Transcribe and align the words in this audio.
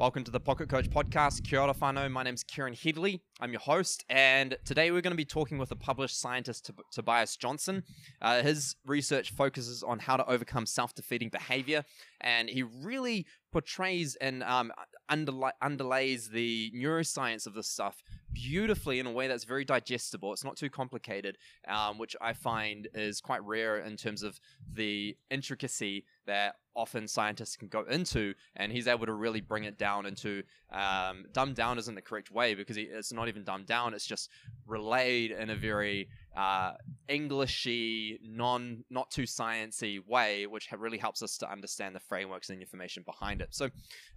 Welcome 0.00 0.24
to 0.24 0.30
the 0.30 0.40
Pocket 0.40 0.70
Coach 0.70 0.88
Podcast. 0.88 1.44
Kia 1.44 1.60
ora 1.60 1.74
whanau. 1.74 2.10
My 2.10 2.22
name's 2.22 2.42
Kieran 2.42 2.72
Headley. 2.72 3.20
I'm 3.38 3.52
your 3.52 3.60
host, 3.60 4.02
and 4.08 4.56
today 4.64 4.90
we're 4.90 5.02
going 5.02 5.12
to 5.12 5.14
be 5.14 5.26
talking 5.26 5.58
with 5.58 5.72
a 5.72 5.76
published 5.76 6.18
scientist, 6.18 6.70
Tobias 6.90 7.36
Johnson. 7.36 7.82
Uh, 8.22 8.40
his 8.40 8.76
research 8.86 9.30
focuses 9.30 9.82
on 9.82 9.98
how 9.98 10.16
to 10.16 10.26
overcome 10.26 10.64
self-defeating 10.64 11.28
behavior, 11.28 11.84
and 12.22 12.48
he 12.48 12.62
really 12.62 13.26
portrays 13.52 14.16
and 14.22 14.42
um, 14.44 14.72
underla- 15.10 15.52
underlays 15.62 16.30
the 16.30 16.72
neuroscience 16.74 17.46
of 17.46 17.52
this 17.52 17.68
stuff 17.68 18.02
beautifully 18.32 19.00
in 19.00 19.06
a 19.06 19.12
way 19.12 19.26
that's 19.26 19.44
very 19.44 19.66
digestible. 19.66 20.32
It's 20.32 20.44
not 20.44 20.56
too 20.56 20.70
complicated, 20.70 21.36
um, 21.68 21.98
which 21.98 22.16
I 22.22 22.32
find 22.32 22.88
is 22.94 23.20
quite 23.20 23.44
rare 23.44 23.78
in 23.78 23.98
terms 23.98 24.22
of 24.22 24.40
the 24.72 25.14
intricacy 25.30 26.04
that 26.30 26.54
often 26.76 27.08
scientists 27.08 27.56
can 27.56 27.68
go 27.68 27.82
into, 27.90 28.32
and 28.56 28.70
he's 28.70 28.86
able 28.86 29.04
to 29.04 29.12
really 29.12 29.40
bring 29.40 29.64
it 29.64 29.76
down 29.76 30.06
into 30.06 30.42
um, 30.72 31.24
dumbed 31.32 31.56
down 31.56 31.78
isn't 31.78 31.96
the 31.96 32.00
correct 32.00 32.30
way 32.30 32.54
because 32.54 32.76
it's 32.76 33.12
not 33.12 33.28
even 33.28 33.42
dumbed 33.42 33.66
down. 33.66 33.92
It's 33.92 34.06
just 34.06 34.30
relayed 34.66 35.32
in 35.32 35.50
a 35.50 35.56
very 35.56 36.08
uh, 36.36 36.74
Englishy, 37.08 38.20
non 38.22 38.84
not 38.88 39.10
too 39.10 39.24
sciency 39.24 39.98
way, 40.06 40.46
which 40.46 40.68
really 40.78 40.98
helps 40.98 41.22
us 41.22 41.36
to 41.38 41.50
understand 41.50 41.94
the 41.94 42.00
frameworks 42.00 42.50
and 42.50 42.60
information 42.60 43.02
behind 43.04 43.40
it. 43.40 43.48
So, 43.50 43.68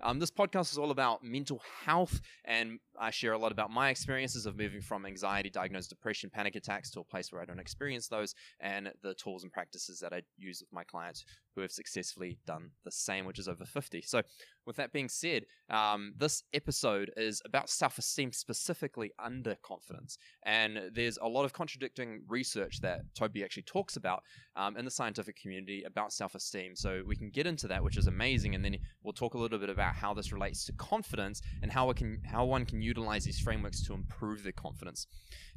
um, 0.01 0.19
this 0.19 0.29
podcast 0.29 0.71
is 0.71 0.77
all 0.77 0.91
about 0.91 1.23
mental 1.23 1.59
health, 1.83 2.21
and 2.45 2.79
I 2.99 3.09
share 3.09 3.33
a 3.33 3.37
lot 3.39 3.51
about 3.51 3.71
my 3.71 3.89
experiences 3.89 4.45
of 4.45 4.57
moving 4.57 4.81
from 4.81 5.07
anxiety, 5.07 5.49
diagnosed 5.49 5.89
depression, 5.89 6.29
panic 6.29 6.55
attacks 6.55 6.91
to 6.91 6.99
a 6.99 7.03
place 7.03 7.31
where 7.31 7.41
I 7.41 7.45
don't 7.45 7.59
experience 7.59 8.07
those, 8.07 8.35
and 8.59 8.91
the 9.01 9.15
tools 9.15 9.43
and 9.43 9.51
practices 9.51 9.99
that 10.01 10.13
I 10.13 10.21
use 10.37 10.61
with 10.61 10.71
my 10.71 10.83
clients 10.83 11.25
who 11.55 11.61
have 11.61 11.71
successfully 11.71 12.02
done 12.45 12.71
the 12.83 12.91
same, 12.91 13.25
which 13.25 13.39
is 13.39 13.47
over 13.47 13.65
50. 13.65 14.01
So, 14.01 14.21
with 14.65 14.75
that 14.77 14.91
being 14.91 15.09
said, 15.09 15.45
um, 15.69 16.13
this 16.17 16.43
episode 16.53 17.11
is 17.17 17.41
about 17.45 17.69
self 17.69 17.97
esteem, 17.97 18.31
specifically 18.31 19.11
under 19.19 19.55
confidence. 19.63 20.17
And 20.43 20.91
there's 20.93 21.17
a 21.21 21.27
lot 21.27 21.45
of 21.45 21.53
contradicting 21.53 22.23
research 22.27 22.79
that 22.81 23.01
Toby 23.15 23.43
actually 23.43 23.63
talks 23.63 23.95
about 23.95 24.23
um, 24.55 24.77
in 24.77 24.85
the 24.85 24.91
scientific 24.91 25.39
community 25.39 25.83
about 25.83 26.13
self 26.13 26.35
esteem. 26.35 26.75
So, 26.75 27.01
we 27.05 27.15
can 27.15 27.29
get 27.29 27.47
into 27.47 27.67
that, 27.67 27.83
which 27.83 27.97
is 27.97 28.07
amazing. 28.07 28.55
And 28.55 28.63
then 28.63 28.77
we'll 29.03 29.13
talk 29.13 29.33
a 29.33 29.37
little 29.37 29.59
bit 29.59 29.69
about 29.69 29.95
how 29.95 30.13
this 30.13 30.31
relates 30.31 30.65
to 30.65 30.73
confidence 30.73 31.41
and 31.61 31.71
how, 31.71 31.89
it 31.89 31.97
can, 31.97 32.21
how 32.25 32.45
one 32.45 32.65
can 32.65 32.81
utilize 32.81 33.25
these 33.25 33.39
frameworks 33.39 33.81
to 33.83 33.93
improve 33.93 34.43
their 34.43 34.51
confidence. 34.51 35.07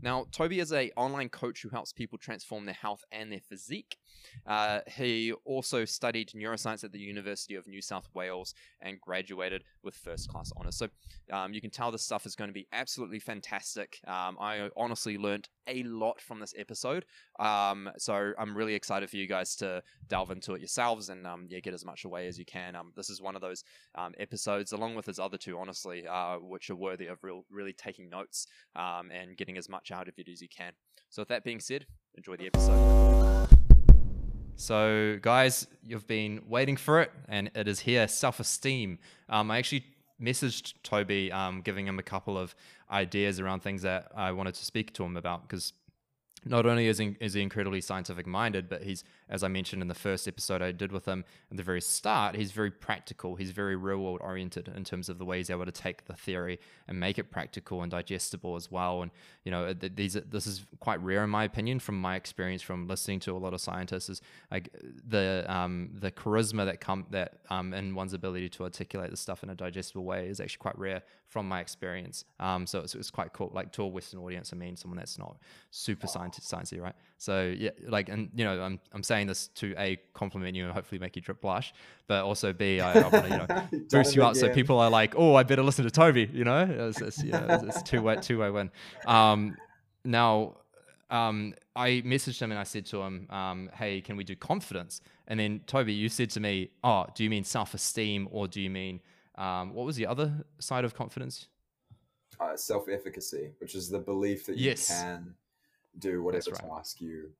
Now, 0.00 0.27
Toby 0.33 0.61
is 0.61 0.72
a 0.72 0.91
online 0.97 1.28
coach 1.28 1.62
who 1.62 1.69
helps 1.69 1.92
people 1.92 2.19
transform 2.19 2.64
their 2.66 2.75
health 2.75 3.05
and 3.12 3.31
their 3.33 3.41
physique. 3.41 3.97
Uh, 4.47 4.81
he 4.86 5.33
also 5.44 5.84
studied 5.84 6.31
neuroscience 6.31 6.84
at 6.84 6.92
the 6.92 6.98
University 6.98 7.55
of 7.55 7.66
New 7.66 7.83
South 7.83 8.09
Wales 8.14 8.55
and 8.81 8.95
graduated 9.00 9.64
with 9.83 9.94
first 9.94 10.28
class 10.28 10.52
honors. 10.56 10.77
So 10.77 10.89
um, 11.33 11.52
you 11.52 11.61
can 11.61 11.70
tell 11.70 11.91
this 11.91 12.02
stuff 12.02 12.27
is 12.27 12.34
going 12.34 12.48
to 12.48 12.55
be 12.55 12.66
absolutely 12.72 13.19
fantastic. 13.19 14.00
Um, 14.06 14.36
I 14.41 14.70
honestly 14.77 15.19
learned 15.19 15.48
a 15.69 15.83
lot 15.83 16.20
from 16.20 16.41
this 16.41 16.55
episode. 16.56 17.05
Um, 17.38 17.91
so 17.98 18.33
I'm 18.38 18.56
really 18.56 18.75
excited 18.75 19.11
for 19.11 19.16
you 19.16 19.27
guys 19.27 19.56
to 19.56 19.83
delve 20.08 20.30
into 20.30 20.55
it 20.55 20.61
yourselves 20.61 21.08
and 21.08 21.27
um, 21.27 21.47
yeah, 21.48 21.61
get 21.61 21.75
as 21.75 21.84
much 21.84 22.05
away 22.05 22.27
as 22.27 22.38
you 22.38 22.44
can. 22.44 22.77
Um, 22.77 22.92
this 22.97 23.11
is 23.11 23.20
one 23.20 23.34
of 23.34 23.42
those 23.42 23.64
um, 23.97 24.12
episodes, 24.19 24.72
along 24.72 24.94
with 24.94 25.06
his 25.06 25.19
other 25.19 25.38
two, 25.38 25.58
honestly, 25.58 26.06
uh, 26.06 26.36
which 26.36 26.70
are 26.70 26.77
worthy 26.77 27.06
of 27.06 27.22
real, 27.22 27.44
really 27.50 27.72
taking 27.72 28.08
notes 28.08 28.47
and 28.75 29.36
getting 29.36 29.56
as 29.56 29.69
much 29.69 29.91
out 29.91 30.08
of 30.08 30.14
it 30.19 30.28
as 30.28 30.41
you 30.41 30.48
can. 30.48 30.72
So 31.10 31.22
with 31.22 31.28
that 31.28 31.44
being 31.44 31.60
said, 31.60 31.86
enjoy 32.16 32.36
the 32.36 32.47
episode. 32.47 33.56
So, 34.57 35.19
guys, 35.21 35.67
you've 35.85 36.07
been 36.07 36.43
waiting 36.49 36.79
for 36.79 37.03
it, 37.03 37.12
and 37.29 37.51
it 37.55 37.69
is 37.69 37.81
here 37.81 38.09
self 38.09 38.41
esteem. 38.41 38.99
Um, 39.29 39.51
I 39.51 39.59
actually 39.59 39.85
messaged 40.21 40.75
Toby, 40.83 41.31
um, 41.31 41.61
giving 41.61 41.87
him 41.87 41.99
a 41.99 42.03
couple 42.03 42.39
of 42.39 42.55
ideas 42.91 43.39
around 43.39 43.61
things 43.61 43.83
that 43.83 44.11
I 44.17 44.33
wanted 44.33 44.55
to 44.55 44.65
speak 44.65 44.95
to 44.95 45.05
him 45.05 45.19
about 45.19 45.43
because 45.43 45.75
not 46.48 46.64
only 46.64 46.86
is 46.86 46.98
he, 46.98 47.16
is 47.20 47.34
he 47.34 47.42
incredibly 47.42 47.81
scientific 47.81 48.26
minded, 48.26 48.69
but 48.69 48.82
he's, 48.82 49.03
as 49.28 49.43
I 49.43 49.48
mentioned 49.48 49.82
in 49.82 49.88
the 49.88 49.94
first 49.94 50.28
episode 50.28 50.62
I 50.62 50.72
did 50.72 50.93
with 50.93 51.06
him 51.06 51.25
at 51.50 51.56
the 51.56 51.62
very 51.62 51.81
start, 51.81 52.37
he's 52.37 52.53
very 52.53 52.71
practical. 52.71 53.34
He's 53.34 53.50
very 53.50 53.75
real 53.75 53.98
world 53.98 54.21
oriented 54.22 54.72
in 54.75 54.84
terms 54.84 55.09
of 55.09 55.19
the 55.19 55.25
way 55.25 55.38
he's 55.38 55.50
able 55.50 55.65
to 55.65 55.72
take 55.72 56.06
the 56.06 56.15
theory 56.15 56.60
and 56.87 57.00
make 57.00 57.19
it 57.19 57.31
practical 57.31 57.82
and 57.82 57.91
digestible 57.91 58.54
as 58.56 58.71
well. 58.71 59.03
And 59.03 59.10
you 59.44 59.50
know, 59.50 59.72
these 59.72 60.15
this 60.15 60.47
is 60.47 60.65
quite 60.81 61.03
rare 61.03 61.25
in 61.25 61.31
my 61.31 61.44
opinion, 61.44 61.81
from 61.81 62.00
my 62.00 62.16
experience 62.16 62.62
from 62.62 62.87
listening 62.87 63.21
to 63.21 63.32
a 63.32 63.38
lot 63.38 63.53
of 63.53 63.60
scientists. 63.60 64.09
Is 64.09 64.22
like 64.50 64.71
the 65.06 65.44
um, 65.48 65.91
the 65.94 66.10
charisma 66.10 66.65
that 66.66 66.81
come 66.81 67.06
that 67.10 67.41
um, 67.50 67.75
and 67.75 67.94
one's 67.97 68.15
ability 68.15 68.48
to 68.50 68.65
articulate 68.65 69.10
the 69.10 69.16
stuff 69.16 69.42
in 69.42 69.50
a 69.50 69.54
digestible 69.54 70.04
way 70.04 70.28
is 70.28 70.41
actually 70.41 70.59
quite 70.59 70.78
rare 70.78 71.03
from 71.28 71.48
my 71.48 71.60
experience. 71.60 72.25
Um, 72.38 72.66
so 72.66 72.81
it's, 72.81 72.94
it's 72.94 73.10
quite 73.10 73.32
cool. 73.32 73.50
Like 73.53 73.72
to 73.72 73.82
a 73.82 73.87
Western 73.87 74.21
audience, 74.21 74.53
I 74.53 74.56
mean, 74.56 74.76
someone 74.76 74.97
that's 74.97 75.19
not 75.19 75.37
super 75.71 76.06
scientific, 76.06 76.35
sciencey, 76.42 76.80
right? 76.80 76.94
So 77.19 77.54
yeah, 77.56 77.70
like, 77.86 78.08
and 78.08 78.30
you 78.34 78.44
know, 78.44 78.60
I'm 78.60 78.80
I'm 78.92 79.02
saying 79.02 79.26
this 79.26 79.48
to 79.56 79.74
a 79.78 79.98
compliment 80.14 80.56
you 80.56 80.64
and 80.64 80.72
hopefully 80.72 80.98
make 80.98 81.16
you 81.16 81.22
drip 81.22 81.41
blush, 81.41 81.72
but 82.06 82.24
also 82.24 82.52
b 82.52 82.80
I, 82.80 82.92
I 82.92 83.08
want 83.08 83.26
to 83.26 83.30
you 83.30 83.36
know 83.36 83.84
boost 83.91 84.14
you 84.14 84.22
up 84.24 84.36
so 84.36 84.48
people 84.52 84.78
are 84.78 84.91
like, 84.91 85.14
oh, 85.16 85.34
I 85.34 85.42
better 85.42 85.62
listen 85.62 85.84
to 85.84 85.91
Toby. 85.91 86.28
You 86.32 86.44
know, 86.44 86.64
it's, 86.88 87.00
it's, 87.00 87.22
you 87.22 87.32
know, 87.32 87.47
it's, 87.48 87.62
it's 87.64 87.82
two 87.82 88.02
way 88.02 88.16
two 88.16 88.38
way 88.38 88.50
win. 88.50 88.70
Um, 89.06 89.56
now. 90.04 90.58
Um, 91.08 91.54
I 91.76 92.02
messaged 92.04 92.42
him 92.42 92.50
and 92.50 92.58
I 92.58 92.64
said 92.64 92.84
to 92.86 93.00
him, 93.00 93.28
um, 93.30 93.70
"Hey, 93.72 94.00
can 94.00 94.16
we 94.16 94.24
do 94.24 94.34
confidence?" 94.34 95.00
And 95.28 95.38
then 95.38 95.60
Toby, 95.68 95.92
you 95.92 96.08
said 96.08 96.30
to 96.30 96.41
me, 96.41 96.70
"Oh, 96.82 97.06
do 97.14 97.22
you 97.22 97.30
mean 97.30 97.44
self-esteem 97.44 98.26
or 98.32 98.48
do 98.48 98.60
you 98.60 98.70
mean 98.70 99.00
um, 99.38 99.74
what 99.74 99.86
was 99.86 99.97
the 99.97 100.06
other 100.06 100.44
side 100.58 100.84
of 100.84 100.94
confidence? 100.94 101.48
Uh, 102.41 102.56
self-efficacy, 102.56 103.53
which 103.58 103.74
is 103.74 103.88
the 103.88 103.98
belief 103.98 104.47
that 104.47 104.58
yes. 104.58 104.91
you 104.91 104.97
can 104.97 105.34
do 105.99 106.23
whatever 106.23 106.51
right. 106.51 106.69
task 106.69 107.01
you 107.01 107.31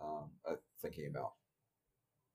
um, 0.00 0.30
are 0.46 0.58
thinking 0.80 1.06
about. 1.06 1.32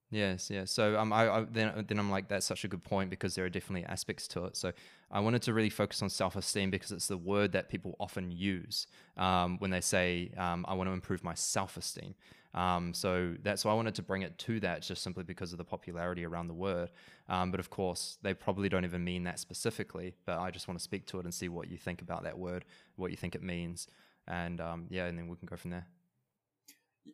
Yes, 0.10 0.50
yes. 0.50 0.72
So 0.72 0.98
um, 0.98 1.12
I, 1.12 1.30
I, 1.30 1.46
then 1.52 1.86
then 1.86 2.00
I'm 2.00 2.10
like, 2.10 2.30
that's 2.30 2.46
such 2.46 2.64
a 2.64 2.70
good 2.70 2.84
point 2.84 3.10
because 3.10 3.36
there 3.36 3.44
are 3.44 3.50
definitely 3.50 3.86
aspects 3.86 4.28
to 4.30 4.46
it. 4.46 4.56
So 4.56 4.72
I 5.12 5.20
wanted 5.20 5.42
to 5.44 5.54
really 5.54 5.70
focus 5.70 6.02
on 6.02 6.10
self-esteem 6.10 6.72
because 6.72 6.94
it's 6.94 7.08
the 7.08 7.18
word 7.18 7.52
that 7.52 7.68
people 7.68 7.96
often 8.00 8.32
use 8.32 8.88
um, 9.18 9.58
when 9.60 9.70
they 9.70 9.82
say, 9.82 10.32
um, 10.38 10.66
"I 10.68 10.76
want 10.76 10.88
to 10.88 10.94
improve 10.94 11.26
my 11.26 11.34
self-esteem." 11.34 12.16
Um, 12.54 12.94
so 12.94 13.36
that's 13.44 13.66
why 13.66 13.74
I 13.74 13.76
wanted 13.76 13.96
to 13.96 14.02
bring 14.02 14.22
it 14.22 14.38
to 14.40 14.62
that, 14.62 14.82
just 14.82 15.04
simply 15.04 15.24
because 15.24 15.52
of 15.52 15.58
the 15.58 15.66
popularity 15.66 16.26
around 16.26 16.48
the 16.48 16.54
word. 16.54 16.90
Um, 17.28 17.52
but 17.52 17.60
of 17.60 17.70
course, 17.70 18.18
they 18.22 18.34
probably 18.34 18.70
don't 18.70 18.86
even 18.86 19.04
mean 19.04 19.26
that 19.26 19.40
specifically. 19.40 20.16
But 20.26 20.40
I 20.40 20.52
just 20.52 20.70
want 20.70 20.80
to 20.80 20.84
speak 20.84 21.06
to 21.08 21.20
it 21.20 21.26
and 21.26 21.34
see 21.34 21.50
what 21.50 21.70
you 21.70 21.78
think 21.78 22.02
about 22.02 22.24
that 22.24 22.40
word, 22.40 22.64
what 22.96 23.12
you 23.12 23.18
think 23.18 23.36
it 23.36 23.44
means, 23.44 23.88
and 24.28 24.60
um, 24.62 24.88
yeah, 24.90 25.06
and 25.06 25.18
then 25.18 25.28
we 25.28 25.36
can 25.38 25.48
go 25.48 25.56
from 25.56 25.72
there. 25.72 25.88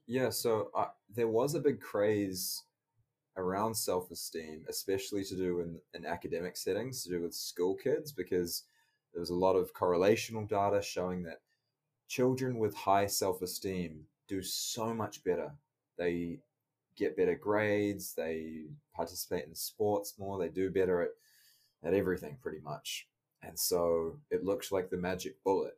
Yeah. 0.07 0.29
So 0.29 0.71
uh, 0.75 0.87
there 1.13 1.27
was 1.27 1.55
a 1.55 1.59
big 1.59 1.79
craze 1.79 2.63
around 3.37 3.75
self-esteem, 3.75 4.65
especially 4.69 5.23
to 5.23 5.35
do 5.35 5.59
in, 5.61 5.79
in 5.93 6.05
academic 6.05 6.55
settings, 6.57 7.03
to 7.03 7.09
do 7.09 7.21
with 7.21 7.33
school 7.33 7.75
kids, 7.75 8.11
because 8.11 8.63
there 9.11 9.19
was 9.19 9.31
a 9.31 9.35
lot 9.35 9.55
of 9.55 9.73
correlational 9.73 10.47
data 10.47 10.81
showing 10.81 11.23
that 11.23 11.41
children 12.07 12.59
with 12.59 12.75
high 12.75 13.07
self-esteem 13.07 14.01
do 14.27 14.41
so 14.41 14.93
much 14.93 15.23
better. 15.23 15.51
They 15.97 16.39
get 16.95 17.17
better 17.17 17.35
grades, 17.35 18.13
they 18.13 18.65
participate 18.95 19.45
in 19.47 19.55
sports 19.55 20.15
more, 20.19 20.37
they 20.37 20.49
do 20.49 20.69
better 20.69 21.01
at, 21.01 21.09
at 21.83 21.93
everything 21.93 22.37
pretty 22.41 22.59
much. 22.59 23.07
And 23.41 23.57
so 23.57 24.19
it 24.29 24.43
looks 24.43 24.71
like 24.71 24.89
the 24.89 24.97
magic 24.97 25.43
bullet. 25.43 25.73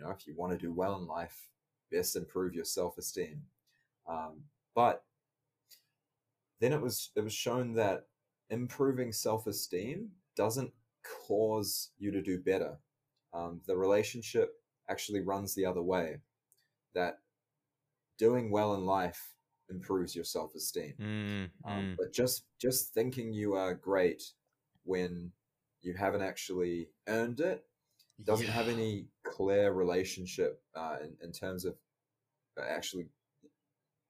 You 0.00 0.06
know, 0.06 0.12
if 0.12 0.26
you 0.26 0.34
want 0.34 0.52
to 0.52 0.58
do 0.58 0.72
well 0.72 0.96
in 0.96 1.06
life, 1.06 1.50
best 1.92 2.16
improve 2.16 2.54
your 2.54 2.64
self 2.64 2.96
esteem. 2.96 3.42
Um, 4.08 4.44
but 4.74 5.04
then 6.60 6.72
it 6.72 6.80
was 6.80 7.10
it 7.16 7.22
was 7.22 7.34
shown 7.34 7.74
that 7.74 8.06
improving 8.48 9.12
self 9.12 9.46
esteem 9.46 10.10
doesn't 10.36 10.72
cause 11.26 11.90
you 11.98 12.10
to 12.12 12.22
do 12.22 12.38
better. 12.38 12.78
Um, 13.34 13.60
the 13.66 13.76
relationship 13.76 14.54
actually 14.88 15.20
runs 15.20 15.54
the 15.54 15.66
other 15.66 15.82
way. 15.82 16.20
That 16.94 17.18
doing 18.18 18.50
well 18.50 18.74
in 18.74 18.86
life 18.86 19.34
improves 19.68 20.14
your 20.14 20.24
self 20.24 20.54
esteem. 20.54 20.94
Mm, 20.98 21.50
um, 21.70 21.78
mm. 21.78 21.96
But 21.98 22.14
just 22.14 22.44
just 22.58 22.94
thinking 22.94 23.34
you 23.34 23.52
are 23.52 23.74
great 23.74 24.22
when 24.84 25.32
you 25.82 25.92
haven't 25.92 26.22
actually 26.22 26.88
earned 27.06 27.40
it 27.40 27.64
doesn't 28.24 28.46
yeah. 28.46 28.52
have 28.52 28.68
any 28.68 29.06
clear 29.40 29.72
relationship 29.72 30.60
uh, 30.74 30.96
in, 31.02 31.16
in 31.22 31.32
terms 31.32 31.64
of 31.64 31.74
actually 32.68 33.06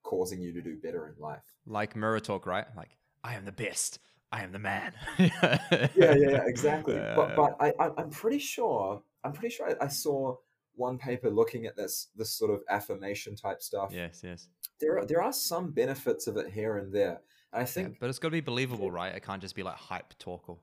causing 0.02 0.40
you 0.40 0.52
to 0.52 0.62
do 0.62 0.76
better 0.82 1.06
in 1.06 1.22
life. 1.22 1.42
Like 1.66 1.94
mirror 1.94 2.20
talk, 2.20 2.46
right? 2.46 2.66
Like 2.76 2.96
I 3.22 3.34
am 3.34 3.44
the 3.44 3.52
best. 3.52 3.98
I 4.32 4.42
am 4.42 4.52
the 4.52 4.58
man. 4.58 4.92
yeah, 5.18 5.88
yeah, 5.96 6.14
yeah, 6.14 6.42
exactly. 6.46 6.98
Uh, 6.98 7.16
but 7.16 7.36
but 7.36 7.56
I, 7.60 7.72
I 7.78 8.02
am 8.02 8.10
pretty 8.10 8.38
sure 8.38 9.02
I'm 9.24 9.32
pretty 9.32 9.54
sure 9.54 9.70
I, 9.70 9.84
I 9.84 9.88
saw 9.88 10.36
one 10.74 10.98
paper 10.98 11.30
looking 11.30 11.66
at 11.66 11.76
this 11.76 12.08
this 12.16 12.32
sort 12.32 12.50
of 12.50 12.60
affirmation 12.68 13.36
type 13.36 13.62
stuff. 13.62 13.90
Yes, 13.92 14.22
yes. 14.24 14.48
There 14.80 14.98
are 14.98 15.04
there 15.04 15.22
are 15.22 15.32
some 15.32 15.72
benefits 15.72 16.26
of 16.26 16.36
it 16.36 16.50
here 16.50 16.78
and 16.78 16.92
there. 16.92 17.20
I 17.52 17.64
think, 17.64 17.88
yeah, 17.88 17.94
but 18.00 18.08
it's 18.08 18.20
got 18.20 18.28
to 18.28 18.32
be 18.32 18.40
believable, 18.40 18.92
right? 18.92 19.12
It 19.12 19.24
can't 19.24 19.42
just 19.42 19.56
be 19.56 19.64
like 19.64 19.74
hype 19.74 20.16
talk. 20.20 20.48
Or... 20.48 20.58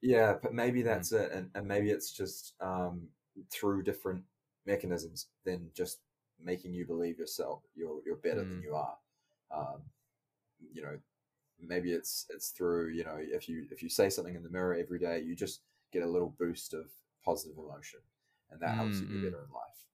Yeah, 0.00 0.34
but 0.40 0.54
maybe 0.54 0.82
that's 0.82 1.10
it, 1.10 1.32
and, 1.32 1.50
and 1.56 1.66
maybe 1.66 1.90
it's 1.90 2.12
just 2.12 2.54
um, 2.60 3.08
through 3.50 3.82
different 3.82 4.22
mechanisms 4.66 5.26
than 5.44 5.70
just 5.74 6.00
making 6.42 6.72
you 6.72 6.86
believe 6.86 7.18
yourself 7.18 7.62
you're 7.74 8.00
you're 8.06 8.16
better 8.16 8.44
than 8.44 8.58
Mm. 8.58 8.62
you 8.62 8.74
are. 8.74 8.96
Um, 9.52 9.82
you 10.72 10.82
know, 10.82 10.98
maybe 11.60 11.92
it's 11.92 12.26
it's 12.30 12.50
through 12.50 12.88
you 12.90 13.04
know 13.04 13.16
if 13.18 13.48
you 13.48 13.66
if 13.70 13.82
you 13.82 13.88
say 13.88 14.10
something 14.10 14.34
in 14.34 14.42
the 14.42 14.50
mirror 14.50 14.74
every 14.74 14.98
day, 14.98 15.20
you 15.20 15.36
just 15.36 15.60
get 15.92 16.02
a 16.02 16.08
little 16.08 16.34
boost 16.38 16.74
of 16.74 16.86
positive 17.24 17.58
emotion, 17.58 18.00
and 18.50 18.60
that 18.60 18.76
helps 18.76 19.00
you 19.00 19.06
Mm, 19.06 19.10
be 19.10 19.16
mm. 19.16 19.24
better 19.26 19.44
in 19.44 19.52
life. 19.52 19.84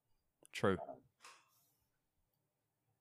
True. 0.52 0.78
Um, 0.88 0.96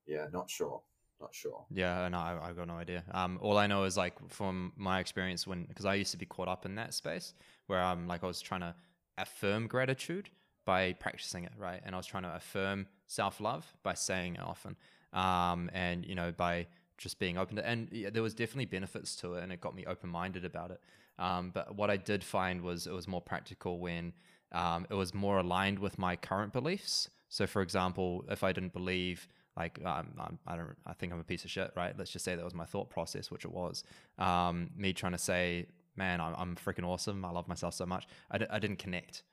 yeah, 0.06 0.28
not 0.32 0.50
sure, 0.50 0.82
not 1.20 1.34
sure. 1.34 1.66
Yeah, 1.74 2.08
no, 2.10 2.18
I, 2.20 2.38
I've 2.50 2.56
got 2.56 2.68
no 2.68 2.76
idea. 2.76 3.04
Um, 3.12 3.40
all 3.42 3.58
I 3.58 3.66
know 3.68 3.84
is 3.86 3.98
like 3.98 4.14
from 4.30 4.72
my 4.78 5.00
experience 5.00 5.48
when, 5.48 5.66
because 5.66 5.86
I 5.86 5.96
used 5.96 6.12
to 6.12 6.18
be 6.18 6.26
caught 6.26 6.48
up 6.48 6.66
in 6.66 6.76
that 6.76 6.94
space 6.94 7.34
where 7.68 7.82
I'm 7.82 8.08
like 8.08 8.24
I 8.24 8.28
was 8.28 8.40
trying 8.40 8.62
to 8.62 8.76
affirm 9.18 9.68
gratitude 9.68 10.30
by 10.66 10.94
practicing 10.94 11.44
it, 11.44 11.52
right? 11.58 11.82
And 11.86 11.96
I 11.96 11.98
was 11.98 12.08
trying 12.08 12.24
to 12.24 12.36
affirm 12.36 12.88
self 13.08 13.40
love 13.40 13.66
by 13.84 13.94
saying 13.94 14.36
it 14.36 14.42
often, 14.42 14.76
um, 15.14 15.70
and 15.74 16.06
you 16.06 16.16
know 16.16 16.32
by 16.32 16.68
just 16.98 17.20
being 17.20 17.38
open 17.38 17.58
to. 17.58 17.68
And 17.68 17.90
yeah, 17.92 18.10
there 18.10 18.24
was 18.24 18.34
definitely 18.34 18.66
benefits 18.66 19.16
to 19.18 19.36
it, 19.36 19.44
and 19.44 19.52
it 19.52 19.62
got 19.62 19.76
me 19.76 19.86
open 19.86 20.10
minded 20.10 20.46
about 20.46 20.72
it. 20.72 20.82
Um, 21.18 21.52
but 21.54 21.76
what 21.76 21.90
I 21.90 21.98
did 21.98 22.24
find 22.24 22.62
was 22.62 22.88
it 22.88 22.94
was 22.94 23.08
more 23.08 23.22
practical 23.22 23.80
when 23.80 24.14
um, 24.52 24.86
it 24.90 24.94
was 24.94 25.14
more 25.14 25.40
aligned 25.40 25.80
with 25.80 25.98
my 25.98 26.16
current 26.16 26.52
beliefs. 26.52 27.10
So, 27.30 27.48
for 27.48 27.62
example, 27.62 28.26
if 28.30 28.44
I 28.44 28.52
didn't 28.52 28.74
believe 28.74 29.28
like 29.58 29.80
um, 29.86 30.08
I'm, 30.20 30.40
I 30.46 30.56
don't, 30.56 30.76
I 30.86 30.94
think 30.94 31.14
I'm 31.14 31.20
a 31.20 31.24
piece 31.24 31.46
of 31.46 31.52
shit, 31.52 31.72
right? 31.76 31.98
Let's 31.98 32.12
just 32.12 32.26
say 32.26 32.36
that 32.36 32.44
was 32.44 32.54
my 32.54 32.66
thought 32.66 32.90
process, 32.90 33.32
which 33.32 33.46
it 33.46 33.52
was. 33.52 33.84
Um, 34.18 34.70
me 34.76 34.92
trying 34.92 35.14
to 35.14 35.18
say, 35.18 35.68
man, 35.96 36.22
I'm, 36.22 36.36
I'm 36.38 36.56
freaking 36.56 36.86
awesome. 36.86 37.24
I 37.26 37.32
love 37.32 37.48
myself 37.48 37.74
so 37.74 37.86
much. 37.86 38.08
I 38.32 38.38
d- 38.38 38.46
I 38.50 38.60
didn't 38.60 38.80
connect. 38.80 39.24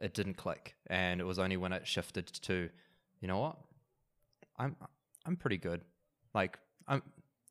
It 0.00 0.14
didn't 0.14 0.34
click, 0.34 0.76
and 0.86 1.20
it 1.20 1.24
was 1.24 1.38
only 1.38 1.56
when 1.56 1.72
it 1.72 1.86
shifted 1.86 2.26
to, 2.26 2.70
you 3.20 3.28
know 3.28 3.38
what, 3.38 3.56
I'm, 4.56 4.76
I'm 5.26 5.36
pretty 5.36 5.58
good. 5.58 5.82
Like 6.34 6.58
I'm, 6.88 7.02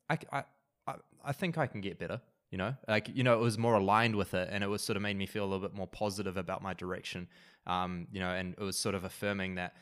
I, 0.08 0.18
I, 0.32 0.44
I, 0.86 0.94
I 1.24 1.32
think 1.32 1.58
I 1.58 1.66
can 1.66 1.80
get 1.80 1.98
better. 1.98 2.20
You 2.50 2.58
know, 2.58 2.74
like 2.88 3.08
you 3.14 3.22
know, 3.22 3.34
it 3.34 3.40
was 3.40 3.56
more 3.58 3.74
aligned 3.74 4.16
with 4.16 4.34
it, 4.34 4.48
and 4.50 4.64
it 4.64 4.66
was 4.66 4.82
sort 4.82 4.96
of 4.96 5.02
made 5.02 5.16
me 5.16 5.26
feel 5.26 5.44
a 5.44 5.46
little 5.46 5.60
bit 5.60 5.74
more 5.74 5.86
positive 5.86 6.36
about 6.36 6.62
my 6.62 6.74
direction. 6.74 7.28
Um, 7.66 8.08
you 8.10 8.18
know, 8.18 8.30
and 8.30 8.54
it 8.58 8.62
was 8.62 8.76
sort 8.76 8.96
of 8.96 9.04
affirming 9.04 9.54
that 9.54 9.76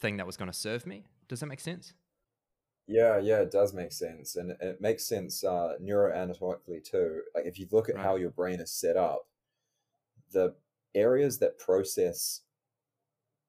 thing 0.00 0.16
that 0.16 0.26
was 0.26 0.38
going 0.38 0.50
to 0.50 0.56
serve 0.56 0.86
me. 0.86 1.04
Does 1.28 1.40
that 1.40 1.46
make 1.46 1.60
sense? 1.60 1.92
Yeah, 2.88 3.18
yeah, 3.18 3.40
it 3.40 3.50
does 3.50 3.72
make 3.74 3.92
sense, 3.92 4.36
and 4.36 4.52
it 4.60 4.80
makes 4.80 5.04
sense 5.04 5.42
uh, 5.42 5.76
neuroanatomically 5.80 6.84
too. 6.84 7.22
Like 7.34 7.44
if 7.46 7.58
you 7.58 7.66
look 7.72 7.88
at 7.88 7.96
Right. 7.96 8.04
how 8.04 8.16
your 8.16 8.30
brain 8.30 8.60
is 8.60 8.70
set 8.72 8.96
up, 8.96 9.26
the 10.30 10.54
areas 10.94 11.38
that 11.38 11.58
process 11.58 12.42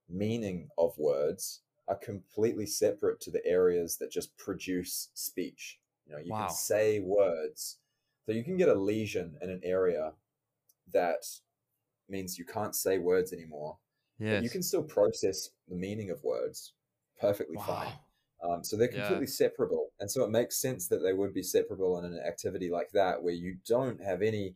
meaning 0.09 0.69
of 0.77 0.97
words 0.97 1.61
are 1.87 1.95
completely 1.95 2.65
separate 2.65 3.19
to 3.21 3.31
the 3.31 3.45
areas 3.45 3.97
that 3.97 4.11
just 4.11 4.35
produce 4.37 5.09
speech. 5.13 5.79
You 6.05 6.13
know, 6.13 6.19
you 6.19 6.31
Wow. 6.31 6.47
can 6.47 6.49
say 6.49 6.99
words, 6.99 7.79
so 8.25 8.31
you 8.31 8.43
can 8.43 8.57
get 8.57 8.69
a 8.69 8.73
lesion 8.75 9.37
in 9.41 9.49
an 9.49 9.61
area 9.63 10.13
that 10.93 11.25
means 12.09 12.37
you 12.39 12.45
can't 12.45 12.75
say 12.75 12.97
words 12.99 13.33
anymore, 13.33 13.77
Yeah. 14.19 14.41
you 14.41 14.49
can 14.49 14.63
still 14.63 14.83
process 14.83 15.49
the 15.67 15.75
meaning 15.75 16.09
of 16.11 16.23
words 16.23 16.73
perfectly 17.19 17.57
fine. 17.57 17.93
Um, 18.43 18.63
so 18.63 18.77
they're 18.77 18.91
Yeah. 18.91 18.99
completely 19.01 19.27
separable. 19.27 19.91
And 19.99 20.09
so 20.11 20.23
it 20.23 20.29
makes 20.29 20.57
sense 20.57 20.87
that 20.89 20.99
they 20.99 21.13
would 21.13 21.33
be 21.33 21.43
separable 21.43 21.97
in 21.99 22.05
an 22.05 22.19
activity 22.19 22.69
like 22.69 22.91
that 22.91 23.23
where 23.23 23.33
you 23.33 23.57
don't 23.67 24.01
have 24.01 24.21
any 24.21 24.55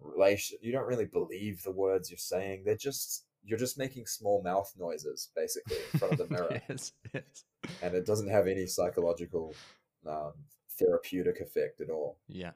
relation, 0.00 0.58
you 0.60 0.72
don't 0.72 0.86
really 0.86 1.04
believe 1.06 1.62
the 1.62 1.70
words 1.70 2.10
you're 2.10 2.18
saying. 2.18 2.64
They're 2.64 2.76
just, 2.76 3.24
you're 3.44 3.58
just 3.58 3.78
making 3.78 4.06
small 4.06 4.42
mouth 4.42 4.72
noises 4.76 5.30
basically 5.36 5.76
in 5.92 5.98
front 6.00 6.12
of 6.14 6.18
the 6.18 6.26
mirror. 6.34 6.60
yes. 6.68 6.92
Yes. 7.14 7.44
And 7.82 7.94
it 7.94 8.06
doesn't 8.06 8.28
have 8.28 8.46
any 8.48 8.66
psychological 8.66 9.54
um, 10.06 10.32
therapeutic 10.78 11.40
effect 11.40 11.80
at 11.80 11.90
all. 11.90 12.18
Yeah. 12.28 12.52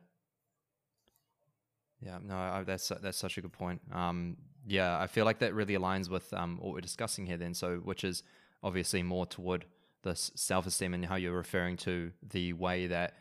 Yeah. 2.00 2.18
No, 2.22 2.34
I, 2.36 2.62
that's 2.64 2.88
that's 3.02 3.18
such 3.18 3.38
a 3.38 3.40
good 3.40 3.52
point. 3.52 3.80
Um, 3.92 4.36
yeah, 4.66 4.98
I 4.98 5.06
feel 5.06 5.24
like 5.24 5.38
that 5.40 5.54
really 5.54 5.74
aligns 5.74 6.08
with 6.10 6.32
um, 6.34 6.58
what 6.60 6.74
we're 6.74 6.80
discussing 6.80 7.26
here. 7.26 7.36
Then, 7.36 7.54
so 7.54 7.76
which 7.76 8.04
is 8.04 8.22
obviously 8.62 9.02
more 9.02 9.26
toward 9.26 9.64
this 10.02 10.30
self-esteem 10.34 10.94
and 10.94 11.06
how 11.06 11.16
you're 11.16 11.36
referring 11.36 11.76
to 11.78 12.12
the 12.22 12.52
way 12.52 12.86
that 12.86 13.14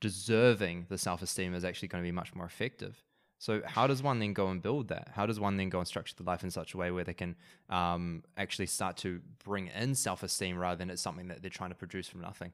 deserving 0.00 0.86
the 0.88 0.98
self-esteem 0.98 1.54
is 1.54 1.64
actually 1.64 1.88
going 1.88 2.02
to 2.02 2.06
be 2.06 2.12
much 2.12 2.34
more 2.34 2.46
effective. 2.46 3.02
So, 3.38 3.62
how 3.64 3.86
does 3.86 4.02
one 4.02 4.18
then 4.18 4.34
go 4.34 4.48
and 4.48 4.60
build 4.60 4.88
that? 4.88 5.12
How 5.14 5.24
does 5.24 5.40
one 5.40 5.56
then 5.56 5.70
go 5.70 5.78
and 5.78 5.88
structure 5.88 6.14
the 6.14 6.24
life 6.24 6.42
in 6.44 6.50
such 6.50 6.74
a 6.74 6.76
way 6.76 6.90
where 6.90 7.04
they 7.04 7.14
can 7.14 7.36
um, 7.70 8.22
actually 8.36 8.66
start 8.66 8.98
to 8.98 9.22
bring 9.42 9.68
in 9.68 9.94
self-esteem 9.94 10.58
rather 10.58 10.76
than 10.76 10.90
it's 10.90 11.00
something 11.00 11.28
that 11.28 11.40
they're 11.40 11.50
trying 11.50 11.70
to 11.70 11.76
produce 11.76 12.06
from 12.06 12.20
nothing? 12.20 12.52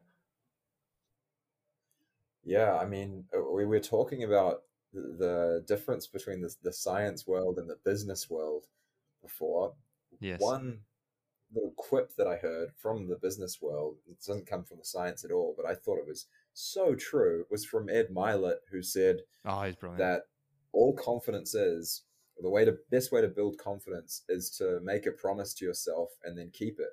Yeah, 2.44 2.76
I 2.76 2.86
mean, 2.86 3.24
uh, 3.36 3.50
we 3.50 3.64
were 3.64 3.80
talking 3.80 4.22
about 4.22 4.62
the, 4.92 5.00
the 5.18 5.64
difference 5.66 6.06
between 6.06 6.40
the, 6.40 6.54
the 6.62 6.72
science 6.72 7.26
world 7.26 7.58
and 7.58 7.68
the 7.68 7.78
business 7.84 8.30
world 8.30 8.66
before. 9.20 9.74
Yes. 10.20 10.40
One 10.40 10.78
little 11.54 11.72
quip 11.76 12.14
that 12.16 12.26
I 12.26 12.36
heard 12.36 12.72
from 12.76 13.08
the 13.08 13.16
business 13.16 13.60
world, 13.62 13.98
it 14.08 14.18
doesn't 14.20 14.46
come 14.46 14.64
from 14.64 14.78
the 14.78 14.84
science 14.84 15.24
at 15.24 15.30
all, 15.32 15.54
but 15.56 15.66
I 15.66 15.74
thought 15.74 15.98
it 15.98 16.06
was 16.06 16.26
so 16.52 16.94
true, 16.94 17.42
it 17.42 17.50
was 17.50 17.64
from 17.64 17.88
Ed 17.88 18.08
Mylett, 18.10 18.60
who 18.70 18.82
said 18.82 19.22
Oh, 19.46 19.62
he's 19.62 19.76
brilliant. 19.76 19.96
that 19.96 20.22
all 20.72 20.94
confidence 20.94 21.54
is 21.54 22.02
the 22.38 22.50
way 22.50 22.64
to 22.64 22.76
best 22.90 23.12
way 23.12 23.20
to 23.22 23.28
build 23.28 23.58
confidence 23.58 24.22
is 24.28 24.50
to 24.50 24.80
make 24.82 25.06
a 25.06 25.12
promise 25.12 25.54
to 25.54 25.64
yourself 25.64 26.10
and 26.24 26.36
then 26.36 26.50
keep 26.52 26.78
it. 26.78 26.90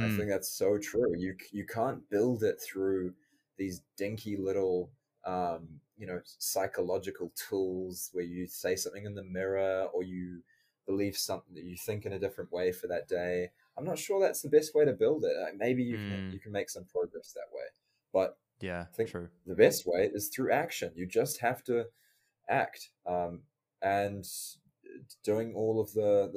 I 0.00 0.08
Mm, 0.08 0.16
think 0.16 0.30
that's 0.30 0.50
so 0.50 0.78
true. 0.78 1.14
You 1.16 1.36
you 1.52 1.66
can't 1.66 2.08
build 2.10 2.42
it 2.42 2.60
through 2.60 3.14
these 3.58 3.82
dinky 3.96 4.36
little 4.36 4.90
um, 5.26 5.80
you 5.96 6.06
know 6.06 6.20
psychological 6.24 7.32
tools 7.36 8.10
where 8.12 8.24
you 8.24 8.46
say 8.46 8.76
something 8.76 9.04
in 9.04 9.14
the 9.14 9.24
mirror 9.24 9.88
or 9.92 10.02
you 10.02 10.42
believe 10.86 11.16
something 11.16 11.54
that 11.54 11.64
you 11.64 11.76
think 11.76 12.06
in 12.06 12.12
a 12.14 12.18
different 12.18 12.52
way 12.52 12.72
for 12.72 12.86
that 12.88 13.08
day. 13.08 13.50
I'm 13.78 13.84
not 13.84 13.98
sure 13.98 14.20
that's 14.20 14.42
the 14.42 14.48
best 14.50 14.74
way 14.74 14.84
to 14.84 14.92
build 14.92 15.24
it. 15.24 15.36
Like, 15.40 15.56
maybe 15.56 15.82
you 15.82 15.96
can 15.96 16.30
Mm. 16.30 16.32
you 16.32 16.40
can 16.40 16.52
make 16.52 16.68
some 16.70 16.84
progress 16.84 17.32
that 17.32 17.50
way, 17.52 17.64
but 18.12 18.38
yeah, 18.60 18.82
I 18.82 18.94
think- 18.94 19.10
true. 19.10 19.30
the 19.46 19.54
best 19.54 19.86
way 19.86 20.10
is 20.12 20.28
through 20.28 20.52
action. 20.52 20.92
You 20.94 21.06
just 21.06 21.38
have 21.40 21.62
to 21.64 21.86
act 22.48 22.90
um, 23.06 23.42
and 23.80 24.26
doing 25.22 25.54
all 25.54 25.80
of 25.80 25.92
the, 25.92 26.30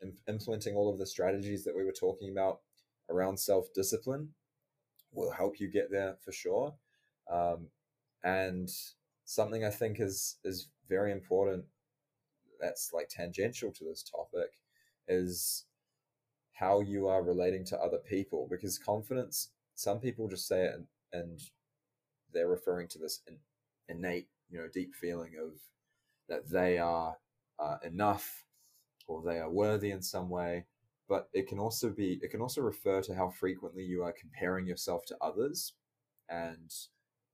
the 0.00 0.12
implementing 0.28 0.76
all 0.76 0.92
of 0.92 0.98
the 0.98 1.06
strategies 1.06 1.64
that 1.64 1.74
we 1.74 1.84
were 1.84 1.92
talking 1.92 2.30
about 2.30 2.60
around 3.08 3.38
self 3.38 3.72
discipline 3.74 4.34
will 5.12 5.30
help 5.30 5.58
you 5.58 5.68
get 5.70 5.90
there 5.90 6.16
for 6.24 6.32
sure. 6.32 6.76
Um, 7.30 7.70
and 8.22 8.68
something 9.24 9.64
I 9.64 9.70
think 9.70 9.98
is 10.00 10.38
is 10.44 10.68
very 10.88 11.12
important 11.12 11.64
that's 12.60 12.92
like 12.92 13.08
tangential 13.08 13.72
to 13.72 13.84
this 13.84 14.02
topic 14.02 14.50
is 15.08 15.64
how 16.54 16.80
you 16.80 17.06
are 17.08 17.22
relating 17.22 17.64
to 17.64 17.78
other 17.78 17.98
people 17.98 18.48
because 18.50 18.78
confidence 18.78 19.50
some 19.74 19.98
people 19.98 20.28
just 20.28 20.46
say 20.46 20.64
it 20.64 20.74
and, 20.74 20.86
and 21.12 21.40
they're 22.32 22.48
referring 22.48 22.88
to 22.88 22.98
this 22.98 23.20
in, 23.28 23.36
innate 23.88 24.28
you 24.50 24.58
know 24.58 24.68
deep 24.72 24.94
feeling 24.94 25.32
of 25.40 25.52
that 26.28 26.48
they 26.48 26.78
are 26.78 27.16
uh, 27.58 27.76
enough 27.84 28.44
or 29.06 29.22
they 29.22 29.38
are 29.38 29.50
worthy 29.50 29.90
in 29.90 30.02
some 30.02 30.28
way. 30.28 30.64
But 31.08 31.28
it 31.34 31.48
can 31.48 31.58
also 31.58 31.90
be 31.90 32.18
it 32.22 32.30
can 32.30 32.40
also 32.40 32.62
refer 32.62 33.02
to 33.02 33.14
how 33.14 33.28
frequently 33.28 33.84
you 33.84 34.02
are 34.02 34.12
comparing 34.12 34.66
yourself 34.66 35.04
to 35.06 35.16
others 35.20 35.74
and 36.30 36.72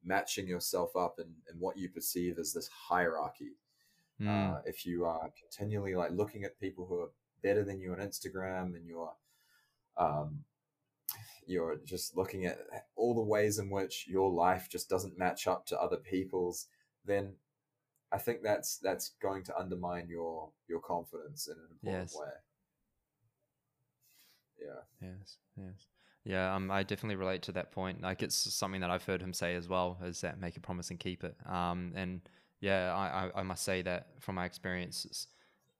matching 0.05 0.49
yourself 0.49 0.97
up 0.97 1.17
in, 1.19 1.27
in 1.53 1.61
what 1.61 1.77
you 1.77 1.89
perceive 1.89 2.39
as 2.39 2.53
this 2.53 2.69
hierarchy. 2.69 3.53
Mm, 4.21 4.55
uh, 4.55 4.61
if 4.67 4.85
you 4.85 5.05
are 5.05 5.31
continually 5.41 5.95
like 5.95 6.11
looking 6.11 6.43
at 6.43 6.59
people 6.59 6.85
who 6.85 7.01
are 7.01 7.11
better 7.43 7.65
than 7.65 7.81
you 7.81 7.93
on 7.93 7.99
Instagram 7.99 8.75
and 8.77 8.87
you're 8.87 9.13
um, 9.97 10.45
you're 11.47 11.77
just 11.85 12.17
looking 12.17 12.47
at 12.47 12.59
all 12.97 13.15
the 13.15 13.21
ways 13.21 13.59
in 13.59 13.71
which 13.71 14.07
your 14.09 14.31
life 14.31 14.69
just 14.71 14.89
doesn't 14.89 15.19
match 15.19 15.47
up 15.47 15.67
to 15.67 15.81
other 15.81 15.97
people's, 15.97 16.69
then 17.05 17.33
I 18.13 18.19
think 18.19 18.43
that's 18.43 18.79
that's 18.79 19.13
going 19.21 19.43
to 19.45 19.59
undermine 19.59 20.09
your 20.09 20.51
your 20.69 20.81
confidence 20.81 21.49
in 21.49 21.55
an 21.55 21.69
important 21.71 22.03
Yes. 22.03 22.17
way. 22.19 22.33
Yeah. 24.61 25.09
yes, 25.09 25.39
yes. 25.57 25.87
Yeah, 26.25 26.55
um, 26.55 26.71
I 26.71 26.83
definitely 26.83 27.17
relate 27.17 27.43
to 27.43 27.53
that 27.53 27.73
point. 27.73 28.03
Like, 28.03 28.23
it's 28.23 28.37
something 28.37 28.83
that 28.83 28.91
I've 28.91 29.05
heard 29.05 29.23
him 29.23 29.33
say 29.33 29.55
as 29.55 29.69
well, 29.69 29.99
is 30.05 30.21
that 30.21 30.39
make 30.39 30.57
a 30.57 30.61
promise 30.61 30.91
and 30.91 31.01
keep 31.01 31.25
it. 31.25 31.35
Um, 31.47 31.93
and 31.97 32.21
yeah, 32.61 32.95
I, 32.95 33.25
I, 33.25 33.41
I 33.41 33.43
must 33.43 33.65
say 33.65 33.81
that 33.83 34.09
from 34.21 34.35
my 34.35 34.45
experience, 34.45 35.07
it's 35.07 35.29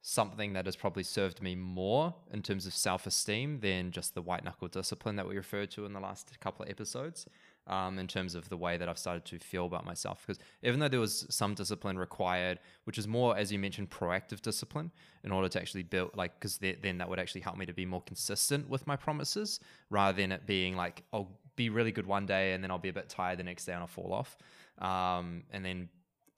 something 0.03 0.55
that 0.55 0.67
has 0.67 0.77
probably 0.77 1.03
served 1.03 1.43
me 1.43 1.55
more 1.55 2.15
in 2.33 2.43
terms 2.43 2.67
of 2.67 2.75
self 2.75 3.07
esteem 3.07 3.61
than 3.61 3.91
just 3.91 4.15
the 4.15 4.23
white 4.23 4.45
knuckle 4.45 4.69
discipline 4.69 5.17
that 5.17 5.29
we 5.29 5.37
referred 5.37 5.71
to 5.73 5.85
in 5.85 5.93
the 5.93 6.01
last 6.01 6.39
couple 6.41 6.65
of 6.65 6.71
episodes. 6.71 7.27
um, 7.67 7.99
in 7.99 8.07
terms 8.09 8.35
of 8.35 8.49
the 8.49 8.57
way 8.57 8.77
that 8.77 8.89
I've 8.89 8.99
started 8.99 9.25
to 9.27 9.39
feel 9.39 9.67
about 9.67 9.85
myself. 9.85 10.25
Because 10.27 10.43
even 10.63 10.81
though 10.81 10.89
there 10.89 11.01
was 11.01 11.27
some 11.31 11.55
discipline 11.55 11.99
required, 11.99 12.59
which 12.85 12.99
is 12.99 13.07
more, 13.07 13.37
as 13.37 13.53
you 13.53 13.59
mentioned, 13.59 13.91
proactive 13.91 14.43
discipline 14.43 14.91
in 15.25 15.31
order 15.31 15.49
to 15.49 15.61
actually 15.61 15.85
build, 15.85 16.11
like, 16.17 16.35
because 16.39 16.59
then 16.59 16.99
that 16.99 17.09
would 17.09 17.19
actually 17.19 17.43
help 17.43 17.57
me 17.57 17.67
to 17.67 17.73
be 17.73 17.87
more 17.87 18.03
consistent 18.03 18.69
with 18.69 18.87
my 18.87 18.97
promises 18.97 19.61
rather 19.89 20.17
than 20.21 20.33
it 20.33 20.47
being 20.47 20.77
like, 20.77 21.05
I'll 21.13 21.39
be 21.55 21.71
really 21.71 21.93
good 21.93 22.07
one 22.07 22.27
day 22.27 22.53
and 22.55 22.65
then 22.65 22.71
I'll 22.71 22.79
be 22.79 22.89
a 22.89 22.93
bit 22.93 23.09
tired 23.09 23.39
the 23.39 23.45
next 23.45 23.67
day 23.67 23.73
and 23.73 23.83
I'll 23.83 23.87
fall 23.87 24.13
off. 24.13 24.37
Um, 24.79 25.45
and 25.53 25.65
then 25.65 25.89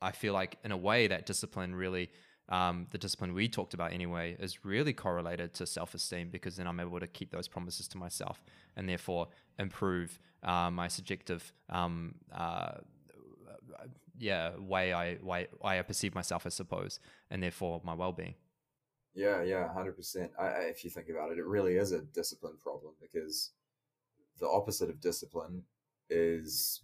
I 0.02 0.10
feel 0.10 0.34
like, 0.34 0.58
in 0.64 0.72
a 0.72 0.76
way, 0.76 1.06
that 1.06 1.26
discipline 1.26 1.74
really. 1.74 2.10
Um, 2.48 2.86
the 2.90 2.98
discipline 2.98 3.34
we 3.34 3.48
talked 3.48 3.72
about 3.72 3.92
anyway 3.92 4.36
is 4.38 4.64
really 4.64 4.92
correlated 4.92 5.54
to 5.54 5.66
self-esteem 5.66 6.28
because 6.30 6.56
then 6.56 6.66
I'm 6.66 6.80
able 6.80 7.00
to 7.00 7.06
keep 7.06 7.30
those 7.30 7.48
promises 7.48 7.88
to 7.88 7.98
myself 7.98 8.42
and 8.76 8.88
therefore 8.88 9.28
improve 9.58 10.18
uh, 10.42 10.70
my 10.70 10.88
subjective 10.88 11.52
um, 11.70 12.16
uh, 12.34 12.72
yeah 14.18 14.56
way 14.58 14.92
I 14.92 15.18
way, 15.22 15.48
I 15.62 15.80
perceive 15.82 16.14
myself, 16.14 16.46
I 16.46 16.50
suppose, 16.50 17.00
and 17.30 17.42
therefore 17.42 17.80
my 17.84 17.94
well-being. 17.94 18.34
Yeah, 19.14 19.42
yeah, 19.42 19.72
hundred 19.72 19.96
percent. 19.96 20.30
If 20.40 20.84
you 20.84 20.90
think 20.90 21.08
about 21.08 21.32
it, 21.32 21.38
it 21.38 21.44
really 21.44 21.76
is 21.76 21.92
a 21.92 22.00
discipline 22.00 22.56
problem 22.62 22.94
because 23.00 23.50
the 24.40 24.48
opposite 24.48 24.88
of 24.88 25.00
discipline 25.00 25.64
is 26.08 26.82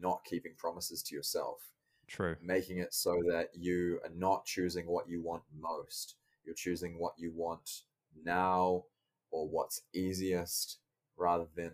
not 0.00 0.24
keeping 0.24 0.52
promises 0.56 1.02
to 1.04 1.14
yourself. 1.14 1.60
True. 2.08 2.36
Making 2.42 2.78
it 2.78 2.92
so 2.92 3.22
that 3.28 3.50
you 3.54 4.00
are 4.04 4.10
not 4.14 4.44
choosing 4.44 4.86
what 4.86 5.08
you 5.08 5.20
want 5.20 5.42
most. 5.58 6.16
You're 6.44 6.54
choosing 6.54 6.98
what 6.98 7.14
you 7.16 7.32
want 7.34 7.82
now 8.24 8.84
or 9.30 9.48
what's 9.48 9.82
easiest 9.94 10.78
rather 11.16 11.46
than 11.56 11.72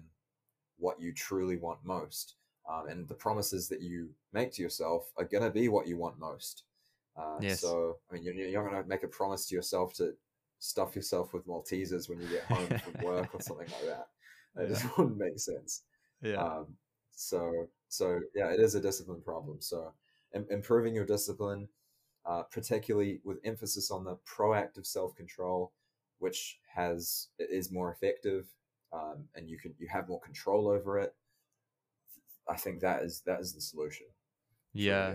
what 0.79 1.01
you 1.01 1.13
truly 1.13 1.57
want 1.57 1.79
most. 1.85 2.35
Um, 2.69 2.89
and 2.89 3.09
the 3.09 3.15
promises 3.15 3.69
that 3.69 3.81
you 3.81 4.11
make 4.33 4.53
to 4.53 4.63
yourself 4.63 5.11
are 5.17 5.25
going 5.25 5.43
to 5.43 5.51
be 5.51 5.69
what 5.69 5.87
you 5.87 5.97
want 5.97 6.19
most. 6.19 6.65
Uh, 7.17 7.39
yes. 7.41 7.61
So, 7.61 7.97
I 8.11 8.15
mean, 8.15 8.25
you're, 8.25 8.35
you're 8.35 8.69
going 8.69 8.81
to 8.81 8.89
make 8.89 9.03
a 9.03 9.09
promise 9.09 9.47
to 9.47 9.55
yourself 9.55 9.95
to 9.95 10.15
stuff 10.59 10.95
yourself 10.95 11.33
with 11.33 11.47
Maltesers 11.47 12.09
when 12.09 12.21
you 12.21 12.29
get 12.29 12.43
home 12.49 12.79
from 12.79 13.05
work 13.05 13.35
or 13.35 13.41
something 13.41 13.67
like 13.67 13.87
that. 13.87 14.09
It 14.57 14.63
yeah. 14.63 14.69
just 14.69 14.99
wouldn't 14.99 15.19
make 15.19 15.39
sense. 15.39 15.83
Yeah. 16.23 16.37
Um, 16.37 16.67
so, 17.13 17.69
so 17.89 18.21
yeah, 18.35 18.51
it 18.51 18.61
is 18.61 18.75
a 18.75 18.81
discipline 18.81 19.23
problem. 19.23 19.57
So, 19.61 19.93
improving 20.33 20.95
your 20.95 21.07
discipline, 21.07 21.69
uh, 22.27 22.43
particularly 22.43 23.21
with 23.25 23.39
emphasis 23.45 23.91
on 23.91 24.05
the 24.05 24.17
proactive 24.27 24.87
self 24.87 25.15
control, 25.17 25.73
which 26.19 26.59
has 26.75 27.29
is 27.39 27.73
more 27.73 27.93
effective 27.93 28.47
um, 28.93 29.25
and 29.35 29.49
you 29.49 29.59
can 29.59 29.75
you 29.79 29.89
have 29.89 30.09
more 30.09 30.21
control 30.21 30.69
over 30.69 30.99
it. 30.99 31.15
I 32.49 32.57
think 32.57 32.81
that 32.81 33.03
is 33.03 33.23
that 33.27 33.41
is 33.41 33.53
the 33.53 33.61
solution. 33.61 34.07
Yeah, 34.73 35.15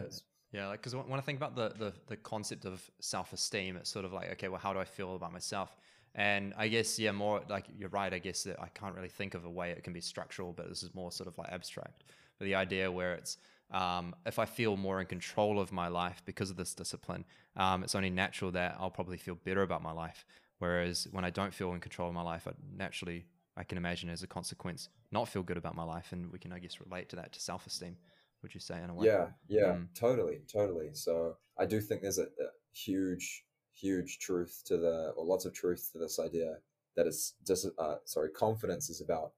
yeah. 0.52 0.68
Like 0.68 0.82
because 0.82 0.96
when 0.96 1.20
I 1.20 1.22
think 1.22 1.38
about 1.38 1.56
the, 1.56 1.74
the 1.78 1.94
the 2.08 2.18
concept 2.18 2.66
of 2.66 2.90
self 3.00 3.34
esteem, 3.34 3.78
it's 3.78 3.90
sort 3.90 4.06
of 4.06 4.14
like 4.14 4.32
okay, 4.34 4.48
well, 4.48 4.60
how 4.60 4.74
do 4.74 4.80
I 4.80 4.86
feel 4.86 5.16
about 5.16 5.34
myself? 5.34 5.76
And 6.16 6.54
I 6.56 6.68
guess 6.68 7.00
yeah, 7.00 7.12
more 7.12 7.42
like 7.50 7.66
you're 7.76 7.90
right. 7.90 8.14
I 8.14 8.20
guess 8.20 8.44
that 8.44 8.62
I 8.62 8.68
can't 8.68 8.96
really 8.96 9.10
think 9.10 9.34
of 9.34 9.46
a 9.46 9.50
way 9.50 9.72
it 9.72 9.84
can 9.84 9.94
be 9.94 10.02
structural, 10.02 10.54
but 10.54 10.70
this 10.70 10.84
is 10.84 10.94
more 10.94 11.12
sort 11.12 11.28
of 11.28 11.38
like 11.38 11.52
abstract. 11.52 12.04
But 12.38 12.46
the 12.46 12.56
idea 12.56 12.92
where 12.92 13.16
it's 13.16 13.38
um, 13.72 14.16
if 14.26 14.40
I 14.40 14.46
feel 14.46 14.78
more 14.78 15.00
in 15.02 15.08
control 15.08 15.60
of 15.60 15.72
my 15.72 15.88
life 15.88 16.22
because 16.26 16.50
of 16.50 16.58
this 16.58 16.74
discipline, 16.74 17.26
um, 17.56 17.84
it's 17.84 17.96
only 17.96 18.10
natural 18.10 18.52
that 18.52 18.76
I'll 18.80 18.92
probably 18.92 19.18
feel 19.18 19.36
better 19.36 19.64
about 19.64 19.82
my 19.82 19.92
life. 19.92 20.26
Whereas 20.60 21.08
when 21.12 21.26
I 21.26 21.30
don't 21.30 21.54
feel 21.54 21.74
in 21.74 21.80
control 21.80 22.08
of 22.08 22.14
my 22.14 22.22
life, 22.22 22.48
I 22.48 22.52
naturally 22.76 23.26
I 23.56 23.64
can 23.64 23.78
imagine 23.78 24.10
as 24.10 24.24
a 24.24 24.28
consequence 24.28 24.90
not 25.12 25.28
feel 25.28 25.44
good 25.44 25.58
about 25.58 25.76
my 25.76 25.84
life, 25.84 26.12
and 26.12 26.32
we 26.32 26.40
can 26.40 26.52
I 26.52 26.60
guess 26.60 26.80
relate 26.80 27.10
to 27.10 27.16
that 27.18 27.34
to 27.34 27.40
self 27.40 27.68
esteem. 27.68 27.98
Would 28.44 28.54
you 28.54 28.60
say 28.60 28.82
in 28.84 28.90
a 28.90 28.94
way? 28.94 29.08
Yeah, 29.08 29.28
yeah, 29.48 29.74
mm. 29.74 29.88
totally, 29.98 30.42
totally. 30.52 30.90
So 30.94 31.38
I 31.58 31.66
do 31.66 31.80
think 31.80 32.02
there's 32.02 32.20
a, 32.20 32.24
a, 32.24 32.52
huge, 32.74 33.46
huge 33.72 34.20
truth 34.20 34.62
to 34.66 34.78
the, 34.78 35.14
or 35.16 35.26
lots 35.26 35.46
of 35.46 35.54
truth 35.54 35.90
to 35.94 36.00
this 36.00 36.20
idea 36.20 36.58
that 36.96 37.08
it's 37.08 37.36
just, 37.48 37.68
uh, 37.78 37.96
sorry, 38.04 38.30
confidence 38.32 38.90
is 38.90 39.00
about 39.00 39.32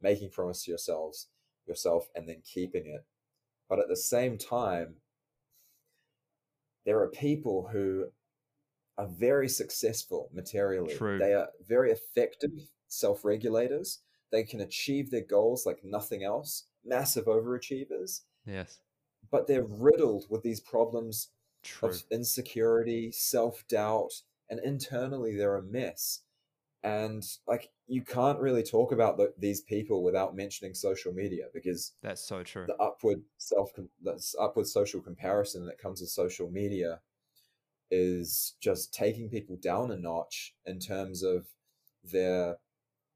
making 0.00 0.30
promise 0.30 0.64
to 0.64 0.70
yourselves, 0.70 1.28
yourself, 1.66 2.08
and 2.14 2.28
then 2.28 2.42
keeping 2.44 2.86
it. 2.86 3.04
But 3.68 3.80
at 3.80 3.88
the 3.88 3.96
same 3.96 4.38
time, 4.38 4.96
there 6.84 7.00
are 7.00 7.08
people 7.08 7.68
who 7.72 8.06
are 8.96 9.08
very 9.08 9.48
successful 9.48 10.30
materially. 10.32 10.94
True. 10.94 11.18
They 11.18 11.34
are 11.34 11.48
very 11.66 11.90
effective 11.90 12.52
self 12.88 13.24
regulators. 13.24 14.00
They 14.32 14.44
can 14.44 14.60
achieve 14.60 15.10
their 15.10 15.24
goals 15.24 15.66
like 15.66 15.80
nothing 15.84 16.24
else, 16.24 16.66
massive 16.84 17.26
overachievers. 17.26 18.22
Yes. 18.46 18.78
But 19.30 19.46
they're 19.46 19.66
riddled 19.66 20.26
with 20.30 20.42
these 20.42 20.60
problems 20.60 21.30
True. 21.62 21.90
of 21.90 22.02
insecurity, 22.10 23.10
self 23.12 23.66
doubt, 23.68 24.12
and 24.48 24.60
internally 24.60 25.36
they're 25.36 25.56
a 25.56 25.62
mess. 25.62 26.20
And 26.82 27.24
like 27.46 27.70
you 27.88 28.02
can't 28.02 28.40
really 28.40 28.62
talk 28.62 28.92
about 28.92 29.16
the, 29.16 29.32
these 29.38 29.60
people 29.60 30.02
without 30.02 30.34
mentioning 30.34 30.74
social 30.74 31.12
media 31.12 31.44
because 31.54 31.92
that's 32.02 32.26
so 32.26 32.42
true. 32.42 32.66
The 32.66 32.76
upward 32.76 33.22
self, 33.38 33.70
that's 34.02 34.34
upward 34.40 34.66
social 34.66 35.00
comparison 35.00 35.66
that 35.66 35.78
comes 35.78 36.00
with 36.00 36.10
social 36.10 36.50
media 36.50 37.00
is 37.90 38.54
just 38.60 38.92
taking 38.92 39.28
people 39.28 39.56
down 39.56 39.92
a 39.92 39.96
notch 39.96 40.54
in 40.66 40.80
terms 40.80 41.22
of 41.22 41.46
their 42.02 42.56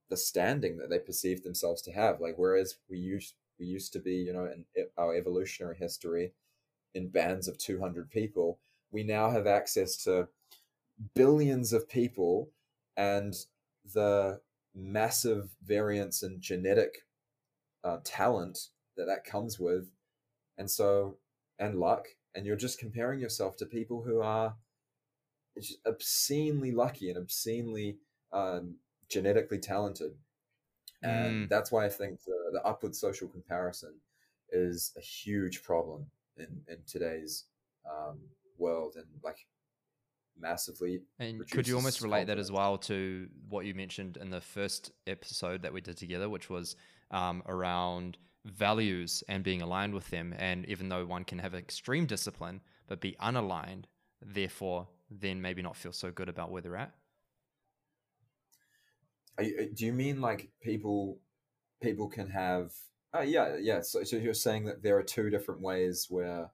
the 0.08 0.16
standing 0.16 0.76
that 0.78 0.90
they 0.90 0.98
perceive 0.98 1.42
themselves 1.42 1.82
to 1.82 1.92
have. 1.92 2.20
Like 2.20 2.34
whereas 2.36 2.76
we 2.88 2.98
used 2.98 3.34
we 3.58 3.66
used 3.66 3.92
to 3.94 3.98
be, 3.98 4.14
you 4.14 4.32
know, 4.32 4.46
in 4.46 4.64
our 4.96 5.14
evolutionary 5.14 5.76
history, 5.76 6.32
in 6.94 7.08
bands 7.08 7.48
of 7.48 7.58
two 7.58 7.80
hundred 7.80 8.10
people, 8.10 8.58
we 8.92 9.02
now 9.02 9.30
have 9.30 9.46
access 9.46 9.96
to 10.04 10.28
billions 11.14 11.72
of 11.72 11.88
people 11.88 12.50
and 12.96 13.34
the 13.94 14.40
massive 14.74 15.50
variance 15.64 16.22
in 16.22 16.40
genetic 16.40 17.04
uh, 17.84 17.98
talent 18.04 18.58
that 18.96 19.06
that 19.06 19.24
comes 19.24 19.58
with, 19.58 19.90
and 20.58 20.70
so 20.70 21.16
and 21.58 21.78
luck, 21.78 22.06
and 22.34 22.46
you're 22.46 22.56
just 22.56 22.78
comparing 22.78 23.20
yourself 23.20 23.56
to 23.56 23.66
people 23.66 24.02
who 24.02 24.20
are 24.20 24.54
just 25.58 25.78
obscenely 25.86 26.72
lucky 26.72 27.08
and 27.08 27.18
obscenely 27.18 27.98
um, 28.32 28.76
genetically 29.08 29.58
talented. 29.58 30.12
And 31.02 31.46
mm. 31.46 31.48
that's 31.48 31.72
why 31.72 31.86
I 31.86 31.88
think 31.88 32.22
the, 32.24 32.50
the 32.52 32.62
upward 32.64 32.94
social 32.94 33.28
comparison 33.28 33.94
is 34.50 34.92
a 34.96 35.00
huge 35.00 35.62
problem 35.62 36.06
in, 36.36 36.62
in 36.68 36.78
today's 36.86 37.44
um, 37.88 38.18
world 38.58 38.94
and 38.96 39.06
like 39.22 39.46
massively. 40.40 41.02
And 41.18 41.49
could 41.50 41.68
you 41.68 41.76
almost 41.76 42.00
relate 42.00 42.20
confidence. 42.20 42.37
that 42.37 42.40
as 42.40 42.52
well 42.52 42.78
to 42.78 43.28
what 43.49 43.66
you 43.66 43.75
mentioned 43.75 44.16
in 44.16 44.30
the 44.30 44.40
first 44.40 44.92
episode 45.06 45.62
that 45.62 45.73
we 45.73 45.80
did 45.80 45.97
together, 45.97 46.28
which 46.28 46.50
was 46.50 46.76
um, 47.11 47.42
around 47.47 48.16
values 48.44 49.23
and 49.28 49.44
being 49.44 49.62
aligned 49.62 49.94
with 49.94 50.09
them? 50.11 50.35
And 50.38 50.66
even 50.66 50.88
though 50.88 51.04
one 51.04 51.25
can 51.25 51.38
have 51.38 51.54
extreme 51.54 52.06
discipline 52.06 52.61
but 52.87 53.00
be 53.00 53.16
unaligned, 53.23 53.85
therefore, 54.20 54.88
then 55.11 55.40
maybe 55.40 55.62
not 55.62 55.76
feel 55.76 55.92
so 55.92 56.11
good 56.11 56.28
about 56.28 56.50
where 56.50 56.62
they're 56.62 56.76
at. 56.76 56.92
You, 59.40 59.56
uh, 59.61 59.64
do 59.75 59.87
you 59.87 59.92
mean 59.92 60.20
like 60.20 60.50
people 60.61 61.18
people 61.80 62.09
can 62.09 62.28
have? 62.30 62.73
Uh, 63.14 63.23
yeah, 63.23 63.56
yeah. 63.61 63.80
So, 63.80 64.04
so 64.04 64.16
you're 64.16 64.35
saying 64.35 64.64
that 64.66 64.82
there 64.82 64.97
are 64.99 65.02
two 65.02 65.30
different 65.30 65.61
ways 65.61 66.06
where 66.09 66.50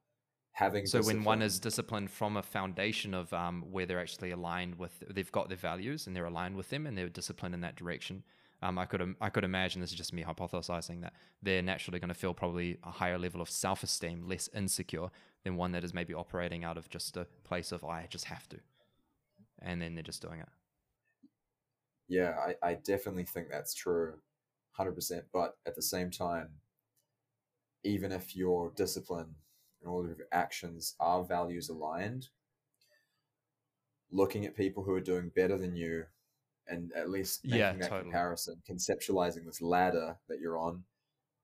having. 0.56 0.86
So 0.86 1.02
when 1.02 1.24
one 1.24 1.42
is 1.42 1.58
disciplined 1.58 2.10
from 2.10 2.36
a 2.36 2.42
foundation 2.42 3.14
of 3.14 3.32
um, 3.32 3.64
where 3.70 3.86
they're 3.86 4.00
actually 4.00 4.32
aligned 4.32 4.76
with, 4.78 4.92
they've 5.08 5.30
got 5.32 5.48
their 5.48 5.56
values 5.56 6.06
and 6.06 6.14
they're 6.14 6.26
aligned 6.26 6.56
with 6.56 6.70
them, 6.70 6.86
and 6.86 6.96
they're 6.96 7.08
disciplined 7.08 7.54
in 7.54 7.60
that 7.62 7.76
direction. 7.76 8.22
Um, 8.62 8.78
I 8.78 8.86
could 8.86 9.14
I 9.20 9.28
could 9.28 9.44
imagine 9.44 9.80
this 9.80 9.90
is 9.90 9.96
just 9.96 10.12
me 10.12 10.24
hypothesizing 10.24 11.02
that 11.02 11.12
they're 11.42 11.62
naturally 11.62 11.98
going 11.98 12.08
to 12.08 12.14
feel 12.14 12.34
probably 12.34 12.78
a 12.84 12.90
higher 12.90 13.18
level 13.18 13.40
of 13.40 13.48
self 13.48 13.82
esteem, 13.82 14.26
less 14.28 14.48
insecure 14.54 15.08
than 15.44 15.56
one 15.56 15.72
that 15.72 15.84
is 15.84 15.94
maybe 15.94 16.14
operating 16.14 16.64
out 16.64 16.76
of 16.76 16.88
just 16.88 17.16
a 17.16 17.26
place 17.44 17.70
of 17.70 17.84
I 17.84 18.06
just 18.10 18.24
have 18.24 18.48
to, 18.48 18.58
and 19.60 19.80
then 19.80 19.94
they're 19.94 20.02
just 20.02 20.22
doing 20.22 20.40
it 20.40 20.48
yeah, 22.08 22.34
I, 22.38 22.68
I 22.70 22.74
definitely 22.74 23.24
think 23.24 23.48
that's 23.50 23.74
true, 23.74 24.14
100%. 24.78 25.22
But 25.32 25.56
at 25.66 25.74
the 25.74 25.82
same 25.82 26.10
time, 26.10 26.48
even 27.84 28.12
if 28.12 28.36
your 28.36 28.72
discipline 28.76 29.34
and 29.80 29.90
all 29.90 30.00
of 30.00 30.18
your 30.18 30.28
actions 30.32 30.94
are 31.00 31.24
values 31.24 31.68
aligned, 31.68 32.28
looking 34.10 34.46
at 34.46 34.56
people 34.56 34.82
who 34.82 34.92
are 34.92 35.00
doing 35.00 35.30
better 35.34 35.58
than 35.58 35.76
you 35.76 36.04
and 36.68 36.92
at 36.94 37.10
least 37.10 37.44
making 37.44 37.58
yeah, 37.58 37.72
that 37.72 37.82
totally. 37.82 38.02
comparison, 38.02 38.56
conceptualizing 38.68 39.44
this 39.44 39.62
ladder 39.62 40.16
that 40.28 40.40
you're 40.40 40.58
on 40.58 40.82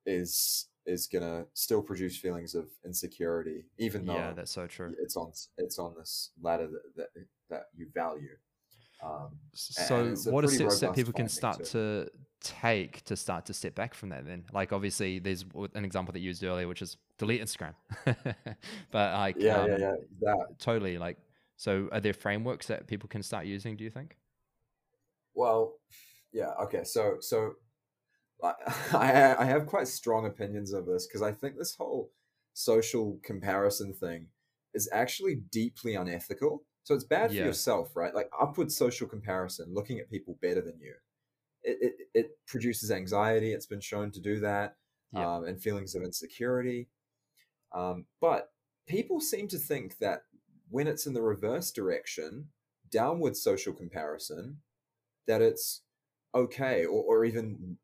is 0.06 0.66
is 0.84 1.06
gonna 1.06 1.46
still 1.54 1.82
produce 1.82 2.16
feelings 2.16 2.54
of 2.54 2.66
insecurity, 2.84 3.64
even 3.78 4.04
though 4.04 4.14
yeah, 4.14 4.32
that's 4.32 4.50
so 4.50 4.66
true. 4.66 4.94
It's 5.00 5.16
on 5.16 5.32
it's 5.58 5.78
on 5.78 5.94
this 5.96 6.30
ladder 6.40 6.68
that 6.96 7.12
that, 7.14 7.24
that 7.50 7.66
you 7.76 7.86
value. 7.94 8.36
Um, 9.02 9.30
so, 9.52 10.14
what 10.30 10.44
are 10.44 10.48
steps 10.48 10.80
that 10.80 10.94
people 10.94 11.12
can 11.12 11.28
start 11.28 11.64
to 11.66 12.08
take 12.40 13.04
to 13.04 13.16
start 13.16 13.46
to 13.46 13.54
step 13.54 13.74
back 13.74 13.94
from 13.94 14.10
that 14.10 14.26
then? 14.26 14.44
Like 14.52 14.72
obviously 14.72 15.18
there's 15.18 15.44
an 15.74 15.84
example 15.84 16.12
that 16.12 16.20
you 16.20 16.28
used 16.28 16.44
earlier 16.44 16.68
which 16.68 16.82
is 16.82 16.96
delete 17.18 17.42
instagram. 17.42 17.74
But 18.90 19.14
like 19.14 19.36
yeah 19.38 19.56
um, 19.56 19.70
yeah 19.70 19.78
yeah 19.78 19.94
that 20.20 20.58
totally 20.58 20.98
like 20.98 21.18
so 21.56 21.88
are 21.92 22.00
there 22.00 22.12
frameworks 22.12 22.66
that 22.68 22.86
people 22.86 23.08
can 23.08 23.22
start 23.22 23.46
using 23.46 23.76
do 23.76 23.84
you 23.84 23.90
think? 23.90 24.16
Well 25.34 25.74
yeah 26.32 26.50
okay 26.62 26.84
so 26.84 27.16
so 27.20 27.54
I, 28.42 28.54
I 29.38 29.44
have 29.44 29.66
quite 29.66 29.88
strong 29.88 30.26
opinions 30.26 30.72
of 30.72 30.86
this 30.86 31.06
because 31.06 31.22
I 31.22 31.32
think 31.32 31.56
this 31.56 31.74
whole 31.74 32.10
social 32.54 33.18
comparison 33.22 33.94
thing 33.94 34.26
is 34.74 34.88
actually 34.92 35.36
deeply 35.50 35.94
unethical. 35.94 36.64
So 36.84 36.94
it's 36.94 37.04
bad 37.04 37.30
Yeah. 37.32 37.40
for 37.42 37.46
yourself, 37.46 37.94
right? 37.96 38.14
Like 38.14 38.30
upward 38.38 38.72
social 38.72 39.06
comparison, 39.06 39.72
looking 39.72 39.98
at 40.00 40.10
people 40.10 40.38
better 40.42 40.60
than 40.60 40.80
you, 40.80 40.94
it, 41.62 41.78
it, 41.80 42.08
it 42.14 42.46
produces 42.46 42.90
anxiety. 42.90 43.52
It's 43.52 43.66
been 43.66 43.80
shown 43.80 44.10
to 44.12 44.20
do 44.20 44.40
that, 44.40 44.76
Yeah. 45.12 45.36
um, 45.36 45.44
and 45.44 45.62
feelings 45.62 45.94
of 45.94 46.02
insecurity. 46.02 46.88
Um, 47.72 48.06
but 48.20 48.52
people 48.86 49.20
seem 49.20 49.48
to 49.48 49.58
think 49.58 49.98
that 49.98 50.24
when 50.70 50.86
it's 50.86 51.06
in 51.06 51.14
the 51.14 51.22
reverse 51.22 51.70
direction, 51.70 52.48
downward 52.90 53.36
social 53.36 53.72
comparison, 53.72 54.60
that 55.26 55.40
it's 55.42 55.82
okay 56.34 56.84
or, 56.84 57.02
or 57.04 57.24
even 57.24 57.78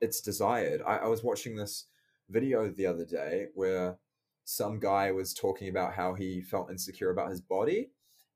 it's 0.00 0.20
desired. 0.20 0.82
I, 0.86 0.98
I 0.98 1.08
was 1.08 1.24
watching 1.24 1.56
this 1.56 1.86
video 2.30 2.70
the 2.70 2.86
other 2.86 3.04
day 3.04 3.48
where 3.54 3.98
some 4.44 4.78
guy 4.78 5.10
was 5.12 5.34
talking 5.34 5.68
about 5.68 5.94
how 5.94 6.14
he 6.14 6.40
felt 6.42 6.70
insecure 6.70 7.10
about 7.10 7.30
his 7.30 7.40
body. 7.40 7.90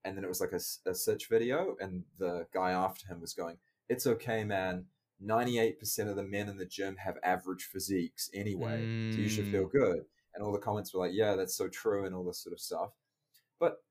And 0.08 0.16
then 0.16 0.24
it 0.24 0.28
was 0.28 0.40
like 0.40 0.52
a 0.52 0.94
search 0.94 1.28
video, 1.28 1.76
and 1.80 2.02
the 2.18 2.46
guy 2.54 2.70
after 2.70 3.06
him 3.06 3.20
was 3.20 3.34
going, 3.34 3.58
It's 3.90 4.06
okay, 4.06 4.42
man. 4.42 4.86
98% 5.22 6.08
of 6.08 6.16
the 6.16 6.22
men 6.22 6.48
in 6.48 6.56
the 6.56 6.64
gym 6.64 6.96
have 6.96 7.18
average 7.22 7.64
physiques 7.64 8.30
anyway. 8.32 8.88
So 9.10 9.20
you 9.20 9.28
should 9.28 9.48
feel 9.48 9.66
Mm. 9.66 9.72
good. 9.72 9.98
And 10.34 10.42
all 10.42 10.52
the 10.52 10.58
comments 10.58 10.94
were 10.94 11.00
like, 11.00 11.14
Yeah, 11.14 11.36
that's 11.36 11.54
so 11.54 11.68
true, 11.68 12.06
and 12.06 12.14
all 12.14 12.24
this 12.24 12.38
sort 12.38 12.54
of 12.54 12.60
stuff. 12.60 12.92
But 13.58 13.82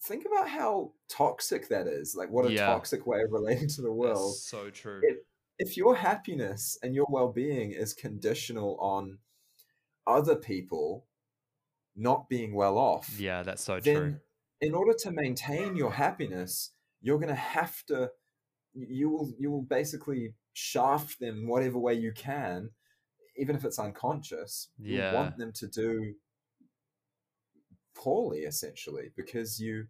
think 0.00 0.24
about 0.24 0.48
how 0.48 0.92
toxic 1.08 1.68
that 1.68 1.86
is. 1.86 2.14
Like, 2.16 2.30
what 2.30 2.46
a 2.46 2.52
Yeah. 2.52 2.64
toxic 2.66 3.06
way 3.06 3.20
of 3.22 3.30
relating 3.32 3.68
to 3.68 3.82
the 3.82 3.92
world 3.92 4.32
That's 4.32 4.44
so 4.48 4.70
true 4.70 5.00
it- 5.02 5.26
if 5.58 5.76
your 5.76 5.96
happiness 5.96 6.78
and 6.82 6.94
your 6.94 7.06
well-being 7.10 7.72
is 7.72 7.92
conditional 7.92 8.78
on 8.78 9.18
other 10.06 10.36
people 10.36 11.04
not 11.96 12.28
being 12.28 12.54
well 12.54 12.78
off 12.78 13.18
yeah 13.18 13.42
that's 13.42 13.62
so 13.64 13.80
true 13.80 14.20
in 14.60 14.74
order 14.74 14.92
to 14.92 15.10
maintain 15.10 15.76
your 15.76 15.92
happiness 15.92 16.72
you're 17.00 17.18
going 17.18 17.28
to 17.28 17.34
have 17.34 17.84
to 17.86 18.10
you 18.74 19.08
will 19.08 19.32
you 19.38 19.50
will 19.50 19.62
basically 19.62 20.34
shaft 20.52 21.20
them 21.20 21.46
whatever 21.46 21.78
way 21.78 21.94
you 21.94 22.12
can 22.12 22.70
even 23.36 23.56
if 23.56 23.64
it's 23.64 23.78
unconscious 23.78 24.68
you 24.78 24.96
Yeah. 24.98 25.12
want 25.12 25.36
them 25.36 25.52
to 25.52 25.66
do 25.66 26.14
poorly 27.94 28.40
essentially 28.40 29.10
because 29.16 29.60
you 29.60 29.86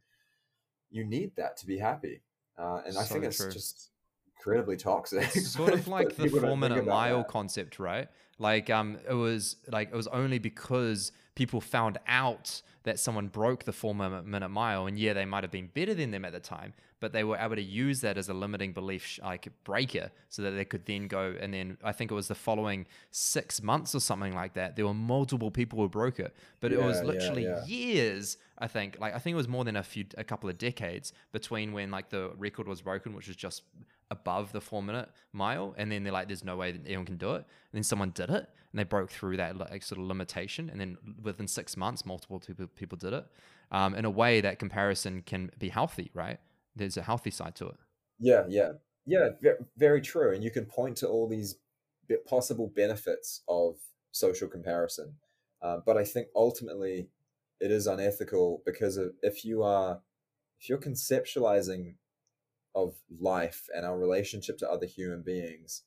you 0.91 1.05
need 1.05 1.35
that 1.37 1.57
to 1.57 1.67
be 1.67 1.79
happy 1.79 2.23
uh, 2.59 2.81
and 2.87 2.97
i 2.99 3.03
think 3.05 3.25
it's 3.25 3.37
true. 3.37 3.53
just 3.53 3.91
incredibly 4.39 4.77
toxic 4.77 5.25
It's 5.35 5.51
sort 5.53 5.73
of 5.73 5.89
like 5.89 6.17
the 6.17 6.29
four 6.29 6.57
minute 6.57 6.87
mile 6.87 7.19
that. 7.19 7.29
concept, 7.29 7.79
right? 7.79 8.09
Like 8.39 8.71
um 8.71 8.99
it 9.09 9.15
was 9.15 9.57
like 9.71 9.89
it 9.93 9.97
was 9.97 10.07
only 10.09 10.39
because 10.39 11.13
people 11.35 11.61
found 11.61 11.99
out 12.07 12.63
that 12.85 12.99
someone 12.99 13.29
broke 13.29 13.65
the 13.65 13.73
four 13.73 13.95
minute 13.95 14.49
mile 14.49 14.87
and 14.87 14.99
yeah 14.99 15.13
they 15.13 15.25
might 15.25 15.45
have 15.45 15.51
been 15.53 15.69
better 15.75 15.95
than 15.95 16.11
them 16.11 16.25
at 16.25 16.33
the 16.33 16.41
time 16.41 16.73
but 17.01 17.13
they 17.13 17.23
were 17.23 17.37
able 17.37 17.55
to 17.55 17.63
use 17.63 18.01
that 18.01 18.19
as 18.19 18.29
a 18.29 18.35
limiting 18.35 18.73
belief 18.73 19.21
like 19.23 19.47
breaker 19.63 20.11
so 20.29 20.43
that 20.43 20.53
they 20.53 20.65
could 20.65 20.85
then 20.87 21.07
go 21.07 21.35
and 21.41 21.55
then 21.55 21.77
i 21.85 21.93
think 21.93 22.11
it 22.11 22.15
was 22.15 22.27
the 22.27 22.35
following 22.35 22.87
six 23.13 23.63
months 23.63 23.95
or 23.95 24.01
something 24.01 24.35
like 24.35 24.55
that 24.55 24.75
there 24.75 24.85
were 24.87 24.95
multiple 24.95 25.51
people 25.51 25.79
who 25.79 25.89
broke 25.89 26.19
it 26.19 26.35
but 26.61 26.73
it 26.73 26.81
was 26.81 26.97
Yeah, 26.97 27.03
yeah, 27.03 27.09
literally 27.13 27.45
yeah. 27.45 27.65
years 27.67 28.37
i 28.59 28.67
think 28.67 28.97
like 28.99 29.15
i 29.15 29.19
think 29.19 29.35
it 29.35 29.37
was 29.37 29.49
more 29.49 29.65
than 29.65 29.77
a 29.77 29.83
few 29.83 30.05
a 30.17 30.25
couple 30.25 30.49
of 30.51 30.59
decades 30.59 31.13
between 31.31 31.73
when 31.73 31.91
like 31.93 32.09
the 32.11 32.33
record 32.37 32.67
was 32.67 32.81
broken 32.83 33.15
which 33.15 33.29
was 33.29 33.37
just 33.37 33.63
above 34.11 34.53
the 34.53 34.61
four 34.61 34.83
minute 34.83 35.09
mile 35.33 35.75
and 35.77 35.93
then 35.93 36.03
they're 36.03 36.13
like 36.13 36.29
there's 36.29 36.45
no 36.45 36.57
way 36.57 36.73
that 36.73 36.81
anyone 36.87 37.05
can 37.05 37.17
do 37.17 37.33
it 37.33 37.37
and 37.37 37.75
then 37.75 37.83
someone 37.83 38.11
did 38.11 38.31
it 38.31 38.49
and 38.73 38.79
they 38.79 38.85
broke 38.85 39.11
through 39.11 39.37
that 39.37 39.57
like 39.57 39.83
sort 39.83 40.01
of 40.01 40.07
limitation 40.07 40.71
and 40.71 40.81
then 40.81 40.97
within 41.23 41.47
six 41.47 41.77
months 41.77 42.07
multiple 42.07 42.41
people, 42.41 42.67
people 42.69 42.97
did 42.97 43.13
it 43.13 43.27
um, 43.71 43.95
in 43.95 44.07
a 44.07 44.11
way 44.11 44.41
that 44.41 44.59
comparison 44.59 45.23
can 45.23 45.51
be 45.59 45.69
healthy 45.69 46.11
right 46.15 46.39
there's 46.75 46.97
a 46.97 47.03
healthy 47.03 47.31
side 47.31 47.55
to 47.55 47.67
it 47.67 47.77
Yeah, 48.19 48.43
yeah, 49.07 49.31
yeah. 49.41 49.53
Very 49.77 50.01
true. 50.01 50.35
And 50.35 50.45
you 50.45 50.51
can 50.51 50.67
point 50.67 50.97
to 50.99 51.09
all 51.09 51.29
these 51.29 51.57
possible 52.27 52.71
benefits 52.75 53.43
of 53.49 53.77
social 54.13 54.49
comparison, 54.49 55.15
uh, 55.63 55.79
but 55.85 55.97
I 55.97 56.05
think 56.05 56.29
ultimately 56.35 57.09
it 57.61 57.71
is 57.71 57.87
unethical 57.87 58.63
because 58.67 58.99
if 59.23 59.45
you 59.45 59.63
are 59.63 60.01
if 60.61 60.69
you're 60.69 60.79
conceptualizing 60.79 61.95
of 62.85 62.97
life 63.21 63.69
and 63.75 63.85
our 63.87 63.99
relationship 63.99 64.59
to 64.59 64.71
other 64.71 64.87
human 64.87 65.23
beings 65.23 65.83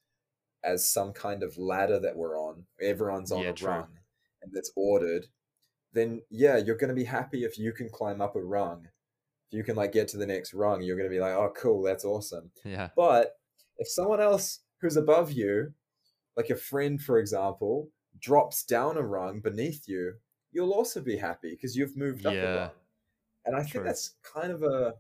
as 0.63 0.87
some 0.89 1.13
kind 1.13 1.43
of 1.43 1.57
ladder 1.57 1.99
that 1.99 2.15
we're 2.17 2.37
on, 2.39 2.65
everyone's 2.81 3.31
on 3.31 3.43
Yeah, 3.43 3.49
a 3.49 3.53
true. 3.53 3.67
rung 3.67 3.99
and 4.41 4.51
it's 4.55 4.71
ordered, 4.75 5.27
then 5.93 6.21
yeah, 6.29 6.57
you're 6.57 6.77
going 6.77 6.89
to 6.89 6.95
be 6.95 7.05
happy 7.05 7.43
if 7.43 7.57
you 7.57 7.73
can 7.73 7.89
climb 7.89 8.21
up 8.21 8.35
a 8.35 8.41
rung. 8.41 8.87
If 9.51 9.57
you 9.57 9.63
can 9.63 9.75
like 9.75 9.91
get 9.91 10.07
to 10.09 10.17
the 10.17 10.25
next 10.27 10.53
rung, 10.53 10.81
you're 10.81 10.97
going 10.97 11.09
to 11.09 11.15
be 11.15 11.19
like, 11.21 11.33
oh, 11.33 11.53
cool, 11.55 11.81
that's 11.83 12.05
awesome. 12.05 12.51
yeah 12.63 12.89
But 12.95 13.33
if 13.77 13.87
someone 13.89 14.21
else 14.21 14.61
who's 14.81 14.97
above 14.97 15.31
you, 15.31 15.73
like 16.37 16.49
a 16.49 16.55
friend, 16.55 17.01
for 17.01 17.19
example, 17.19 17.89
drops 18.19 18.63
down 18.63 18.97
a 18.97 19.03
rung 19.03 19.41
beneath 19.41 19.87
you, 19.87 20.15
you'll 20.51 20.73
also 20.73 21.01
be 21.01 21.17
happy 21.17 21.51
because 21.51 21.75
you've 21.75 21.97
moved 21.97 22.25
up 22.25 22.33
a 22.35 22.37
Yeah. 22.37 22.55
rung. 22.57 22.71
And 23.45 23.55
I 23.55 23.63
think 23.63 23.85
that's 23.85 24.15
kind 24.23 24.51
of 24.51 24.63
a 24.63 24.95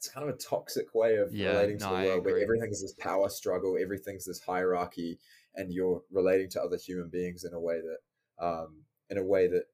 it's 0.00 0.08
kind 0.08 0.26
of 0.26 0.34
a 0.34 0.38
toxic 0.38 0.94
way 0.94 1.16
of 1.18 1.30
Yeah, 1.30 1.50
relating 1.50 1.78
to 1.78 1.84
no, 1.84 1.98
the 1.98 2.06
world 2.06 2.24
where 2.24 2.32
agree. 2.36 2.42
everything's 2.42 2.80
this 2.80 2.94
power 2.94 3.28
struggle, 3.28 3.76
everything's 3.78 4.24
this 4.24 4.40
hierarchy, 4.40 5.18
and 5.56 5.70
you're 5.70 6.02
relating 6.10 6.48
to 6.50 6.62
other 6.62 6.78
human 6.78 7.10
beings 7.10 7.44
in 7.44 7.52
a 7.52 7.60
way 7.60 7.80
that 7.82 8.42
um, 8.42 8.76
in 9.10 9.18
a 9.18 9.22
way 9.22 9.46
that 9.46 9.64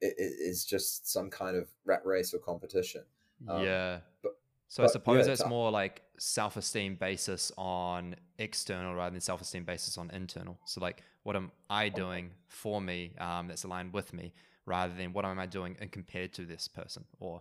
it, 0.00 0.14
it 0.18 0.32
is 0.40 0.64
just 0.64 1.06
some 1.08 1.30
kind 1.30 1.56
of 1.56 1.68
rat 1.84 2.04
race 2.04 2.34
or 2.34 2.38
competition. 2.40 3.02
Um, 3.48 3.62
yeah 3.62 3.98
but- 4.20 4.32
so 4.66 4.82
i 4.82 4.86
suppose 4.88 5.26
yeah, 5.26 5.32
it's 5.32 5.46
more 5.46 5.70
like 5.70 6.02
self-esteem 6.18 6.96
basis 6.96 7.52
on 7.56 8.16
external 8.38 8.94
rather 8.96 9.12
than 9.12 9.20
self-esteem 9.20 9.62
basis 9.64 9.96
on 9.96 10.10
internal 10.10 10.58
so 10.66 10.80
like 10.80 11.02
what 11.22 11.36
am 11.36 11.50
i 11.70 11.88
doing 11.88 12.30
for 12.48 12.80
me 12.80 13.14
um, 13.18 13.46
that's 13.46 13.62
aligned 13.62 13.92
with 13.94 14.12
me 14.12 14.34
rather 14.66 14.92
than 14.94 15.12
what 15.12 15.24
am 15.24 15.38
i 15.38 15.46
doing 15.46 15.76
and 15.80 15.92
compared 15.92 16.32
to 16.34 16.42
this 16.44 16.66
person 16.68 17.04
or 17.20 17.40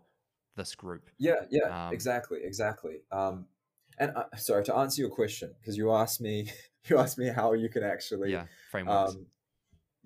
this 0.58 0.76
group 0.76 1.10
Yeah, 1.18 1.46
yeah, 1.50 1.88
Um, 1.88 1.94
exactly, 1.94 2.40
exactly. 2.44 2.98
Um, 3.12 3.46
and 4.00 4.12
uh, 4.16 4.26
sorry 4.36 4.66
to 4.66 4.76
answer 4.76 5.02
your 5.02 5.10
question 5.10 5.56
because 5.60 5.78
you 5.78 5.94
asked 5.94 6.20
me, 6.20 6.52
you 6.90 6.98
asked 6.98 7.18
me 7.18 7.30
how 7.30 7.54
you 7.54 7.70
can 7.70 7.84
actually, 7.84 8.34
yeah 8.34 8.46
frameworks 8.70 9.16
um, 9.16 9.28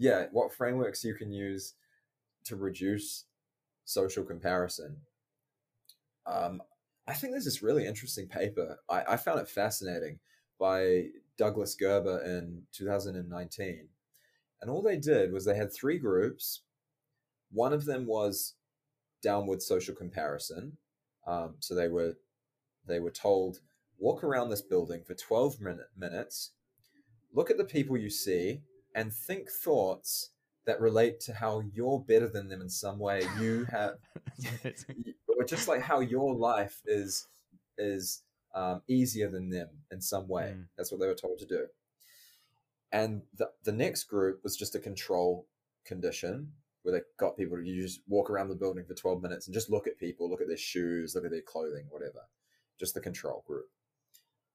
yeah, 0.02 0.26
what 0.32 0.52
frameworks 0.52 1.04
you 1.04 1.14
can 1.14 1.32
use 1.32 1.76
to 2.46 2.56
reduce 2.56 3.26
social 3.86 4.24
comparison. 4.24 4.98
Um, 6.26 6.62
I 7.08 7.14
think 7.14 7.34
there's 7.34 7.46
this 7.46 7.62
really 7.62 7.86
interesting 7.86 8.28
paper. 8.28 8.80
I, 8.90 9.04
I 9.10 9.18
found 9.18 9.40
it 9.42 9.48
fascinating 9.48 10.18
by 10.60 11.10
Douglas 11.38 11.76
Gerber 11.76 12.24
in 12.24 12.64
2019. 12.72 13.88
And 14.62 14.72
all 14.72 14.82
they 14.82 14.98
did 14.98 15.32
was 15.32 15.46
they 15.46 15.56
had 15.56 15.72
three 15.72 16.00
groups. 16.00 16.62
One 17.52 17.74
of 17.74 17.86
them 17.86 18.08
was 18.08 18.56
downward 19.22 19.62
social 19.62 19.96
comparison. 19.96 20.78
Um, 21.28 21.56
so 21.60 21.76
they 21.76 21.88
were 21.88 22.16
they 22.88 23.00
were 23.00 23.12
told 23.12 23.60
walk 24.02 24.24
around 24.24 24.50
this 24.50 24.64
building 24.64 25.04
for 25.06 25.14
12 25.14 25.62
minute, 25.62 25.90
minutes, 25.96 26.52
look 27.34 27.52
at 27.52 27.58
the 27.58 27.64
people 27.64 27.96
you 27.96 28.10
see, 28.10 28.62
and 28.96 29.14
think 29.14 29.50
thoughts 29.50 30.32
that 30.66 30.82
relate 30.82 31.20
to 31.22 31.34
how 31.34 31.62
you're 31.74 32.00
better 32.00 32.28
than 32.28 32.50
them 32.50 32.62
in 32.62 32.70
some 32.70 33.00
way. 33.00 33.24
You 33.40 33.66
have 33.72 33.94
or 35.28 35.46
just 35.46 35.68
like 35.68 35.82
how 35.82 36.00
your 36.02 36.34
life 36.34 36.82
is 36.86 37.28
is 37.78 38.24
um, 38.54 38.82
easier 38.88 39.30
than 39.30 39.50
them 39.50 39.70
in 39.92 40.02
some 40.02 40.28
way. 40.28 40.54
Mm. 40.56 40.66
That's 40.78 40.92
what 40.92 41.00
they 41.00 41.08
were 41.08 41.16
told 41.16 41.40
to 41.40 41.46
do. 41.46 41.68
And 42.92 43.22
the 43.38 43.50
the 43.64 43.72
next 43.72 44.06
group 44.06 44.44
was 44.44 44.58
just 44.58 44.76
a 44.76 44.80
control 44.80 45.48
condition 45.86 46.52
where 46.84 46.94
they 46.94 47.02
got 47.18 47.38
people 47.38 47.58
to 47.58 47.64
just 47.64 48.02
walk 48.08 48.30
around 48.30 48.50
the 48.50 48.56
building 48.56 48.86
for 48.86 48.94
12 48.94 49.22
minutes 49.22 49.48
and 49.48 49.54
just 49.54 49.70
look 49.70 49.88
at 49.88 50.00
people, 50.00 50.30
look 50.30 50.42
at 50.42 50.48
their 50.48 50.58
shoes, 50.58 51.14
look 51.16 51.26
at 51.26 51.32
their 51.32 51.42
clothing, 51.42 51.86
whatever. 51.90 52.22
Just 52.80 52.94
the 52.94 53.02
control 53.02 53.44
group. 53.46 53.70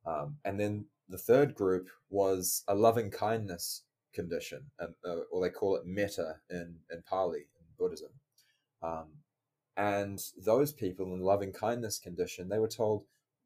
Um, 0.05 0.37
and 0.45 0.59
then 0.59 0.87
the 1.09 1.19
third 1.19 1.55
group 1.55 1.89
was 2.11 2.65
a 2.69 2.75
loving 2.75 3.11
kindness 3.11 3.83
condition, 4.13 4.65
um, 4.81 4.95
uh, 5.05 5.21
or 5.31 5.43
they 5.43 5.51
call 5.51 5.77
it 5.77 5.87
metta 5.87 6.37
in, 6.51 6.77
in 6.91 7.03
Pali, 7.09 7.39
in 7.59 7.67
Buddhism. 7.79 8.11
Um, 8.83 9.07
and 9.77 10.21
those 10.45 10.73
people 10.73 11.13
in 11.15 11.21
loving 11.21 11.53
kindness 11.53 11.99
condition, 11.99 12.49
they 12.49 12.59
were 12.59 12.69
told, 12.69 13.05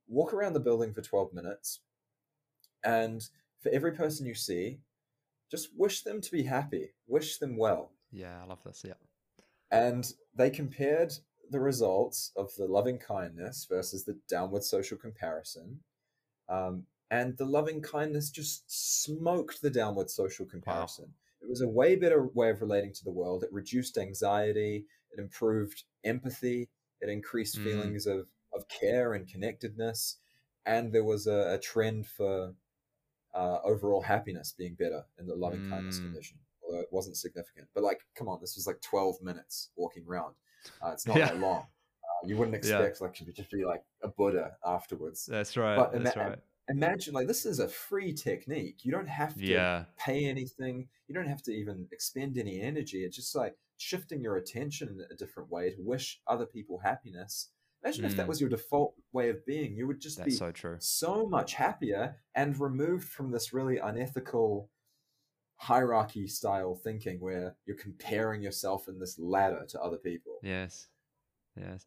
walk 0.09 0.33
around 0.33 0.53
the 0.53 0.61
building 0.61 0.95
for 0.95 1.03
12 1.03 1.33
minutes, 1.33 1.81
and 2.85 3.29
for 3.61 3.71
every 3.71 3.93
person 3.93 4.27
you 4.27 4.35
see, 4.35 4.79
just 5.51 5.69
wish 5.77 6.03
them 6.03 6.21
to 6.21 6.31
be 6.31 6.45
happy, 6.45 6.93
wish 7.07 7.39
them 7.39 7.57
well. 7.57 7.93
Yeah, 8.11 8.41
I 8.43 8.47
love 8.47 8.63
this. 8.65 8.83
Yeah. 8.85 8.95
And 9.71 10.11
they 10.37 10.51
compared 10.51 11.13
the 11.51 11.61
results 11.61 12.33
of 12.37 12.51
the 12.57 12.67
loving 12.67 12.99
kindness 12.99 13.67
versus 13.69 14.05
the 14.05 14.19
downward 14.29 14.65
social 14.65 14.97
comparison. 14.97 15.81
Um, 16.49 16.85
and 17.11 17.37
the 17.37 17.45
loving 17.45 17.83
kindness 17.83 18.31
just 18.31 18.65
smoked 18.69 19.63
the 19.63 19.71
downward 19.71 20.11
social 20.11 20.47
comparison. 20.47 21.07
Wow. 21.07 21.43
It 21.43 21.49
was 21.49 21.61
a 21.61 21.69
way 21.69 21.97
better 21.97 22.29
way 22.35 22.51
of 22.51 22.61
relating 22.61 22.93
to 22.93 23.05
the 23.05 23.11
world. 23.11 23.43
It 23.43 23.53
reduced 23.53 23.99
anxiety, 23.99 24.85
it 25.11 25.19
improved 25.19 25.85
empathy, 26.05 26.69
it 27.01 27.09
increased 27.09 27.59
mm. 27.59 27.65
feelings 27.65 28.07
of, 28.07 28.27
of 28.55 28.69
care 28.69 29.15
and 29.15 29.27
connectedness. 29.27 30.19
And 30.67 30.93
there 30.93 31.05
was 31.05 31.27
a, 31.27 31.55
a 31.55 31.59
trend 31.59 32.07
for 32.07 32.55
uh, 33.35 33.59
overall 33.65 34.03
happiness 34.03 34.55
being 34.57 34.75
better 34.75 35.05
in 35.19 35.27
the 35.27 35.35
loving 35.35 35.61
mm. 35.61 35.71
kindness 35.71 35.99
condition, 35.99 36.39
although 36.71 36.83
it 36.83 36.89
wasn't 36.91 37.17
significant. 37.17 37.69
But 37.75 37.85
like, 37.85 38.01
come 38.15 38.29
on, 38.29 38.39
this 38.41 38.57
was 38.57 38.67
like 38.67 38.81
12 38.81 39.17
minutes 39.23 39.71
walking 39.77 40.05
around. 40.09 40.35
Uh, 40.83 40.91
it's 40.91 41.07
not 41.07 41.17
yeah. 41.17 41.27
that 41.27 41.41
long. 41.41 41.61
Uh, 41.61 42.27
you 42.27 42.37
wouldn't 42.37 42.57
expect 42.57 42.99
yeah. 43.01 43.07
like 43.07 43.15
to 43.15 43.33
just 43.33 43.51
be 43.51 43.65
like 43.65 43.83
a 44.03 44.09
Buddha 44.09 44.53
afterwards. 44.65 45.27
That's 45.27 45.57
right. 45.57 45.77
But 45.77 45.95
ima- 45.95 46.05
That's 46.05 46.17
right. 46.17 46.39
Imagine 46.69 47.15
like 47.15 47.27
this 47.27 47.47
is 47.47 47.59
a 47.59 47.67
free 47.67 48.13
technique. 48.13 48.85
You 48.85 48.93
don't 48.93 49.09
have 49.09 49.35
to 49.35 49.45
yeah. 49.45 49.85
pay 49.99 50.27
anything. 50.27 50.87
You 51.09 51.15
don't 51.15 51.27
have 51.27 51.43
to 51.43 51.53
even 51.53 51.89
expend 51.91 52.39
any 52.39 52.61
energy. 52.61 52.99
It's 52.99 53.17
just 53.17 53.35
like 53.35 53.57
shifting 53.77 54.23
your 54.23 54.37
attention 54.37 54.89
in 54.89 55.01
a 55.11 55.17
different 55.17 55.51
way 55.51 55.71
to 55.71 55.77
wish 55.81 56.21
other 56.29 56.47
people 56.47 56.79
happiness. 56.85 57.49
Imagine 57.83 58.05
mm. 58.05 58.09
if 58.09 58.17
that 58.17 58.27
mm. 58.27 58.29
was 58.29 58.41
your 58.41 58.51
default 58.51 58.95
way 59.13 59.31
of 59.31 59.45
being. 59.47 59.75
You 59.75 59.87
would 59.89 60.01
just 60.01 60.19
That's 60.19 60.27
be 60.27 60.37
so, 60.37 60.53
true. 60.53 60.77
so 60.79 61.27
much 61.27 61.55
happier 61.55 62.17
and 62.35 62.59
removed 62.61 63.09
from 63.09 63.33
this 63.33 63.53
really 63.53 63.79
unethical 63.79 64.71
hierarchy 65.61 66.27
style 66.27 66.75
thinking 66.75 67.19
where 67.21 67.55
you're 67.67 67.77
comparing 67.77 68.43
yourself 68.43 68.89
in 68.89 68.99
this 68.99 69.19
ladder 69.19 69.63
to 69.69 69.79
other 69.81 69.99
people. 69.99 70.39
Yes. 70.43 70.89
Yes. 71.55 71.85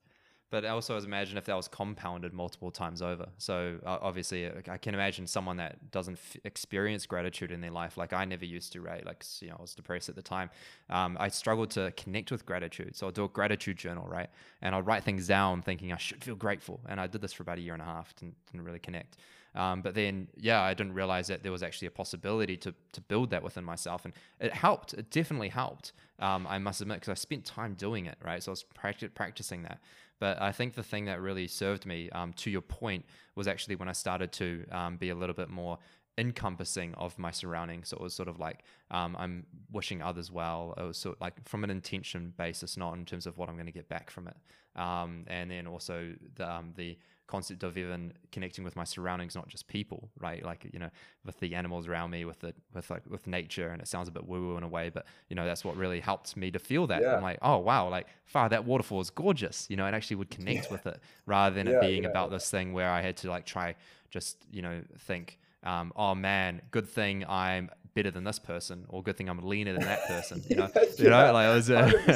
But 0.52 0.66
also, 0.66 0.96
as 0.96 1.06
imagine 1.06 1.40
if 1.40 1.46
that 1.46 1.56
was 1.56 1.68
compounded 1.68 2.32
multiple 2.32 2.70
times 2.70 3.02
over. 3.02 3.28
So 3.40 3.80
uh, 3.84 3.98
obviously, 4.00 4.48
I 4.70 4.78
can 4.78 4.94
imagine 4.94 5.26
someone 5.26 5.58
that 5.58 5.90
doesn't 5.90 6.20
f- 6.20 6.38
experience 6.44 7.08
gratitude 7.08 7.50
in 7.50 7.60
their 7.60 7.72
life, 7.72 7.98
like 7.98 8.14
I 8.14 8.24
never 8.26 8.46
used 8.46 8.72
to. 8.74 8.82
Right? 8.82 9.04
Like 9.04 9.26
you 9.40 9.48
know, 9.48 9.56
I 9.58 9.62
was 9.64 9.74
depressed 9.74 10.10
at 10.10 10.16
the 10.16 10.22
time. 10.22 10.52
Um, 10.92 11.18
I 11.20 11.30
struggled 11.30 11.72
to 11.72 11.92
connect 11.98 12.32
with 12.32 12.46
gratitude, 12.46 12.96
so 12.96 13.08
I'll 13.08 13.12
do 13.12 13.24
a 13.24 13.30
gratitude 13.30 13.78
journal, 13.78 14.06
right? 14.08 14.30
And 14.62 14.76
I'll 14.76 14.84
write 14.84 15.04
things 15.04 15.26
down, 15.26 15.64
thinking 15.64 15.92
I 15.92 15.98
should 15.98 16.24
feel 16.24 16.36
grateful. 16.36 16.82
And 16.88 17.02
I 17.02 17.08
did 17.08 17.22
this 17.22 17.34
for 17.34 17.42
about 17.42 17.58
a 17.58 17.62
year 17.62 17.74
and 17.74 17.82
a 17.82 17.86
half. 17.86 18.16
Didn't, 18.16 18.36
didn't 18.52 18.64
really 18.64 18.78
connect. 18.78 19.18
Um, 19.56 19.82
but 19.82 19.94
then, 19.94 20.28
yeah, 20.38 20.62
I 20.62 20.74
didn't 20.74 20.94
realize 20.94 21.28
that 21.28 21.44
there 21.44 21.52
was 21.52 21.64
actually 21.64 21.88
a 21.88 21.92
possibility 21.92 22.58
to 22.58 22.74
to 22.92 23.02
build 23.02 23.30
that 23.32 23.44
within 23.44 23.64
myself, 23.64 24.06
and 24.06 24.14
it 24.40 24.54
helped. 24.54 24.94
It 24.94 25.12
definitely 25.12 25.50
helped. 25.50 25.94
Um, 26.20 26.48
I 26.48 26.58
must 26.58 26.82
admit, 26.82 26.98
because 27.00 27.12
I 27.12 27.16
spent 27.16 27.46
time 27.46 27.74
doing 27.76 28.06
it, 28.06 28.18
right? 28.24 28.42
So 28.42 28.52
I 28.52 28.54
was 28.54 28.64
practic- 28.64 29.14
practicing 29.14 29.64
that. 29.64 29.80
But 30.20 30.42
I 30.42 30.52
think 30.52 30.74
the 30.74 30.84
thing 30.84 31.06
that 31.06 31.22
really 31.22 31.48
served 31.48 31.86
me, 31.86 32.10
um, 32.12 32.34
to 32.34 32.50
your 32.50 32.62
point, 32.62 33.06
was 33.36 33.48
actually 33.48 33.76
when 33.76 33.90
I 33.90 33.94
started 33.94 34.32
to 34.34 34.66
um, 34.72 34.98
be 34.98 35.10
a 35.10 35.16
little 35.16 35.36
bit 35.36 35.50
more 35.50 35.78
encompassing 36.18 36.94
of 36.96 37.18
my 37.18 37.32
surroundings. 37.32 37.90
So 37.90 37.98
it 37.98 38.04
was 38.04 38.14
sort 38.14 38.30
of 38.30 38.40
like 38.40 38.64
um, 38.92 39.16
I'm 39.20 39.46
wishing 39.72 40.02
others 40.02 40.32
well. 40.32 40.74
It 40.78 40.84
was 40.84 40.98
sort 40.98 41.16
of 41.18 41.22
like 41.22 41.44
from 41.48 41.64
an 41.64 41.70
intention 41.70 42.34
basis, 42.38 42.78
not 42.78 42.94
in 42.94 43.06
terms 43.06 43.26
of 43.26 43.38
what 43.38 43.50
I'm 43.50 43.56
going 43.56 43.66
to 43.66 43.72
get 43.72 43.90
back 43.90 44.10
from 44.10 44.28
it. 44.28 44.38
Um, 44.76 45.26
and 45.28 45.52
then 45.52 45.68
also 45.68 46.14
the 46.36 46.50
um, 46.50 46.74
the 46.76 46.98
concept 47.28 47.64
of 47.64 47.78
even 47.78 48.14
connecting 48.32 48.64
with 48.64 48.76
my 48.76 48.84
surroundings, 48.84 49.36
not 49.36 49.48
just 49.48 49.68
people, 49.68 50.10
right? 50.20 50.44
Like 50.44 50.68
you 50.72 50.80
know, 50.80 50.90
with 51.26 51.40
the 51.40 51.56
animals 51.56 51.88
around 51.88 52.12
me, 52.12 52.26
with 52.26 52.40
the 52.40 52.54
with 52.74 52.90
like 52.90 53.04
with 53.10 53.28
nature, 53.28 53.70
and 53.70 53.82
it 53.82 53.88
sounds 53.88 54.08
a 54.08 54.12
bit 54.12 54.28
woo 54.28 54.50
woo 54.50 54.58
in 54.58 54.64
a 54.64 54.68
way, 54.68 54.90
but 54.90 55.06
you 55.30 55.36
know, 55.36 55.46
that's 55.46 55.64
what 55.64 55.76
really 55.76 56.00
helped 56.00 56.36
me 56.36 56.52
to 56.52 56.60
feel 56.60 56.88
that. 56.88 57.02
Yeah. 57.02 57.16
I'm 57.16 57.24
like, 57.24 57.40
oh 57.42 57.58
wow, 57.58 57.90
like 57.90 58.08
far 58.26 58.50
that 58.50 58.66
waterfall 58.66 59.02
is 59.02 59.10
gorgeous, 59.10 59.68
you 59.70 59.76
know, 59.76 59.86
and 59.86 59.96
actually 59.96 60.18
would 60.18 60.30
connect 60.38 60.66
yeah. 60.66 60.72
with 60.72 60.88
it 60.88 61.00
rather 61.26 61.56
than 61.56 61.68
yeah, 61.68 61.78
it 61.78 61.82
being 61.82 62.06
about 62.06 62.30
this 62.30 62.50
thing 62.50 62.74
where 62.74 62.90
I 62.90 63.02
had 63.02 63.18
to 63.18 63.30
like 63.30 63.46
try 63.46 63.76
just 64.10 64.38
you 64.52 64.62
know 64.62 64.82
think, 65.00 65.40
um, 65.64 65.94
oh 65.96 66.14
man, 66.16 66.62
good 66.72 66.88
thing 66.88 67.26
I'm 67.28 67.70
better 67.94 68.12
than 68.12 68.24
this 68.24 68.40
person, 68.40 68.86
or 68.90 69.04
good 69.04 69.18
thing 69.18 69.30
I'm 69.30 69.40
leaner 69.40 69.74
than 69.74 69.84
that 69.84 70.06
person. 70.08 70.44
You 70.50 70.58
know, 70.58 70.70
yeah, 70.76 70.82
you 70.98 71.10
know, 71.10 71.34
like 71.34 71.48
I 71.48 71.54
was. 71.54 71.70
Uh, 71.70 71.92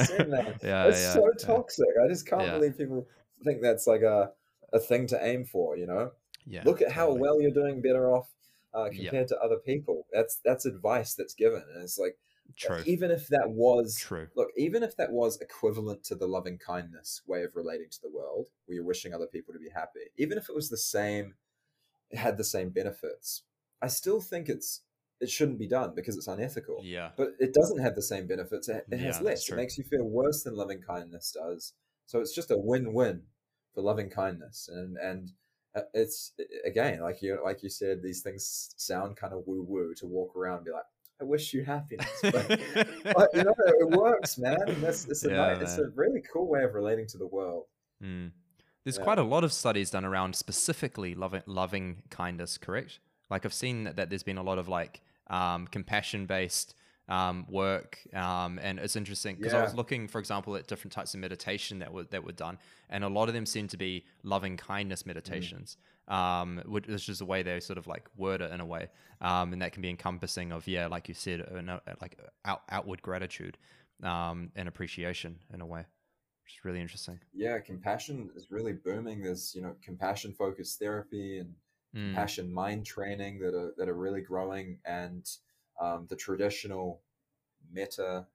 yeah, 0.63 0.85
it's 0.85 1.01
yeah, 1.01 1.13
so 1.13 1.31
toxic. 1.39 1.87
I 2.03 2.07
just 2.07 2.27
can't 2.27 2.51
believe 2.51 2.77
people 2.77 3.07
think 3.43 3.61
that's 3.61 3.87
like 3.87 4.01
a 4.01 4.31
a 4.73 4.79
thing 4.79 5.07
to 5.07 5.25
aim 5.25 5.45
for. 5.45 5.77
You 5.77 5.87
know, 5.87 6.11
yeah. 6.45 6.61
Look 6.65 6.81
at 6.81 6.91
how 6.91 7.13
well 7.13 7.41
you're 7.41 7.51
doing 7.51 7.81
better 7.81 8.11
off 8.11 8.29
uh, 8.73 8.89
compared 8.93 9.27
to 9.29 9.39
other 9.39 9.57
people. 9.57 10.05
That's 10.11 10.39
that's 10.43 10.65
advice 10.65 11.13
that's 11.13 11.33
given, 11.33 11.63
and 11.73 11.83
it's 11.83 11.97
like 11.97 12.17
True. 12.55 12.81
Even 12.85 13.11
if 13.11 13.27
that 13.27 13.49
was 13.49 13.97
true, 13.99 14.27
look, 14.35 14.49
even 14.55 14.81
if 14.83 14.95
that 14.97 15.11
was 15.11 15.39
equivalent 15.41 16.03
to 16.05 16.15
the 16.15 16.27
loving 16.27 16.57
kindness 16.57 17.21
way 17.27 17.43
of 17.43 17.55
relating 17.55 17.89
to 17.91 18.01
the 18.01 18.09
world, 18.09 18.47
where 18.65 18.75
you're 18.75 18.85
wishing 18.85 19.13
other 19.13 19.27
people 19.27 19.53
to 19.53 19.59
be 19.59 19.69
happy, 19.73 20.11
even 20.17 20.37
if 20.37 20.49
it 20.49 20.55
was 20.55 20.69
the 20.69 20.77
same, 20.77 21.35
it 22.09 22.17
had 22.17 22.37
the 22.37 22.43
same 22.43 22.69
benefits. 22.69 23.43
I 23.81 23.87
still 23.87 24.21
think 24.21 24.49
it's 24.49 24.81
it 25.19 25.29
shouldn't 25.29 25.59
be 25.59 25.67
done 25.67 25.93
because 25.95 26.15
it's 26.15 26.27
unethical. 26.27 26.81
Yeah. 26.83 27.09
But 27.17 27.29
it 27.39 27.53
doesn't 27.53 27.79
have 27.79 27.95
the 27.95 28.01
same 28.01 28.27
benefits. 28.27 28.69
It, 28.69 28.85
it 28.89 28.99
has 28.99 29.19
less. 29.19 29.49
It 29.49 29.55
makes 29.55 29.77
you 29.77 29.83
feel 29.83 30.05
worse 30.05 30.43
than 30.43 30.55
loving 30.55 30.81
kindness 30.81 31.31
does. 31.31 31.73
So 32.05 32.19
it's 32.19 32.33
just 32.33 32.51
a 32.51 32.57
win-win 32.57 33.23
for 33.77 33.83
loving 33.83 34.09
kindness, 34.09 34.71
and 34.73 34.97
and 34.97 35.31
uh, 35.75 35.81
it's 35.93 36.31
again 36.65 36.99
like 36.99 37.21
you 37.21 37.39
like 37.45 37.61
you 37.61 37.69
said, 37.69 38.01
these 38.01 38.23
things 38.23 38.73
sound 38.75 39.15
kind 39.15 39.33
of 39.33 39.43
woo-woo 39.45 39.93
to 39.97 40.07
walk 40.07 40.35
around 40.35 40.57
and 40.57 40.65
be 40.65 40.71
like, 40.71 40.83
I 41.21 41.25
wish 41.25 41.53
you 41.53 41.63
happiness, 41.63 42.09
but, 42.23 42.33
but 43.03 43.29
you 43.35 43.43
know 43.43 43.53
it 43.59 43.89
works, 43.91 44.39
man. 44.39 44.57
And 44.67 44.81
that's 44.81 45.05
it's 45.05 45.23
a 45.25 45.29
yeah, 45.29 45.53
nice, 45.53 45.61
it's 45.61 45.77
a 45.77 45.91
really 45.93 46.23
cool 46.33 46.47
way 46.47 46.63
of 46.63 46.73
relating 46.73 47.05
to 47.09 47.19
the 47.19 47.27
world. 47.27 47.65
Mm. 48.03 48.31
There's 48.83 48.97
yeah. 48.97 49.03
quite 49.03 49.19
a 49.19 49.23
lot 49.23 49.43
of 49.43 49.53
studies 49.53 49.91
done 49.91 50.05
around 50.05 50.35
specifically 50.35 51.13
loving 51.13 51.43
loving 51.45 52.01
kindness, 52.09 52.57
correct? 52.57 52.97
Like 53.29 53.45
I've 53.45 53.53
seen 53.53 53.83
that, 53.83 53.97
that 53.97 54.09
there's 54.09 54.23
been 54.23 54.39
a 54.39 54.43
lot 54.43 54.57
of 54.57 54.67
like 54.67 55.01
um, 55.29 55.67
compassion 55.67 56.25
based 56.25 56.73
um, 57.09 57.45
work, 57.49 57.99
um, 58.13 58.59
and 58.61 58.79
it's 58.79 58.95
interesting 58.95 59.35
because 59.37 59.53
yeah. 59.53 59.59
I 59.59 59.63
was 59.63 59.73
looking, 59.73 60.07
for 60.07 60.19
example, 60.19 60.55
at 60.55 60.67
different 60.67 60.91
types 60.91 61.13
of 61.13 61.19
meditation 61.19 61.79
that 61.79 61.91
were 61.91 62.03
that 62.05 62.23
were 62.23 62.33
done, 62.33 62.57
and 62.89 63.03
a 63.03 63.07
lot 63.07 63.27
of 63.29 63.33
them 63.33 63.45
seem 63.45 63.67
to 63.69 63.77
be 63.77 64.05
loving 64.23 64.57
kindness 64.57 65.03
mm. 65.03 65.07
meditations, 65.07 65.77
mm. 66.09 66.13
um, 66.13 66.61
which 66.65 66.87
is 66.87 67.05
just 67.05 67.19
the 67.19 67.25
way 67.25 67.43
they 67.43 67.59
sort 67.59 67.77
of 67.77 67.87
like 67.87 68.07
word 68.17 68.41
it 68.41 68.51
in 68.51 68.59
a 68.59 68.65
way, 68.65 68.89
um, 69.21 69.53
and 69.53 69.61
that 69.61 69.71
can 69.71 69.81
be 69.81 69.89
encompassing 69.89 70.51
of 70.51 70.67
yeah, 70.67 70.87
like 70.87 71.07
you 71.07 71.13
said, 71.13 71.41
uh, 71.41 71.79
like 72.01 72.19
out, 72.43 72.63
outward 72.69 73.01
gratitude 73.01 73.57
um, 74.03 74.51
and 74.55 74.67
appreciation 74.67 75.37
in 75.53 75.61
a 75.61 75.65
way, 75.65 75.85
which 76.43 76.55
is 76.57 76.65
really 76.65 76.81
interesting. 76.81 77.19
Yeah, 77.33 77.59
compassion 77.59 78.29
is 78.35 78.51
really 78.51 78.73
booming. 78.73 79.21
There's 79.23 79.55
you 79.55 79.61
know 79.61 79.75
compassion 79.81 80.33
focused 80.33 80.77
therapy 80.77 81.39
and 81.39 81.53
mm. 81.95 82.07
compassion 82.07 82.53
mind 82.53 82.85
training 82.85 83.39
that 83.39 83.53
are 83.53 83.73
that 83.77 83.87
are 83.87 83.97
really 83.97 84.21
growing 84.21 84.79
and 84.85 85.25
um, 85.79 86.07
the 86.09 86.15
traditional 86.15 87.01
metta 87.71 88.27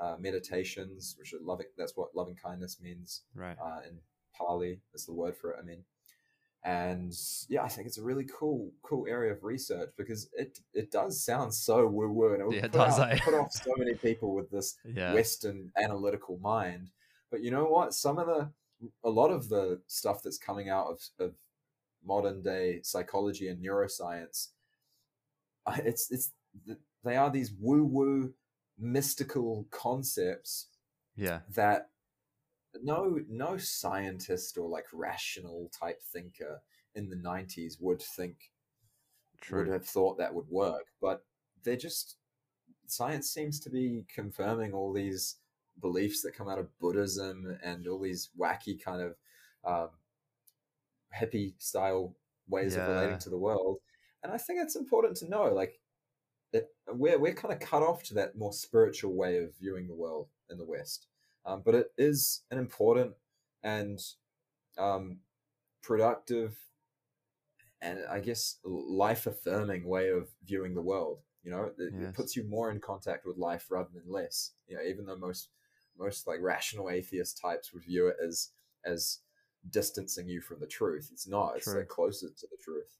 uh, 0.00 0.16
meditations, 0.18 1.16
which 1.18 1.32
are 1.32 1.38
loving. 1.42 1.66
That's 1.76 1.96
what 1.96 2.14
loving 2.14 2.36
kindness 2.36 2.78
means. 2.80 3.22
Right. 3.34 3.56
Uh, 3.62 3.80
in 3.88 3.98
Pali, 4.36 4.80
is 4.94 5.06
the 5.06 5.12
word 5.12 5.36
for 5.36 5.52
it. 5.52 5.58
I 5.60 5.64
mean, 5.64 5.84
and 6.64 7.14
yeah, 7.48 7.62
I 7.62 7.68
think 7.68 7.86
it's 7.86 7.98
a 7.98 8.02
really 8.02 8.24
cool, 8.24 8.72
cool 8.82 9.06
area 9.06 9.32
of 9.32 9.44
research 9.44 9.90
because 9.96 10.28
it 10.32 10.58
it 10.72 10.90
does 10.90 11.22
sound 11.22 11.52
so 11.52 11.86
woo 11.86 12.10
woo, 12.10 12.32
and 12.32 12.42
it, 12.42 12.56
yeah, 12.56 12.64
it 12.64 12.72
put, 12.72 12.78
does, 12.78 12.98
out, 12.98 13.18
put 13.20 13.34
off 13.34 13.52
so 13.64 13.72
many 13.76 13.94
people 13.94 14.34
with 14.34 14.50
this 14.50 14.76
yeah. 14.84 15.12
Western 15.12 15.70
analytical 15.76 16.38
mind. 16.38 16.90
But 17.30 17.42
you 17.42 17.50
know 17.50 17.64
what? 17.64 17.94
Some 17.94 18.18
of 18.18 18.26
the 18.26 18.50
a 19.04 19.10
lot 19.10 19.30
of 19.30 19.48
the 19.48 19.80
stuff 19.86 20.22
that's 20.22 20.38
coming 20.38 20.68
out 20.68 20.86
of, 20.88 21.00
of 21.18 21.34
modern 22.04 22.42
day 22.42 22.80
psychology 22.82 23.48
and 23.48 23.62
neuroscience, 23.62 24.48
it's 25.76 26.10
it's 26.10 26.32
they 27.04 27.16
are 27.16 27.30
these 27.30 27.52
woo 27.60 27.84
woo 27.84 28.32
mystical 28.78 29.66
concepts 29.70 30.68
yeah 31.16 31.40
that 31.54 31.88
no 32.82 33.20
no 33.28 33.56
scientist 33.56 34.58
or 34.58 34.68
like 34.68 34.86
rational 34.92 35.70
type 35.78 36.02
thinker 36.02 36.60
in 36.94 37.08
the 37.08 37.16
90s 37.16 37.74
would 37.80 38.02
think 38.02 38.50
True. 39.40 39.60
would 39.60 39.72
have 39.72 39.86
thought 39.86 40.18
that 40.18 40.34
would 40.34 40.48
work 40.48 40.86
but 41.00 41.24
they're 41.62 41.76
just 41.76 42.16
science 42.86 43.30
seems 43.30 43.60
to 43.60 43.70
be 43.70 44.04
confirming 44.12 44.72
all 44.72 44.92
these 44.92 45.36
beliefs 45.80 46.22
that 46.22 46.36
come 46.36 46.48
out 46.48 46.58
of 46.58 46.78
buddhism 46.78 47.58
and 47.62 47.86
all 47.86 48.00
these 48.00 48.30
wacky 48.38 48.82
kind 48.82 49.02
of 49.02 49.14
um, 49.64 49.88
hippie 51.16 51.54
style 51.58 52.14
ways 52.48 52.74
yeah. 52.74 52.82
of 52.82 52.88
relating 52.88 53.18
to 53.18 53.30
the 53.30 53.38
world 53.38 53.78
and 54.22 54.32
i 54.32 54.36
think 54.36 54.60
it's 54.60 54.76
important 54.76 55.16
to 55.16 55.28
know 55.28 55.44
like 55.44 55.80
that 56.54 56.68
we're 56.88 57.18
we're 57.18 57.34
kind 57.34 57.52
of 57.52 57.60
cut 57.60 57.82
off 57.82 58.02
to 58.04 58.14
that 58.14 58.38
more 58.38 58.52
spiritual 58.54 59.14
way 59.14 59.36
of 59.38 59.54
viewing 59.60 59.86
the 59.86 59.94
world 59.94 60.28
in 60.48 60.56
the 60.56 60.64
West. 60.64 61.08
Um, 61.44 61.60
but 61.62 61.74
it 61.74 61.88
is 61.98 62.44
an 62.50 62.56
important 62.58 63.12
and 63.62 64.00
um, 64.78 65.18
productive 65.82 66.56
and 67.82 67.98
I 68.10 68.20
guess 68.20 68.56
life 68.64 69.26
affirming 69.26 69.84
way 69.86 70.08
of 70.08 70.28
viewing 70.46 70.74
the 70.74 70.80
world. 70.80 71.18
You 71.42 71.50
know, 71.50 71.64
it, 71.64 71.92
Yes. 71.92 72.08
it 72.08 72.14
puts 72.14 72.36
you 72.36 72.44
more 72.44 72.70
in 72.70 72.80
contact 72.80 73.26
with 73.26 73.36
life 73.36 73.66
rather 73.70 73.90
than 73.92 74.10
less. 74.10 74.52
You 74.66 74.76
know, 74.76 74.82
even 74.82 75.04
though 75.04 75.16
most 75.18 75.50
most 75.98 76.26
like 76.26 76.40
rational 76.40 76.88
atheist 76.88 77.38
types 77.40 77.72
would 77.72 77.84
view 77.84 78.08
it 78.08 78.16
as 78.26 78.50
as 78.84 79.18
distancing 79.70 80.28
you 80.28 80.40
from 80.40 80.60
the 80.60 80.66
truth. 80.66 81.10
It's 81.12 81.26
not. 81.26 81.56
It's 81.56 81.64
True. 81.64 81.80
like 81.80 81.88
closer 81.88 82.28
to 82.28 82.46
the 82.50 82.56
truth. 82.62 82.98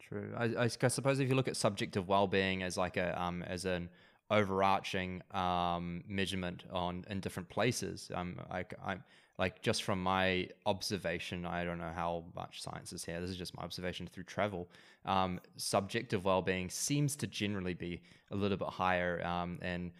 True. 0.00 0.32
I, 0.36 0.64
I 0.64 0.68
suppose 0.68 1.18
if 1.18 1.28
you 1.28 1.34
look 1.34 1.48
at 1.48 1.56
subjective 1.56 2.08
well-being 2.08 2.62
as 2.62 2.76
like 2.76 2.96
a 2.96 3.20
um 3.20 3.42
as 3.42 3.64
an 3.64 3.88
overarching 4.30 5.22
um 5.32 6.02
measurement 6.06 6.64
on 6.70 7.04
in 7.08 7.20
different 7.20 7.48
places, 7.48 8.10
um 8.14 8.36
like 8.50 8.74
I'm 8.84 9.02
like 9.38 9.62
just 9.62 9.82
from 9.82 10.02
my 10.02 10.48
observation, 10.66 11.44
I 11.44 11.64
don't 11.64 11.78
know 11.78 11.92
how 11.94 12.24
much 12.36 12.62
science 12.62 12.92
is 12.92 13.04
here. 13.04 13.20
This 13.20 13.30
is 13.30 13.36
just 13.36 13.56
my 13.56 13.64
observation 13.64 14.06
through 14.06 14.24
travel. 14.24 14.68
Um, 15.04 15.40
subjective 15.56 16.24
well-being 16.24 16.70
seems 16.70 17.16
to 17.16 17.26
generally 17.26 17.74
be 17.74 18.00
a 18.30 18.36
little 18.36 18.56
bit 18.56 18.68
higher 18.68 19.24
um, 19.26 19.58
in 19.60 19.90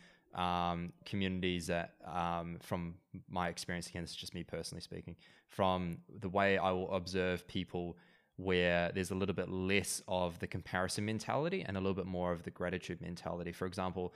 um, 0.40 0.92
communities 1.04 1.66
that, 1.66 1.94
um, 2.06 2.58
from 2.62 2.94
my 3.28 3.48
experience, 3.48 3.88
again, 3.88 4.02
this 4.02 4.12
is 4.12 4.16
just 4.16 4.34
me 4.34 4.44
personally 4.44 4.82
speaking, 4.82 5.16
from 5.48 5.98
the 6.20 6.28
way 6.28 6.56
I 6.56 6.70
will 6.70 6.92
observe 6.94 7.46
people 7.48 7.96
where 8.36 8.90
there's 8.94 9.10
a 9.10 9.14
little 9.14 9.34
bit 9.34 9.48
less 9.48 10.02
of 10.08 10.38
the 10.40 10.46
comparison 10.46 11.04
mentality 11.04 11.64
and 11.66 11.76
a 11.76 11.80
little 11.80 11.94
bit 11.94 12.06
more 12.06 12.32
of 12.32 12.42
the 12.42 12.50
gratitude 12.50 13.00
mentality. 13.00 13.52
For 13.52 13.66
example, 13.66 14.12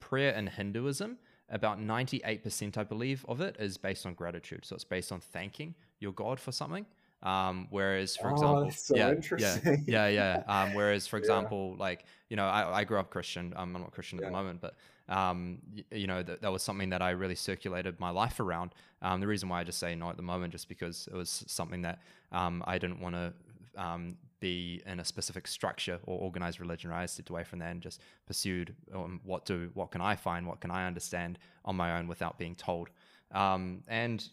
prayer 0.00 0.32
in 0.32 0.46
Hinduism, 0.46 1.18
about 1.48 1.78
98%, 1.80 2.76
I 2.76 2.84
believe, 2.84 3.24
of 3.28 3.40
it 3.40 3.56
is 3.58 3.76
based 3.78 4.06
on 4.06 4.14
gratitude. 4.14 4.64
So 4.64 4.74
it's 4.74 4.84
based 4.84 5.12
on 5.12 5.20
thanking 5.20 5.74
your 6.00 6.12
God 6.12 6.38
for 6.40 6.52
something. 6.52 6.86
Um, 7.22 7.68
whereas, 7.70 8.16
for 8.16 8.28
Oh, 8.28 8.30
example, 8.30 8.70
so 8.70 8.94
yeah, 8.94 9.14
yeah, 9.36 9.60
yeah, 9.86 10.08
yeah. 10.08 10.42
Um, 10.46 10.72
whereas, 10.72 11.06
for 11.06 11.16
Yeah. 11.18 11.18
example, 11.18 11.76
like 11.78 12.04
you 12.28 12.36
know, 12.36 12.46
I, 12.46 12.80
I 12.80 12.84
grew 12.84 12.98
up 12.98 13.10
Christian. 13.10 13.52
Um, 13.56 13.76
I'm 13.76 13.82
not 13.82 13.92
Christian 13.92 14.18
at 14.18 14.24
the 14.24 14.30
moment, 14.30 14.60
but 14.60 14.74
um, 15.08 15.58
y- 15.74 15.84
you 15.92 16.06
know, 16.06 16.22
that, 16.22 16.42
that 16.42 16.50
was 16.52 16.62
something 16.62 16.90
that 16.90 17.00
I 17.00 17.10
really 17.10 17.34
circulated 17.36 18.00
my 18.00 18.10
life 18.10 18.40
around. 18.40 18.74
Um, 19.02 19.20
the 19.20 19.26
reason 19.28 19.48
why 19.48 19.60
I 19.60 19.64
just 19.64 19.78
say 19.78 19.94
no 19.94 20.10
at 20.10 20.16
the 20.16 20.22
moment, 20.22 20.52
just 20.52 20.68
because 20.68 21.08
it 21.12 21.14
was 21.16 21.44
something 21.46 21.82
that 21.82 22.00
um, 22.32 22.62
I 22.66 22.78
didn't 22.78 23.00
want 23.00 23.14
to 23.14 23.32
um, 23.76 24.16
be 24.40 24.82
in 24.86 25.00
a 25.00 25.04
specific 25.04 25.46
structure 25.46 25.98
or 26.04 26.18
organized 26.18 26.60
religion. 26.60 26.90
Right? 26.90 27.02
I 27.02 27.06
stepped 27.06 27.30
away 27.30 27.44
from 27.44 27.58
that 27.60 27.70
and 27.70 27.80
just 27.80 28.00
pursued 28.26 28.74
um, 28.94 29.20
what 29.24 29.44
do 29.44 29.70
what 29.74 29.90
can 29.90 30.00
I 30.00 30.16
find, 30.16 30.46
what 30.46 30.60
can 30.60 30.70
I 30.70 30.86
understand 30.86 31.38
on 31.64 31.76
my 31.76 31.98
own 31.98 32.08
without 32.08 32.38
being 32.38 32.54
told. 32.54 32.90
Um, 33.32 33.82
and 33.88 34.26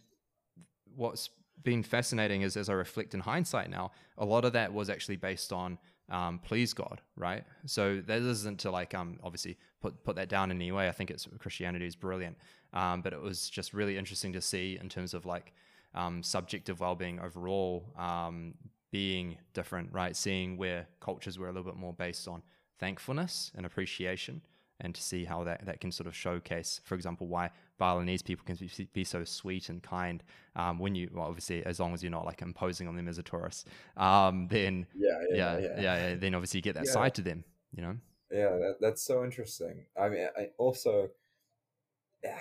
what's 0.96 1.30
been 1.64 1.84
fascinating 1.84 2.42
is 2.42 2.58
as 2.58 2.70
I 2.70 2.74
reflect 2.74 3.14
in 3.14 3.20
hindsight 3.20 3.70
now, 3.70 3.92
a 4.18 4.26
lot 4.26 4.46
of 4.46 4.54
that 4.54 4.74
was 4.74 4.90
actually 4.90 5.18
based 5.18 5.54
on 5.54 5.78
um, 6.10 6.40
please 6.40 6.74
God, 6.74 7.02
right? 7.16 7.44
So 7.66 8.02
that 8.08 8.22
isn't 8.22 8.60
to 8.62 8.72
like 8.72 8.94
um 8.96 9.20
obviously 9.24 9.58
put 9.82 10.04
put 10.04 10.16
that 10.16 10.30
down 10.30 10.52
in 10.52 10.58
any 10.58 10.72
way. 10.72 10.88
I 10.88 10.92
think 10.92 11.12
it's 11.12 11.28
Christianity 11.38 11.86
is 11.86 11.96
brilliant, 11.96 12.38
um, 12.74 13.02
but 13.02 13.14
it 13.14 13.22
was 13.22 13.50
just 13.50 13.74
really 13.74 13.98
interesting 13.98 14.34
to 14.34 14.42
see 14.42 14.78
in 14.82 14.90
terms 14.90 15.14
of 15.14 15.26
like 15.26 15.54
um, 15.96 16.22
subjective 16.24 16.80
well-being 16.80 17.20
overall 17.20 17.94
um, 17.98 18.54
being 18.92 19.38
different, 19.54 19.92
right? 19.92 20.16
Seeing 20.16 20.58
where 20.58 20.88
cultures 21.00 21.38
were 21.38 21.48
a 21.48 21.52
little 21.52 21.70
bit 21.72 21.78
more 21.78 21.94
based 21.94 22.28
on 22.28 22.42
thankfulness 22.80 23.52
and 23.56 23.66
appreciation, 23.66 24.42
and 24.82 24.96
to 24.96 25.02
see 25.02 25.26
how 25.26 25.44
that, 25.44 25.66
that 25.66 25.82
can 25.82 25.92
sort 25.92 26.08
of 26.08 26.16
showcase, 26.16 26.80
for 26.86 26.96
example, 26.96 27.28
why 27.28 27.50
Balinese 27.78 28.22
people 28.22 28.46
can 28.46 28.56
be, 28.56 28.90
be 28.94 29.04
so 29.04 29.24
sweet 29.26 29.70
and 29.70 29.84
kind 29.84 30.24
um, 30.56 30.80
when 30.80 30.96
you, 30.96 31.10
well, 31.14 31.26
obviously, 31.26 31.66
as 31.66 31.80
long 31.80 31.94
as 31.94 32.02
you're 32.02 32.12
not 32.12 32.26
like 32.26 32.42
imposing 32.42 32.88
on 32.88 32.96
them 32.96 33.08
as 33.08 33.18
a 33.18 33.24
tourist, 33.24 33.68
um, 33.98 34.48
then 34.50 34.88
Yeah, 34.96 35.10
yeah, 35.30 35.36
yeah, 35.36 35.58
yeah, 35.58 35.82
yeah. 35.82 36.08
yeah, 36.10 36.16
then 36.16 36.34
obviously 36.34 36.60
you 36.60 36.62
get 36.62 36.76
that 36.76 36.88
side 36.88 37.14
to 37.16 37.22
them, 37.22 37.44
you 37.76 37.84
know? 37.84 37.96
Yeah, 38.32 38.52
that, 38.52 38.76
that's 38.80 39.02
so 39.02 39.24
interesting. 39.24 39.86
I 40.00 40.08
mean, 40.08 40.28
I 40.38 40.48
also, 40.58 41.10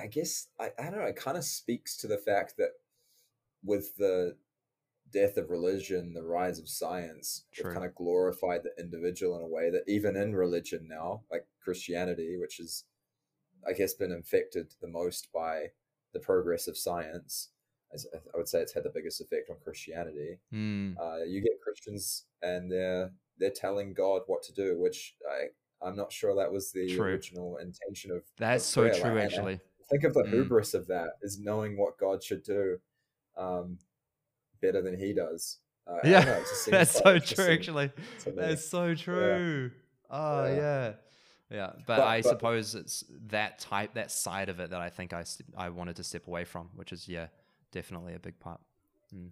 I 0.00 0.06
guess 0.06 0.48
I, 0.60 0.70
I 0.78 0.84
don't 0.90 1.00
know. 1.00 1.06
It 1.06 1.16
kind 1.16 1.36
of 1.36 1.44
speaks 1.44 1.96
to 1.98 2.06
the 2.06 2.18
fact 2.18 2.56
that 2.58 2.70
with 3.64 3.96
the 3.96 4.36
death 5.12 5.36
of 5.36 5.50
religion, 5.50 6.12
the 6.12 6.22
rise 6.22 6.58
of 6.58 6.68
science, 6.68 7.44
True. 7.52 7.72
kind 7.72 7.84
of 7.84 7.94
glorified 7.94 8.62
the 8.62 8.72
individual 8.82 9.36
in 9.36 9.42
a 9.42 9.48
way 9.48 9.70
that 9.70 9.84
even 9.88 10.16
in 10.16 10.34
religion 10.34 10.86
now, 10.88 11.22
like 11.30 11.46
Christianity, 11.62 12.36
which 12.38 12.60
is, 12.60 12.84
I 13.66 13.72
guess, 13.72 13.94
been 13.94 14.12
infected 14.12 14.74
the 14.80 14.88
most 14.88 15.28
by 15.32 15.72
the 16.12 16.20
progress 16.20 16.68
of 16.68 16.76
science. 16.76 17.50
As 17.92 18.06
I 18.14 18.36
would 18.36 18.48
say, 18.48 18.60
it's 18.60 18.74
had 18.74 18.84
the 18.84 18.90
biggest 18.94 19.20
effect 19.20 19.48
on 19.50 19.56
Christianity 19.64 20.38
Mm, 20.52 20.94
uh, 21.00 21.24
you 21.24 21.40
get 21.40 21.60
Christians 21.62 22.26
and 22.42 22.70
they're 22.70 23.10
they're 23.38 23.50
telling 23.50 23.94
God 23.94 24.22
what 24.26 24.42
to 24.44 24.52
do, 24.52 24.78
which 24.78 25.14
I 25.30 25.46
I'm 25.80 25.96
not 25.96 26.12
sure 26.12 26.34
that 26.34 26.52
was 26.52 26.70
the 26.72 26.86
True. 26.96 27.04
original 27.12 27.56
intention 27.58 28.10
of. 28.10 28.24
that's 28.36 28.64
of 28.64 28.68
so 28.68 28.80
prayer. 28.82 28.92
true, 29.00 29.10
Like, 29.10 29.18
I- 29.18 29.20
I 29.20 29.24
actually. 29.24 29.60
think 29.90 30.04
of 30.04 30.12
the 30.14 30.24
Mm. 30.24 30.32
hubris 30.32 30.74
of 30.74 30.86
that 30.88 31.12
is 31.22 31.38
knowing 31.38 31.78
what 31.78 31.96
God 31.98 32.22
should 32.22 32.42
do, 32.42 32.78
um, 33.36 33.78
better 34.60 34.82
than 34.82 34.98
He 34.98 35.12
does. 35.12 35.58
Uh, 35.86 35.98
Yeah, 36.04 36.24
know, 36.24 36.32
it 36.32 36.40
just 36.40 36.64
seems 36.64 36.72
that's 36.72 36.92
so 36.98 37.18
true, 37.18 37.52
actually. 37.52 37.92
That's 38.26 38.68
so 38.68 38.94
true. 38.94 39.70
Oh 40.10 40.46
Yeah. 40.46 40.54
yeah, 40.56 40.92
yeah. 41.50 41.70
But, 41.86 41.98
But- 41.98 42.00
I 42.00 42.22
but- 42.22 42.28
suppose 42.28 42.74
it's 42.74 43.04
that 43.28 43.58
type, 43.58 43.94
that 43.94 44.10
side 44.10 44.48
of 44.48 44.60
it 44.60 44.70
that 44.70 44.80
I 44.80 44.90
think 44.90 45.12
I 45.12 45.24
I 45.56 45.68
wanted 45.70 45.96
to 45.96 46.04
step 46.04 46.26
away 46.26 46.44
from, 46.44 46.68
which 46.74 46.92
is 46.92 47.08
yeah, 47.08 47.28
definitely 47.72 48.14
a 48.14 48.18
big 48.18 48.38
part. 48.40 48.60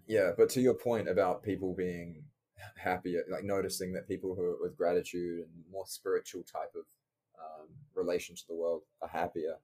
Yeah, 0.07 0.31
but 0.35 0.49
to 0.51 0.61
your 0.61 0.73
point 0.73 1.07
about 1.07 1.43
people 1.43 1.73
being 1.75 2.23
happier, 2.75 3.23
like 3.29 3.43
noticing 3.43 3.93
that 3.93 4.07
people 4.07 4.33
who 4.35 4.41
are 4.43 4.57
with 4.59 4.75
gratitude 4.75 5.39
and 5.41 5.49
more 5.71 5.85
spiritual 5.85 6.41
type 6.41 6.73
of 6.75 6.85
um, 7.39 7.67
relation 7.93 8.35
to 8.35 8.47
the 8.47 8.55
world 8.55 8.81
are 9.03 9.07
happier. 9.07 9.57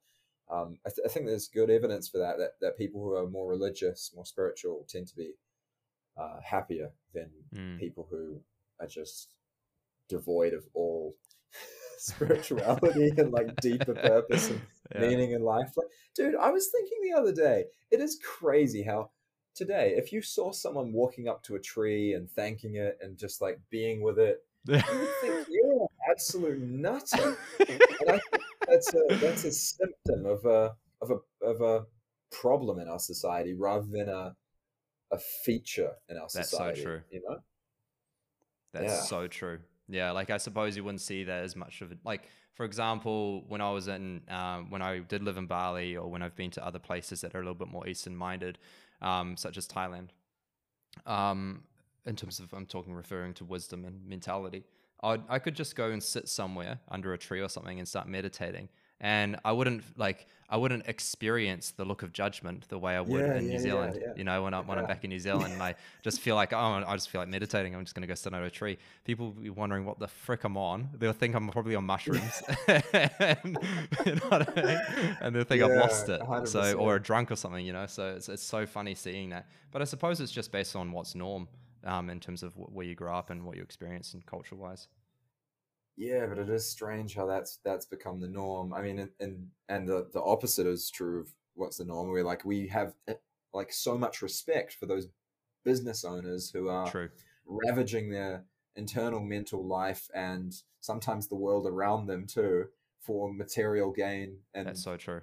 Um, 0.52 0.78
I, 0.86 0.90
th- 0.90 1.00
I 1.04 1.10
think 1.10 1.26
there's 1.26 1.48
good 1.48 1.72
evidence 1.72 2.08
for 2.10 2.20
that, 2.20 2.38
that. 2.38 2.52
That 2.62 2.78
people 2.78 3.02
who 3.02 3.16
are 3.16 3.28
more 3.28 3.50
religious, 3.50 4.12
more 4.16 4.26
spiritual, 4.28 4.86
tend 4.88 5.08
to 5.08 5.16
be 5.16 5.32
uh, 6.18 6.40
happier 6.44 6.92
than 7.14 7.30
Mm. 7.54 7.80
people 7.80 8.08
who 8.10 8.42
are 8.80 8.88
just 8.88 9.36
devoid 10.10 10.54
of 10.54 10.66
all 10.74 11.16
spirituality 11.98 13.12
and 13.18 13.32
like 13.32 13.56
deeper 13.58 13.94
purpose 13.94 14.50
and 14.50 14.62
Yeah. 14.96 15.02
meaning 15.02 15.32
in 15.32 15.42
life. 15.44 15.72
Like, 15.76 15.88
dude, 16.14 16.36
I 16.36 16.52
was 16.52 16.68
thinking 16.68 16.98
the 17.02 17.18
other 17.18 17.32
day, 17.34 17.66
it 17.90 18.00
is 18.00 18.20
crazy 18.24 18.84
how 18.84 19.10
today, 19.56 19.96
if 19.98 20.12
you 20.12 20.22
saw 20.22 20.52
someone 20.52 20.92
walking 20.94 21.28
up 21.28 21.42
to 21.44 21.56
a 21.56 21.60
tree 21.60 22.14
and 22.14 22.30
thanking 22.30 22.76
it 22.76 22.98
and 23.02 23.18
just 23.18 23.42
like 23.42 23.60
being 23.72 24.02
with 24.04 24.20
it, 24.20 24.44
you 24.68 24.78
think 25.22 25.48
you're 25.50 25.82
an 25.82 25.88
absolute 26.12 26.60
nutter. 26.62 27.38
And 27.60 27.82
I 28.10 28.20
think 28.20 28.44
that's 28.68 28.94
a 28.94 29.02
that's 29.20 29.44
a 29.46 29.52
symptom 29.52 30.26
of 30.26 30.46
a 30.46 30.76
of 31.02 31.12
a 31.12 31.46
of 31.46 31.62
a 31.62 31.86
problem 32.32 32.80
in 32.80 32.88
our 32.88 33.00
society 33.00 33.54
rather 33.54 33.88
than 33.90 34.10
a 34.10 34.36
a 35.14 35.18
feature 35.18 35.94
in 36.10 36.18
our 36.18 36.28
That's 36.34 36.50
so 36.50 36.72
true. 36.74 37.02
You 37.12 37.22
know? 37.28 37.38
That's 38.74 38.86
Yeah. 38.86 39.02
so 39.02 39.28
true. 39.28 39.60
Yeah, 39.88 40.12
like 40.12 40.30
I 40.30 40.38
suppose 40.38 40.76
you 40.76 40.84
wouldn't 40.84 41.02
see 41.02 41.24
that 41.26 41.44
as 41.44 41.56
much 41.56 41.82
of 41.82 41.92
it. 41.92 42.00
Like, 42.04 42.24
for 42.54 42.66
example, 42.66 43.44
when 43.48 43.62
I 43.62 43.72
was 43.72 43.88
in, 43.88 44.22
um, 44.30 44.70
when 44.70 44.82
I 44.82 45.00
did 45.00 45.24
live 45.24 45.38
in 45.38 45.46
Bali, 45.46 45.96
or 45.96 46.10
when 46.10 46.22
I've 46.22 46.36
been 46.36 46.52
to 46.52 46.66
other 46.66 46.80
places 46.80 47.22
that 47.22 47.36
are 47.36 47.40
a 47.40 47.42
little 47.42 47.54
bit 47.54 47.68
more 47.68 47.88
Eastern 47.88 48.16
minded, 48.16 48.58
um, 49.02 49.38
such 49.38 49.58
as 49.58 49.68
Thailand, 49.68 50.10
um, 51.06 51.64
in 52.06 52.16
terms 52.16 52.40
of 52.40 52.54
I'm 52.54 52.66
talking 52.66 52.94
referring 52.94 53.34
to 53.36 53.46
wisdom 53.46 53.86
and 53.86 54.06
mentality, 54.08 54.64
I'd, 55.02 55.22
I 55.30 55.40
could 55.40 55.56
just 55.56 55.76
go 55.76 55.92
and 55.92 56.02
sit 56.02 56.28
somewhere 56.30 56.80
under 56.90 57.14
a 57.14 57.18
tree 57.18 57.42
or 57.42 57.50
something 57.50 57.78
and 57.80 57.88
start 57.88 58.08
meditating, 58.08 58.70
and 59.04 59.38
I 59.46 59.52
wouldn't 59.52 59.84
like 59.98 60.26
I 60.50 60.58
wouldn't 60.58 60.88
experience 60.88 61.72
the 61.72 61.84
look 61.84 62.04
of 62.04 62.14
judgment 62.14 62.68
the 62.70 62.78
way 62.78 62.96
I 62.96 63.02
would 63.02 63.26
Yeah, 63.26 63.36
in 63.36 63.46
yeah, 63.46 63.52
New 63.52 63.60
Zealand. 63.60 64.00
yeah. 64.00 64.14
You 64.16 64.24
know, 64.24 64.44
when 64.44 64.54
I 64.54 64.62
when 64.62 64.78
I'm 64.80 64.86
back 64.86 65.04
in 65.04 65.10
New 65.10 65.20
Zealand, 65.20 65.54
and 65.54 65.62
I 65.62 65.76
just 66.04 66.22
feel 66.22 66.36
like 66.36 66.54
oh, 66.54 66.58
I 66.88 66.94
just 66.96 67.10
feel 67.10 67.20
like 67.22 67.28
meditating. 67.28 67.76
I'm 67.76 67.84
just 67.84 67.96
gonna 67.96 68.08
go 68.08 68.14
sit 68.16 68.34
under 68.34 68.46
a 68.46 68.52
tree. 68.52 68.78
People 69.04 69.28
will 69.28 69.42
be 69.44 69.50
wondering 69.50 69.86
what 69.86 70.00
the 70.00 70.08
frick 70.08 70.44
I'm 70.46 70.56
on. 70.58 70.90
They'll 70.98 71.12
think 71.12 71.36
I'm 71.36 71.50
probably 71.50 71.76
on 71.76 71.84
mushrooms, 71.86 72.42
and, 72.68 73.58
you 74.06 74.16
know 74.16 74.22
I 74.32 74.46
mean? 74.56 75.18
And 75.22 75.36
they'll 75.36 75.44
think 75.44 75.64
I've 75.64 75.76
lost 75.76 76.08
it. 76.10 76.22
So 76.48 76.74
or 76.78 76.94
100%. 76.94 76.96
a 76.96 77.00
drunk 77.00 77.32
or 77.32 77.36
something, 77.36 77.66
you 77.66 77.74
know. 77.74 77.86
So 77.88 78.16
it's 78.16 78.30
it's 78.30 78.44
so 78.44 78.66
funny 78.66 78.96
seeing 78.96 79.30
that. 79.30 79.48
But 79.72 79.82
I 79.82 79.86
suppose 79.86 80.22
it's 80.22 80.32
just 80.32 80.52
based 80.52 80.76
on 80.76 80.92
what's 80.92 81.14
norm 81.14 81.48
um, 81.84 82.10
in 82.10 82.20
terms 82.20 82.44
of 82.44 82.54
wh- 82.54 82.74
where 82.74 82.86
you 82.86 82.96
grow 82.96 83.14
up 83.16 83.32
and 83.32 83.44
what 83.44 83.58
you 83.58 83.64
experience 83.64 84.14
and 84.14 84.26
culture 84.26 84.56
wise. 84.56 84.88
Yeah, 85.96 86.26
but 86.26 86.40
it 86.40 86.50
is 86.50 86.68
strange 86.68 87.16
how 87.16 87.26
that's 87.28 87.60
that's 87.64 87.86
become 87.86 88.20
the 88.20 88.28
norm. 88.28 88.74
I 88.74 88.82
mean, 88.82 89.00
and 89.00 89.10
and, 89.20 89.48
and 89.70 89.88
the 89.88 90.10
the 90.12 90.22
opposite 90.22 90.66
is 90.66 90.90
true 90.90 91.22
of 91.22 91.30
what's 91.54 91.78
the 91.78 91.86
norm. 91.86 92.10
Where 92.10 92.24
like 92.24 92.44
we 92.44 92.68
have 92.68 92.96
eh, 93.08 93.14
like 93.54 93.72
so 93.72 93.98
much 93.98 94.22
respect 94.22 94.74
for 94.74 94.86
those 94.86 95.08
business 95.64 96.04
owners 96.04 96.50
who 96.50 96.68
are 96.70 96.90
True. 96.90 97.10
ravaging 97.46 98.10
their 98.10 98.44
internal 98.76 99.20
mental 99.20 99.66
life 99.66 100.10
and 100.14 100.54
sometimes 100.82 101.28
the 101.28 101.36
world 101.36 101.68
around 101.68 102.08
them 102.08 102.26
too 102.26 102.66
for 103.00 103.32
material 103.32 103.92
gain 103.92 104.40
and 104.54 104.68
That's 104.68 104.84
so 104.84 104.98
true. 104.98 105.22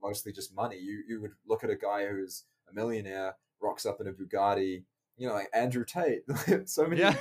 mostly 0.00 0.32
just 0.32 0.54
money. 0.54 0.78
You 0.78 1.02
you 1.08 1.20
would 1.20 1.32
look 1.46 1.64
at 1.64 1.70
a 1.70 1.76
guy 1.76 2.06
who's 2.06 2.44
a 2.70 2.74
millionaire, 2.74 3.34
rocks 3.60 3.86
up 3.86 4.00
in 4.00 4.06
a 4.06 4.12
Bugatti, 4.12 4.84
you 5.22 5.28
know, 5.28 5.34
like 5.34 5.48
Andrew 5.54 5.84
Tate. 5.84 6.22
so 6.68 6.86
many 6.86 7.00
Yeah. 7.00 7.14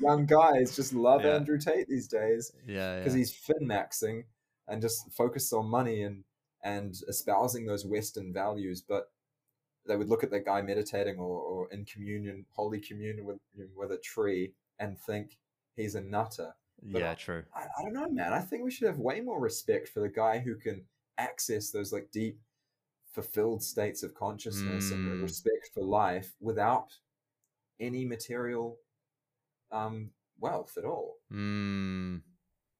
young 0.00 0.26
guys 0.26 0.74
just 0.74 0.92
love 0.92 1.22
Yeah. 1.22 1.36
Andrew 1.36 1.56
Tate 1.58 1.86
these 1.88 2.08
days 2.08 2.50
yeah, 2.66 2.98
because 2.98 3.12
yeah. 3.14 3.18
he's 3.18 3.32
fin 3.32 3.62
maxing 3.68 4.24
and 4.66 4.82
just 4.82 5.12
focused 5.12 5.52
on 5.52 5.66
money 5.66 6.02
and 6.02 6.24
and 6.64 6.94
espousing 7.08 7.66
those 7.66 7.86
Western 7.86 8.32
values. 8.32 8.82
But 8.82 9.04
they 9.86 9.96
would 9.96 10.08
look 10.08 10.24
at 10.24 10.30
that 10.32 10.44
guy 10.46 10.62
meditating 10.62 11.18
or, 11.18 11.38
or 11.40 11.68
in 11.70 11.84
communion, 11.84 12.46
holy 12.54 12.80
communion 12.80 13.24
with 13.24 13.38
with 13.76 13.92
a 13.92 13.98
tree, 13.98 14.54
and 14.80 14.98
think 14.98 15.38
he's 15.76 15.94
a 15.94 16.00
nutter. 16.00 16.54
but 16.82 17.02
yeah, 17.02 17.14
true. 17.14 17.44
I, 17.54 17.62
I 17.78 17.82
don't 17.84 17.94
know, 17.94 18.08
man. 18.08 18.32
I 18.32 18.40
think 18.40 18.64
we 18.64 18.70
should 18.72 18.88
have 18.88 18.98
way 18.98 19.20
more 19.20 19.38
respect 19.40 19.88
for 19.88 20.00
the 20.00 20.08
guy 20.08 20.40
who 20.40 20.56
can 20.56 20.86
access 21.18 21.70
those 21.70 21.92
like 21.92 22.08
deep, 22.10 22.40
fulfilled 23.12 23.62
states 23.62 24.02
of 24.02 24.14
consciousness 24.14 24.90
and 24.90 25.02
Mm. 25.06 25.22
respect 25.22 25.70
for 25.72 25.84
life 25.84 26.34
without 26.40 26.88
any 27.80 28.04
material 28.04 28.78
um, 29.72 30.10
wealth 30.38 30.76
at 30.78 30.84
all. 30.84 31.16
Mm, 31.32 32.20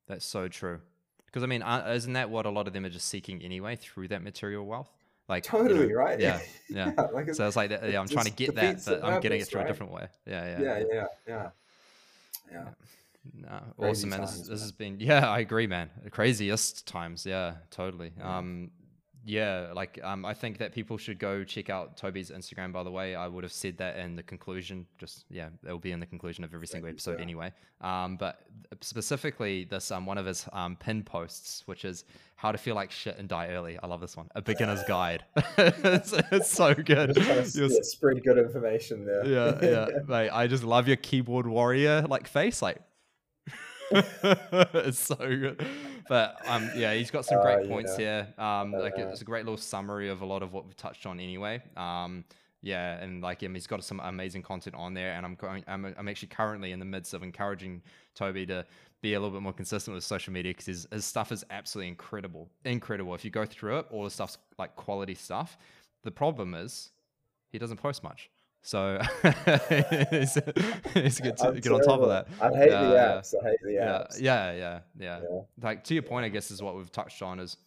that's 0.07 0.25
so 0.25 0.49
true. 0.49 0.81
Because 1.27 1.43
I 1.43 1.47
mean, 1.47 1.63
uh, 1.63 1.93
isn't 1.95 2.13
that 2.13 2.31
what 2.31 2.47
a 2.47 2.51
lot 2.51 2.67
of 2.67 2.73
them 2.73 2.85
are 2.85 2.91
just 2.91 3.09
seeking 3.09 3.43
anyway 3.43 3.77
through 3.77 4.09
that 4.09 4.23
material 4.23 4.65
wealth? 4.65 4.91
Like 5.29 5.51
you 5.51 5.59
know, 5.59 5.69
Totally 5.69 5.93
right. 5.93 6.21
Yeah, 6.21 6.41
yeah. 6.69 6.93
like 7.13 7.29
it's, 7.29 7.39
So 7.39 7.47
it's 7.47 7.57
like, 7.57 7.71
that, 7.71 7.91
yeah, 7.91 7.99
I'm 7.99 8.09
trying 8.09 8.27
to 8.27 8.33
get 8.33 8.55
that, 8.57 8.79
the 8.85 8.97
but 9.01 9.05
I'm 9.05 9.21
getting 9.21 9.41
it 9.41 9.49
through 9.49 9.63
a 9.63 9.67
different 9.67 9.93
way. 9.93 10.09
Yeah, 10.27 10.45
yeah, 10.45 10.61
yeah, 10.61 10.85
yeah, 10.93 11.07
yeah, 11.27 11.49
yeah. 12.53 12.65
No, 13.33 13.61
Crazy 13.79 14.07
awesome, 14.07 14.11
man. 14.11 14.21
This, 14.21 14.31
times, 14.31 14.49
this 14.49 14.49
man. 14.49 14.59
has 14.61 14.73
been, 14.73 15.01
yeah, 15.01 15.29
I 15.31 15.39
agree, 15.39 15.67
man. 15.67 15.91
Craziest 16.11 16.87
times, 16.87 17.25
yeah, 17.25 17.55
totally. 17.71 18.13
Yeah. 18.19 18.39
Um, 18.39 18.71
yeah, 19.27 19.73
like 19.75 19.99
um, 20.03 20.25
I 20.25 20.35
think 20.35 20.59
that 20.59 20.73
people 20.73 20.99
should 20.99 21.19
go 21.19 21.45
check 21.45 21.71
out 21.71 21.97
Toby's 21.97 22.31
Instagram. 22.31 22.73
By 22.73 22.83
the 22.83 22.91
way, 22.91 23.15
I 23.15 23.27
would 23.27 23.43
have 23.43 23.53
said 23.53 23.79
that 23.79 23.97
in 23.97 24.17
the 24.17 24.23
conclusion. 24.23 24.87
Just 24.99 25.25
yeah, 25.31 25.49
it'll 25.65 25.79
be 25.79 25.93
in 25.93 26.01
the 26.01 26.07
conclusion 26.07 26.45
of 26.45 26.53
every 26.53 26.67
single 26.67 26.89
Thank 26.89 26.97
episode 26.97 27.21
anyway. 27.21 27.53
Um, 27.81 28.17
but 28.17 28.41
specifically 28.81 29.65
this 29.65 29.91
um 29.91 30.05
one 30.05 30.19
of 30.19 30.27
his 30.27 30.47
um 30.53 30.77
pin 30.77 31.03
posts, 31.03 31.63
which 31.67 31.85
is 31.85 32.05
how 32.37 32.53
to 32.53 32.59
feel 32.59 32.75
like 32.75 32.91
shit 32.91 33.17
and 33.19 33.29
die 33.29 33.49
early. 33.49 33.79
I 33.83 33.87
love 33.87 34.01
this 34.01 34.17
one. 34.17 34.29
A 34.35 34.43
beginner's 34.43 34.83
guide. 34.87 35.25
it's, 35.57 36.13
it's 36.31 36.51
so 36.51 36.75
good. 36.75 37.15
Just 37.15 37.27
trying 37.27 37.45
to 37.45 37.59
You're 37.59 37.71
yeah, 37.71 37.79
spread 37.83 38.23
good 38.23 38.39
information 38.39 39.07
there. 39.07 39.27
yeah, 39.27 39.59
yeah, 39.63 39.87
mate. 40.07 40.31
I 40.31 40.47
just 40.47 40.65
love 40.65 40.87
your 40.87 40.97
keyboard 40.97 41.47
warrior 41.47 42.03
like 42.03 42.29
face, 42.29 42.61
like. 42.61 42.79
it's 43.93 44.99
so 44.99 45.17
good, 45.17 45.65
but 46.09 46.37
um, 46.47 46.71
yeah, 46.77 46.95
he's 46.95 47.11
got 47.11 47.25
some 47.25 47.39
Uh, 47.39 47.43
great 47.43 47.63
you 47.65 47.69
points 47.69 47.93
know. 47.93 48.05
here. 48.05 48.35
Um, 48.39 48.73
like 48.73 48.99
Uh, 48.99 49.09
it's 49.09 49.21
a 49.21 49.25
great 49.25 49.45
little 49.45 49.57
summary 49.59 50.09
of 50.09 50.23
a 50.23 50.27
lot 50.27 50.43
of 50.43 50.53
what 50.53 50.65
we've 50.65 50.77
touched 50.77 51.07
on 51.07 51.21
anyway. 51.21 51.63
Um, 51.77 52.25
yeah, 52.63 52.99
and 53.03 53.21
like 53.23 53.43
him, 53.43 53.55
he's 53.55 53.67
got 53.67 53.85
some 53.85 54.01
amazing 54.01 54.43
content 54.43 54.75
on 54.77 54.95
there, 54.95 55.13
and 55.13 55.27
I'm 55.27 55.35
going. 55.35 55.65
I'm, 55.67 55.95
I'm 55.99 56.09
actually 56.09 56.29
currently 56.29 56.73
in 56.73 56.79
the 56.79 56.87
midst 56.87 57.13
of 57.13 57.23
encouraging 57.23 57.83
Toby 58.15 58.47
to 58.47 58.65
be 59.03 59.13
a 59.13 59.21
little 59.21 59.35
bit 59.37 59.43
more 59.43 59.53
consistent 59.53 59.95
with 59.95 60.03
social 60.03 60.33
media 60.33 60.51
because 60.51 60.65
his, 60.65 60.89
his 60.91 61.05
stuff 61.05 61.31
is 61.31 61.45
absolutely 61.51 61.89
incredible, 61.89 62.49
incredible. 62.65 63.15
If 63.15 63.23
you 63.23 63.31
go 63.31 63.45
through 63.45 63.81
it, 63.81 63.87
all 63.91 64.03
the 64.05 64.11
stuff's 64.11 64.39
like 64.59 64.77
quality 64.77 65.15
stuff. 65.15 65.59
The 66.05 66.11
problem 66.11 66.55
is 66.55 66.91
he 67.53 67.59
doesn't 67.59 67.77
post 67.77 68.03
much. 68.03 68.31
So 68.67 68.99
it's, 69.25 70.39
it's 70.95 71.21
good 71.21 71.37
to 71.37 71.49
I'm 71.49 71.55
get 71.61 71.71
on 71.71 71.83
top 71.83 72.01
of 72.01 72.09
that. 72.09 72.29
I 72.41 72.49
hate 72.57 72.71
Yeah, 72.71 72.89
the 72.89 72.95
yeah. 72.95 73.13
apps. 73.13 73.35
I 73.39 73.51
hate 73.51 73.59
the 73.63 73.73
Yeah, 73.75 73.89
apps. 73.99 74.21
yeah, 74.21 74.53
yeah, 74.53 74.79
yeah. 74.99 75.21
Yeah. 75.23 75.41
Like 75.61 75.85
to 75.85 75.95
your 75.95 76.03
point, 76.03 76.25
I 76.25 76.31
guess 76.31 76.51
is 76.51 76.63
what 76.63 76.75
we've 76.75 76.91
touched 76.91 77.21
on 77.21 77.41
is 77.41 77.59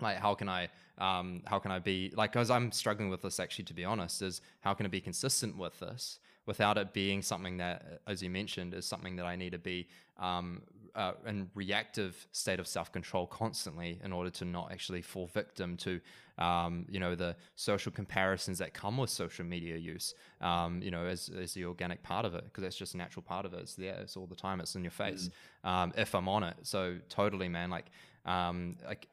like 0.00 0.16
how 0.16 0.34
can 0.34 0.48
I 0.48 0.68
um 0.96 1.42
how 1.44 1.58
can 1.58 1.70
I 1.70 1.78
be 1.78 2.10
like 2.16 2.32
because 2.32 2.50
I'm 2.50 2.72
struggling 2.72 3.10
with 3.10 3.20
this 3.20 3.38
actually 3.38 3.66
to 3.66 3.74
be 3.74 3.84
honest 3.84 4.22
is 4.22 4.40
how 4.62 4.72
can 4.72 4.86
I 4.86 4.88
be 4.88 5.02
consistent 5.02 5.58
with 5.58 5.78
this 5.78 6.18
without 6.52 6.76
it 6.82 6.88
being 6.92 7.22
something 7.22 7.56
that 7.58 8.00
as 8.12 8.22
you 8.24 8.30
mentioned 8.40 8.74
is 8.74 8.84
something 8.84 9.14
that 9.18 9.26
I 9.32 9.36
need 9.36 9.52
to 9.58 9.62
be 9.72 9.78
um 10.18 10.46
uh, 10.96 11.12
in 11.24 11.48
reactive 11.54 12.26
state 12.32 12.58
of 12.58 12.66
self-control 12.66 13.24
constantly 13.28 14.00
in 14.02 14.12
order 14.12 14.30
to 14.30 14.44
not 14.44 14.72
actually 14.72 15.02
fall 15.12 15.28
victim 15.28 15.76
to 15.76 16.00
um, 16.38 16.84
you 16.94 16.98
know 16.98 17.14
the 17.14 17.36
social 17.54 17.92
comparisons 17.92 18.58
that 18.58 18.74
come 18.74 18.96
with 18.96 19.10
social 19.10 19.44
media 19.44 19.76
use 19.76 20.14
um, 20.40 20.82
you 20.82 20.90
know 20.90 21.04
as, 21.14 21.30
as 21.44 21.54
the 21.54 21.64
organic 21.64 22.02
part 22.02 22.24
of 22.24 22.34
it 22.34 22.42
because 22.44 22.62
that's 22.64 22.80
just 22.84 22.94
a 22.94 22.96
natural 22.96 23.22
part 23.22 23.44
of 23.46 23.54
it. 23.54 23.60
It's 23.60 23.76
there 23.76 23.98
it's 24.04 24.16
all 24.16 24.26
the 24.26 24.40
time 24.46 24.60
it's 24.60 24.74
in 24.74 24.82
your 24.82 24.96
face 25.04 25.30
um, 25.62 25.92
if 25.96 26.14
i'm 26.14 26.28
on 26.28 26.42
it. 26.42 26.56
So 26.62 26.96
totally 27.08 27.48
man 27.48 27.70
like 27.70 27.86
um, 28.26 28.76
like 28.84 29.06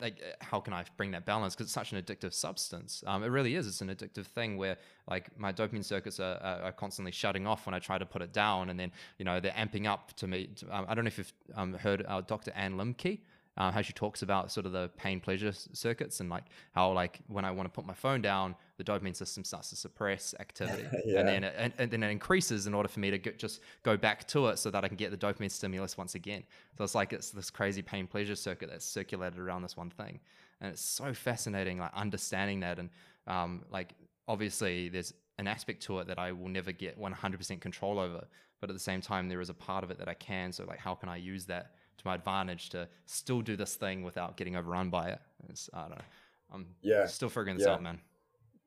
like 0.00 0.20
uh, 0.20 0.44
how 0.44 0.60
can 0.60 0.72
I 0.72 0.84
bring 0.96 1.10
that 1.12 1.24
balance? 1.24 1.54
Because 1.54 1.66
it's 1.66 1.74
such 1.74 1.92
an 1.92 2.02
addictive 2.02 2.32
substance. 2.32 3.04
Um, 3.06 3.22
it 3.22 3.28
really 3.28 3.54
is. 3.54 3.66
It's 3.66 3.80
an 3.80 3.88
addictive 3.88 4.26
thing 4.26 4.56
where 4.56 4.76
like 5.08 5.36
my 5.38 5.52
dopamine 5.52 5.84
circuits 5.84 6.20
are, 6.20 6.38
are, 6.42 6.72
constantly 6.72 7.12
shutting 7.12 7.46
off 7.46 7.66
when 7.66 7.74
I 7.74 7.78
try 7.78 7.98
to 7.98 8.06
put 8.06 8.22
it 8.22 8.32
down, 8.32 8.70
and 8.70 8.78
then 8.78 8.92
you 9.18 9.24
know 9.24 9.40
they're 9.40 9.52
amping 9.52 9.86
up 9.86 10.12
to 10.14 10.26
me. 10.26 10.50
Um, 10.70 10.86
I 10.88 10.94
don't 10.94 11.04
know 11.04 11.08
if 11.08 11.18
you've 11.18 11.32
um, 11.54 11.74
heard 11.74 12.04
uh, 12.06 12.20
Dr. 12.22 12.52
Anne 12.54 12.76
Lembke. 12.76 13.20
Uh, 13.56 13.70
how 13.70 13.82
she 13.82 13.92
talks 13.92 14.22
about 14.22 14.50
sort 14.50 14.64
of 14.64 14.72
the 14.72 14.88
pain 14.96 15.20
pleasure 15.20 15.52
circuits 15.52 16.20
and 16.20 16.30
like 16.30 16.44
how 16.72 16.90
like 16.92 17.18
when 17.26 17.44
I 17.44 17.50
want 17.50 17.66
to 17.66 17.70
put 17.70 17.84
my 17.84 17.92
phone 17.92 18.22
down, 18.22 18.54
the 18.78 18.84
dopamine 18.84 19.14
system 19.14 19.44
starts 19.44 19.68
to 19.70 19.76
suppress 19.76 20.34
activity, 20.38 20.84
Yeah. 21.04 21.18
and 21.18 21.28
then 21.28 21.44
it, 21.44 21.54
and, 21.58 21.72
and 21.76 21.90
then 21.90 22.02
it 22.04 22.10
increases 22.10 22.66
in 22.66 22.74
order 22.74 22.88
for 22.88 23.00
me 23.00 23.10
to 23.10 23.18
get, 23.18 23.38
just 23.38 23.60
go 23.82 23.96
back 23.96 24.26
to 24.28 24.46
it 24.46 24.58
so 24.58 24.70
that 24.70 24.84
I 24.84 24.88
can 24.88 24.96
get 24.96 25.10
the 25.10 25.16
dopamine 25.16 25.50
stimulus 25.50 25.98
once 25.98 26.14
again. 26.14 26.44
So 26.78 26.84
it's 26.84 26.94
like 26.94 27.12
it's 27.12 27.30
this 27.30 27.50
crazy 27.50 27.82
pain 27.82 28.06
pleasure 28.06 28.36
circuit 28.36 28.70
that's 28.70 28.86
circulated 28.86 29.38
around 29.38 29.62
this 29.62 29.76
one 29.76 29.90
thing, 29.90 30.20
and 30.60 30.70
it's 30.72 30.80
so 30.80 31.12
fascinating, 31.12 31.78
like 31.78 31.92
understanding 31.92 32.60
that, 32.60 32.78
and 32.78 32.88
um, 33.26 33.64
like 33.70 33.94
obviously 34.28 34.88
there's 34.88 35.12
an 35.38 35.48
aspect 35.48 35.82
to 35.82 35.98
it 35.98 36.06
that 36.06 36.18
I 36.18 36.32
will 36.32 36.48
never 36.48 36.70
get 36.70 36.98
100% 37.00 37.60
control 37.60 37.98
over, 37.98 38.24
but 38.60 38.70
at 38.70 38.74
the 38.76 38.80
same 38.80 39.00
time 39.00 39.28
there 39.28 39.40
is 39.40 39.50
a 39.50 39.54
part 39.54 39.82
of 39.84 39.90
it 39.90 39.98
that 39.98 40.08
I 40.08 40.14
can. 40.14 40.52
So 40.52 40.64
like, 40.64 40.78
how 40.78 40.94
can 40.94 41.08
I 41.08 41.16
use 41.16 41.46
that 41.46 41.72
to 42.00 42.06
my 42.06 42.14
advantage 42.14 42.70
to 42.70 42.88
still 43.06 43.40
do 43.40 43.56
this 43.56 43.74
thing 43.74 44.02
without 44.02 44.36
getting 44.36 44.56
overrun 44.56 44.90
by 44.90 45.10
it? 45.10 45.20
It's 45.48 45.70
I 45.72 45.82
don't 45.82 45.90
know. 45.90 46.04
I'm 46.52 46.66
Yeah. 46.82 47.06
still 47.06 47.28
figuring 47.28 47.56
this 47.56 47.66
Yeah. 47.66 47.74
out, 47.74 47.82
man. 47.82 48.00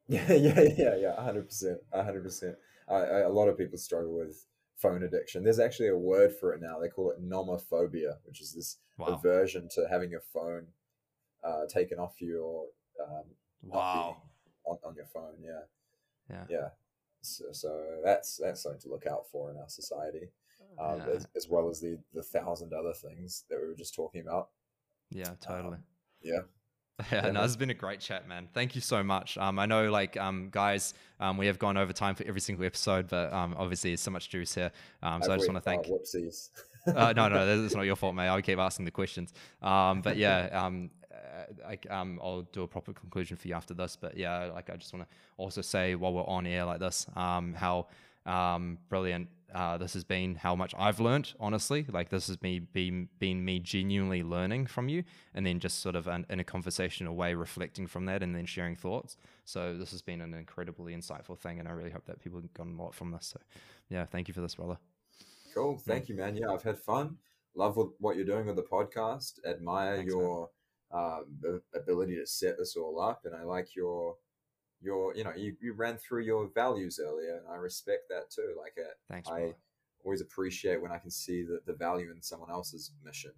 Yeah, 0.10 0.34
yeah, 0.34 0.62
yeah, 0.78 0.96
yeah, 0.98 1.22
hundred 1.22 1.48
percent, 1.48 1.80
hundred 1.94 2.24
percent. 2.24 2.56
A 2.90 3.30
lot 3.30 3.48
of 3.48 3.58
people 3.58 3.78
struggle 3.78 4.14
with 4.14 4.46
phone 4.76 5.04
addiction. 5.04 5.44
There's 5.44 5.60
actually 5.60 5.88
a 5.88 5.98
word 5.98 6.36
for 6.36 6.54
it 6.54 6.62
now. 6.62 6.78
They 6.80 6.90
call 6.90 7.12
it 7.12 7.24
nomophobia, 7.24 8.18
which 8.26 8.42
is 8.42 8.54
this 8.54 8.78
Wow. 8.98 9.08
aversion 9.14 9.70
to 9.76 9.88
having 9.90 10.12
your 10.12 10.24
phone 10.34 10.68
uh, 11.44 11.66
taken 11.68 12.00
off 12.00 12.22
you 12.22 12.42
or 12.42 12.66
um, 13.04 13.24
Wow. 13.64 14.18
on, 14.66 14.78
on 14.86 14.96
your 14.96 15.06
phone. 15.06 15.36
Yeah, 15.42 15.62
Yeah. 16.30 16.46
yeah. 16.50 16.70
So, 17.22 17.46
so 17.54 18.00
that's 18.04 18.38
that's 18.38 18.64
something 18.64 18.82
to 18.82 18.90
look 18.90 19.08
out 19.08 19.30
for 19.32 19.52
in 19.52 19.58
our 19.58 19.70
society, 19.70 20.28
um, 20.80 21.00
Yeah. 21.00 21.14
as, 21.16 21.28
as 21.36 21.48
well 21.50 21.70
as 21.70 21.80
the 21.80 21.98
the 22.14 22.24
thousand 22.24 22.74
other 22.74 22.94
things 22.94 23.46
that 23.50 23.60
we 23.62 23.68
were 23.68 23.76
just 23.76 23.96
talking 23.96 24.22
about. 24.22 24.50
Yeah, 25.10 25.32
totally. 25.40 25.78
Um, 25.78 25.84
yeah, 26.22 26.34
Yeah, 26.34 27.06
Yeah, 27.12 27.32
no, 27.32 27.42
has 27.42 27.58
been 27.58 27.70
a 27.70 27.76
great 27.76 28.00
chat, 28.00 28.28
man. 28.28 28.48
Thank 28.54 28.76
you 28.76 28.82
so 28.82 29.04
much. 29.04 29.38
Um, 29.38 29.60
I 29.60 29.66
know, 29.66 29.92
like, 29.92 30.18
um, 30.18 30.50
guys, 30.52 30.94
um, 31.20 31.38
we 31.38 31.48
have 31.48 31.60
gone 31.60 31.78
over 31.78 31.94
time 31.94 32.16
for 32.16 32.24
every 32.26 32.42
single 32.42 32.66
episode, 32.66 33.08
but 33.10 33.34
um, 33.34 33.56
obviously, 33.58 33.92
there's 33.92 34.02
so 34.02 34.12
much 34.12 34.30
juice 34.30 34.54
here. 34.54 34.72
Um, 35.02 35.22
so 35.22 35.30
I 35.30 35.32
Have 35.34 35.40
just 35.40 35.52
want 35.52 35.64
to 35.64 35.70
thank. 35.70 35.88
Oh, 35.88 36.00
whoopsies. 36.00 36.50
uh, 36.96 37.14
no, 37.16 37.30
no, 37.30 37.46
that's 37.62 37.76
not 37.76 37.84
your 37.84 37.96
fault, 37.96 38.16
mate. 38.16 38.28
I'll 38.28 38.42
keep 38.42 38.60
asking 38.60 38.86
the 38.86 38.92
questions. 38.92 39.34
Um, 39.62 40.02
but 40.02 40.18
yeah, 40.18 40.50
um, 40.52 40.90
uh, 41.12 41.44
like, 41.64 41.90
um, 41.90 42.20
I'll 42.24 42.44
do 42.44 42.64
a 42.64 42.68
proper 42.68 42.94
conclusion 42.94 43.38
for 43.38 43.48
you 43.48 43.56
after 43.56 43.74
this. 43.74 43.96
But 44.00 44.18
yeah, 44.18 44.46
like, 44.54 44.70
I 44.70 44.76
just 44.76 44.94
want 44.94 45.10
to 45.10 45.16
also 45.38 45.62
say 45.62 45.96
while 45.96 46.14
we're 46.14 46.28
on 46.28 46.46
air 46.46 46.66
like 46.66 46.80
this, 46.80 47.08
um, 47.16 47.54
how 47.54 47.88
um, 48.26 48.78
brilliant 48.90 49.28
uh, 49.54 49.78
this 49.78 49.94
has 49.94 50.04
been, 50.04 50.36
how 50.36 50.56
much 50.56 50.74
I've 50.78 51.00
learned, 51.00 51.34
honestly. 51.40 51.86
Like, 51.90 52.10
this 52.10 52.28
has 52.28 52.42
me 52.42 52.60
been, 52.60 53.10
been 53.20 53.44
me 53.46 53.60
genuinely 53.60 54.24
learning 54.24 54.68
from 54.68 54.90
you, 54.90 55.04
and 55.34 55.46
then 55.46 55.60
just 55.60 55.80
sort 55.80 55.96
of 55.96 56.08
an, 56.08 56.26
in 56.30 56.40
a 56.40 56.44
conversational 56.44 57.16
way 57.16 57.34
reflecting 57.34 57.88
from 57.88 58.06
that, 58.06 58.24
and 58.24 58.36
then 58.36 58.46
sharing 58.46 58.76
thoughts. 58.76 59.18
So 59.46 59.78
this 59.78 59.92
has 59.92 60.02
been 60.02 60.22
an 60.22 60.34
incredibly 60.34 60.96
insightful 60.96 61.38
thing, 61.38 61.60
and 61.60 61.68
I 61.68 61.72
really 61.72 61.92
hope 61.92 62.06
that 62.06 62.22
people 62.24 62.42
have 62.42 62.54
gotten 62.54 62.78
a 62.78 62.82
lot 62.82 62.94
from 62.94 63.12
this. 63.12 63.28
So, 63.28 63.40
yeah, 63.90 64.06
thank 64.06 64.28
you 64.28 64.34
for 64.34 64.42
this, 64.42 64.56
brother. 64.56 64.78
Cool. 65.54 65.78
Thank 65.78 66.10
you, 66.10 66.16
man. 66.16 66.36
Yeah, 66.36 66.50
I've 66.50 66.64
had 66.64 66.80
fun. 66.80 67.18
Love 67.56 67.78
what, 67.78 67.90
what 68.00 68.16
you're 68.16 68.26
doing 68.26 68.48
with 68.48 68.56
the 68.56 68.64
podcast. 68.64 69.34
Admire 69.48 69.98
Thanks, 69.98 70.12
your 70.12 70.50
um, 70.92 71.62
ability 71.76 72.16
to 72.16 72.26
set 72.26 72.58
this 72.58 72.76
all 72.76 73.00
up, 73.00 73.22
and 73.26 73.36
I 73.36 73.44
like 73.44 73.76
your 73.76 74.16
your 74.84 75.16
you 75.16 75.24
know 75.24 75.34
you, 75.36 75.56
you 75.62 75.74
ran 75.74 75.98
through 75.98 76.22
your 76.24 76.50
values 76.54 77.00
earlier, 77.04 77.38
and 77.38 77.48
I 77.52 77.56
respect 77.56 78.10
that 78.10 78.30
too. 78.30 78.56
Like 78.58 78.74
uh, 78.78 78.92
Thanks, 79.10 79.30
I 79.30 79.40
brother. 79.40 79.56
always 80.04 80.22
appreciate 80.22 80.82
when 80.82 80.92
I 80.92 80.98
can 80.98 81.12
see 81.12 81.44
the, 81.44 81.62
the 81.66 81.74
value 81.74 82.12
in 82.12 82.22
someone 82.22 82.52
else's 82.52 82.92
mission, 83.04 83.32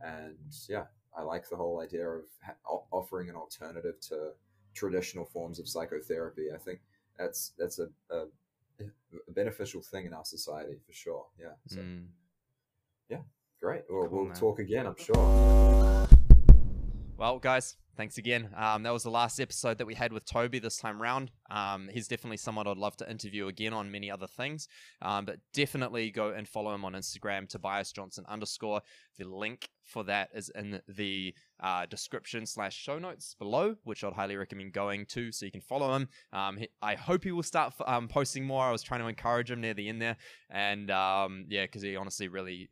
and 0.00 0.36
yeah, 0.68 0.84
I 1.16 1.22
like 1.22 1.48
the 1.48 1.56
whole 1.56 1.80
idea 1.80 2.08
of 2.08 2.24
ha- 2.44 2.78
offering 2.90 3.28
an 3.28 3.36
alternative 3.36 4.00
to 4.08 4.32
traditional 4.74 5.24
forms 5.24 5.58
of 5.58 5.68
psychotherapy. 5.68 6.48
I 6.54 6.58
think 6.58 6.80
that's 7.18 7.52
that's 7.58 7.78
a, 7.78 7.88
a, 8.10 8.26
a 8.80 9.32
beneficial 9.32 9.80
thing 9.82 10.06
in 10.06 10.12
our 10.12 10.24
society 10.24 10.78
for 10.86 10.92
sure. 10.92 11.26
Yeah. 11.40 11.54
So 11.68 11.80
Mm. 11.80 12.08
great. 13.60 13.82
Well, 13.88 14.06
Cool, 14.08 14.18
we'll 14.18 14.26
man. 14.26 14.34
talk 14.34 14.58
again, 14.58 14.86
I'm 14.86 14.96
sure. 14.98 16.03
Well, 17.16 17.38
guys, 17.38 17.76
thanks 17.96 18.18
again. 18.18 18.50
Um, 18.56 18.82
that 18.82 18.92
was 18.92 19.04
the 19.04 19.10
last 19.10 19.38
episode 19.38 19.78
that 19.78 19.86
we 19.86 19.94
had 19.94 20.12
with 20.12 20.24
Toby 20.24 20.58
this 20.58 20.78
time 20.78 21.00
round. 21.00 21.30
Um, 21.48 21.88
he's 21.92 22.08
definitely 22.08 22.38
someone 22.38 22.66
I'd 22.66 22.76
love 22.76 22.96
to 22.96 23.08
interview 23.08 23.46
again 23.46 23.72
on 23.72 23.92
many 23.92 24.10
other 24.10 24.26
things. 24.26 24.66
Um, 25.00 25.24
but 25.24 25.38
definitely 25.52 26.10
go 26.10 26.30
and 26.30 26.48
follow 26.48 26.74
him 26.74 26.84
on 26.84 26.94
Instagram, 26.94 27.48
Tobias 27.48 27.92
Johnson 27.92 28.24
underscore. 28.28 28.80
The 29.16 29.28
link 29.28 29.68
for 29.84 30.02
that 30.04 30.30
is 30.34 30.50
in 30.56 30.80
the 30.88 31.32
uh, 31.60 31.86
description 31.86 32.46
slash 32.46 32.74
show 32.74 32.98
notes 32.98 33.36
below, 33.38 33.76
which 33.84 34.02
I'd 34.02 34.12
highly 34.12 34.34
recommend 34.34 34.72
going 34.72 35.06
to 35.10 35.30
so 35.30 35.46
you 35.46 35.52
can 35.52 35.60
follow 35.60 35.94
him. 35.94 36.08
Um, 36.32 36.56
he, 36.56 36.68
I 36.82 36.96
hope 36.96 37.22
he 37.22 37.30
will 37.30 37.44
start 37.44 37.74
um, 37.86 38.08
posting 38.08 38.44
more. 38.44 38.64
I 38.64 38.72
was 38.72 38.82
trying 38.82 39.00
to 39.00 39.06
encourage 39.06 39.52
him 39.52 39.60
near 39.60 39.74
the 39.74 39.88
end 39.88 40.02
there, 40.02 40.16
and 40.50 40.90
um, 40.90 41.44
yeah, 41.48 41.62
because 41.62 41.82
he 41.82 41.94
honestly 41.94 42.26
really 42.26 42.68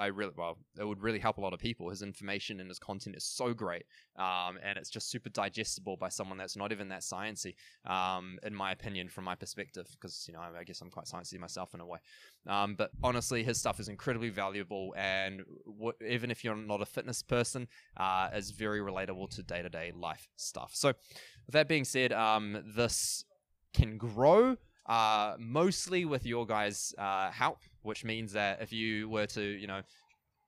I 0.00 0.06
really 0.06 0.32
well, 0.36 0.58
it 0.78 0.84
would 0.84 1.02
really 1.02 1.18
help 1.18 1.36
a 1.36 1.40
lot 1.40 1.52
of 1.52 1.60
people. 1.60 1.90
His 1.90 2.00
information 2.02 2.58
and 2.58 2.68
his 2.68 2.78
content 2.78 3.16
is 3.16 3.24
so 3.24 3.52
great, 3.52 3.84
um, 4.16 4.58
and 4.64 4.78
it's 4.78 4.88
just 4.88 5.10
super 5.10 5.28
digestible 5.28 5.96
by 5.96 6.08
someone 6.08 6.38
that's 6.38 6.56
not 6.56 6.72
even 6.72 6.88
that 6.88 7.02
sciencey, 7.02 7.54
um, 7.84 8.38
in 8.42 8.54
my 8.54 8.72
opinion, 8.72 9.08
from 9.08 9.24
my 9.24 9.34
perspective. 9.34 9.86
Because 9.92 10.24
you 10.26 10.34
know, 10.34 10.40
I, 10.40 10.60
I 10.60 10.64
guess 10.64 10.80
I'm 10.80 10.90
quite 10.90 11.04
sciencey 11.04 11.38
myself 11.38 11.74
in 11.74 11.80
a 11.80 11.86
way. 11.86 11.98
Um, 12.46 12.74
but 12.74 12.90
honestly, 13.02 13.44
his 13.44 13.58
stuff 13.58 13.78
is 13.78 13.88
incredibly 13.88 14.30
valuable, 14.30 14.94
and 14.96 15.42
w- 15.66 15.92
even 16.08 16.30
if 16.30 16.42
you're 16.42 16.56
not 16.56 16.80
a 16.80 16.86
fitness 16.86 17.22
person, 17.22 17.68
uh, 17.98 18.30
is 18.34 18.50
very 18.52 18.80
relatable 18.80 19.28
to 19.36 19.42
day 19.42 19.60
to 19.60 19.68
day 19.68 19.92
life 19.94 20.28
stuff. 20.36 20.70
So, 20.74 20.88
with 20.88 21.52
that 21.52 21.68
being 21.68 21.84
said, 21.84 22.12
um, 22.12 22.62
this 22.74 23.24
can 23.74 23.98
grow 23.98 24.56
uh, 24.86 25.36
mostly 25.38 26.04
with 26.04 26.26
your 26.26 26.46
guys' 26.46 26.94
uh, 26.98 27.30
help, 27.30 27.58
which 27.82 28.04
means 28.04 28.32
that 28.32 28.60
if 28.60 28.72
you 28.72 29.08
were 29.08 29.26
to, 29.26 29.42
you 29.42 29.66
know, 29.66 29.82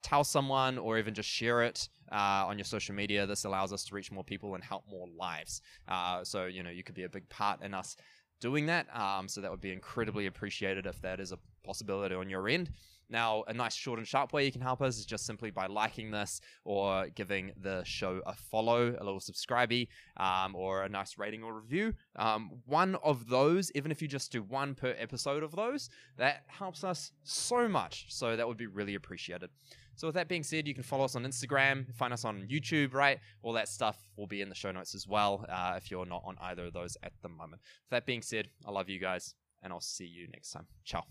tell 0.03 0.25
someone 0.25 0.79
or 0.79 0.99
even 0.99 1.15
just 1.15 1.29
share 1.29 1.63
it 1.63 1.89
uh, 2.11 2.45
on 2.47 2.59
your 2.59 2.65
social 2.65 2.95
media, 2.95 3.27
this 3.27 3.45
allows 3.45 3.73
us 3.73 3.85
to 3.85 3.95
reach 3.95 4.11
more 4.11 4.25
people 4.25 4.55
and 4.55 4.65
help 4.65 4.85
more 4.91 5.07
lives. 5.17 5.63
Uh, 5.89 6.25
so, 6.25 6.47
you 6.47 6.63
know, 6.63 6.71
you 6.71 6.83
could 6.83 6.95
be 6.95 7.05
a 7.05 7.09
big 7.09 7.29
part 7.29 7.63
in 7.63 7.73
us 7.73 7.97
doing 8.41 8.67
that. 8.67 8.87
Um, 8.95 9.29
so 9.29 9.41
that 9.41 9.51
would 9.51 9.61
be 9.61 9.73
incredibly 9.73 10.27
appreciated 10.27 10.87
if 10.87 11.01
that 11.03 11.21
is 11.21 11.33
a 11.33 11.39
possibility 11.65 12.15
on 12.15 12.29
your 12.29 12.49
end. 12.49 12.71
Now, 13.13 13.45
a 13.47 13.53
nice 13.53 13.75
short 13.75 13.99
and 13.99 14.09
sharp 14.09 14.33
way 14.33 14.47
you 14.47 14.51
can 14.51 14.63
help 14.63 14.81
us 14.81 14.99
is 14.99 15.05
just 15.05 15.27
simply 15.27 15.51
by 15.51 15.67
liking 15.67 16.11
this 16.11 16.41
or 16.65 17.09
giving 17.15 17.53
the 17.61 17.85
show 17.85 18.23
a 18.27 18.35
follow, 18.35 18.97
a 18.99 19.05
little 19.05 19.21
subscribey, 19.21 19.89
um, 20.17 20.57
or 20.57 20.85
a 20.85 20.89
nice 20.89 21.19
rating 21.19 21.43
or 21.43 21.61
review. 21.61 21.93
Um, 22.17 22.63
one 22.65 22.95
of 23.05 23.29
those, 23.29 23.71
even 23.75 23.93
if 23.93 24.01
you 24.01 24.09
just 24.09 24.33
do 24.33 24.43
one 24.43 24.75
per 24.75 24.97
episode 24.99 25.43
of 25.43 25.55
those, 25.55 25.91
that 26.17 26.45
helps 26.47 26.85
us 26.85 27.13
so 27.23 27.69
much. 27.69 28.07
So 28.09 28.35
that 28.35 28.49
would 28.49 28.57
be 28.57 28.67
really 28.67 28.95
appreciated. 28.95 29.51
So 29.95 30.09
with 30.09 30.15
that 30.15 30.29
being 30.29 30.43
said, 30.43 30.67
you 30.67 30.73
can 30.73 30.83
follow 30.83 31.05
us 31.05 31.15
on 31.15 31.25
Instagram, 31.25 31.95
find 31.95 32.15
us 32.15 32.25
on 32.25 32.49
YouTube, 32.51 32.95
right? 32.95 33.19
All 33.43 33.53
that 33.53 33.69
stuff 33.69 33.99
will 34.17 34.27
be 34.27 34.41
in 34.41 34.49
the 34.49 34.55
show 34.55 34.73
notes 34.73 34.95
as 34.95 35.07
well 35.07 35.45
uh, 35.51 35.75
if 35.77 35.91
you're 35.91 36.07
not 36.07 36.23
on 36.25 36.37
either 36.41 36.65
of 36.67 36.73
those 36.73 36.97
at 37.03 37.13
the 37.21 37.29
moment. 37.29 37.61
With 37.61 37.91
that 37.91 38.07
being 38.07 38.23
said, 38.23 38.49
I 38.67 38.71
love 38.71 38.89
you 38.89 38.99
guys, 38.99 39.35
and 39.63 39.71
I'll 39.71 39.83
see 39.83 40.07
you 40.07 40.29
next 40.33 40.53
time. 40.53 40.67
Ciao. 40.83 41.05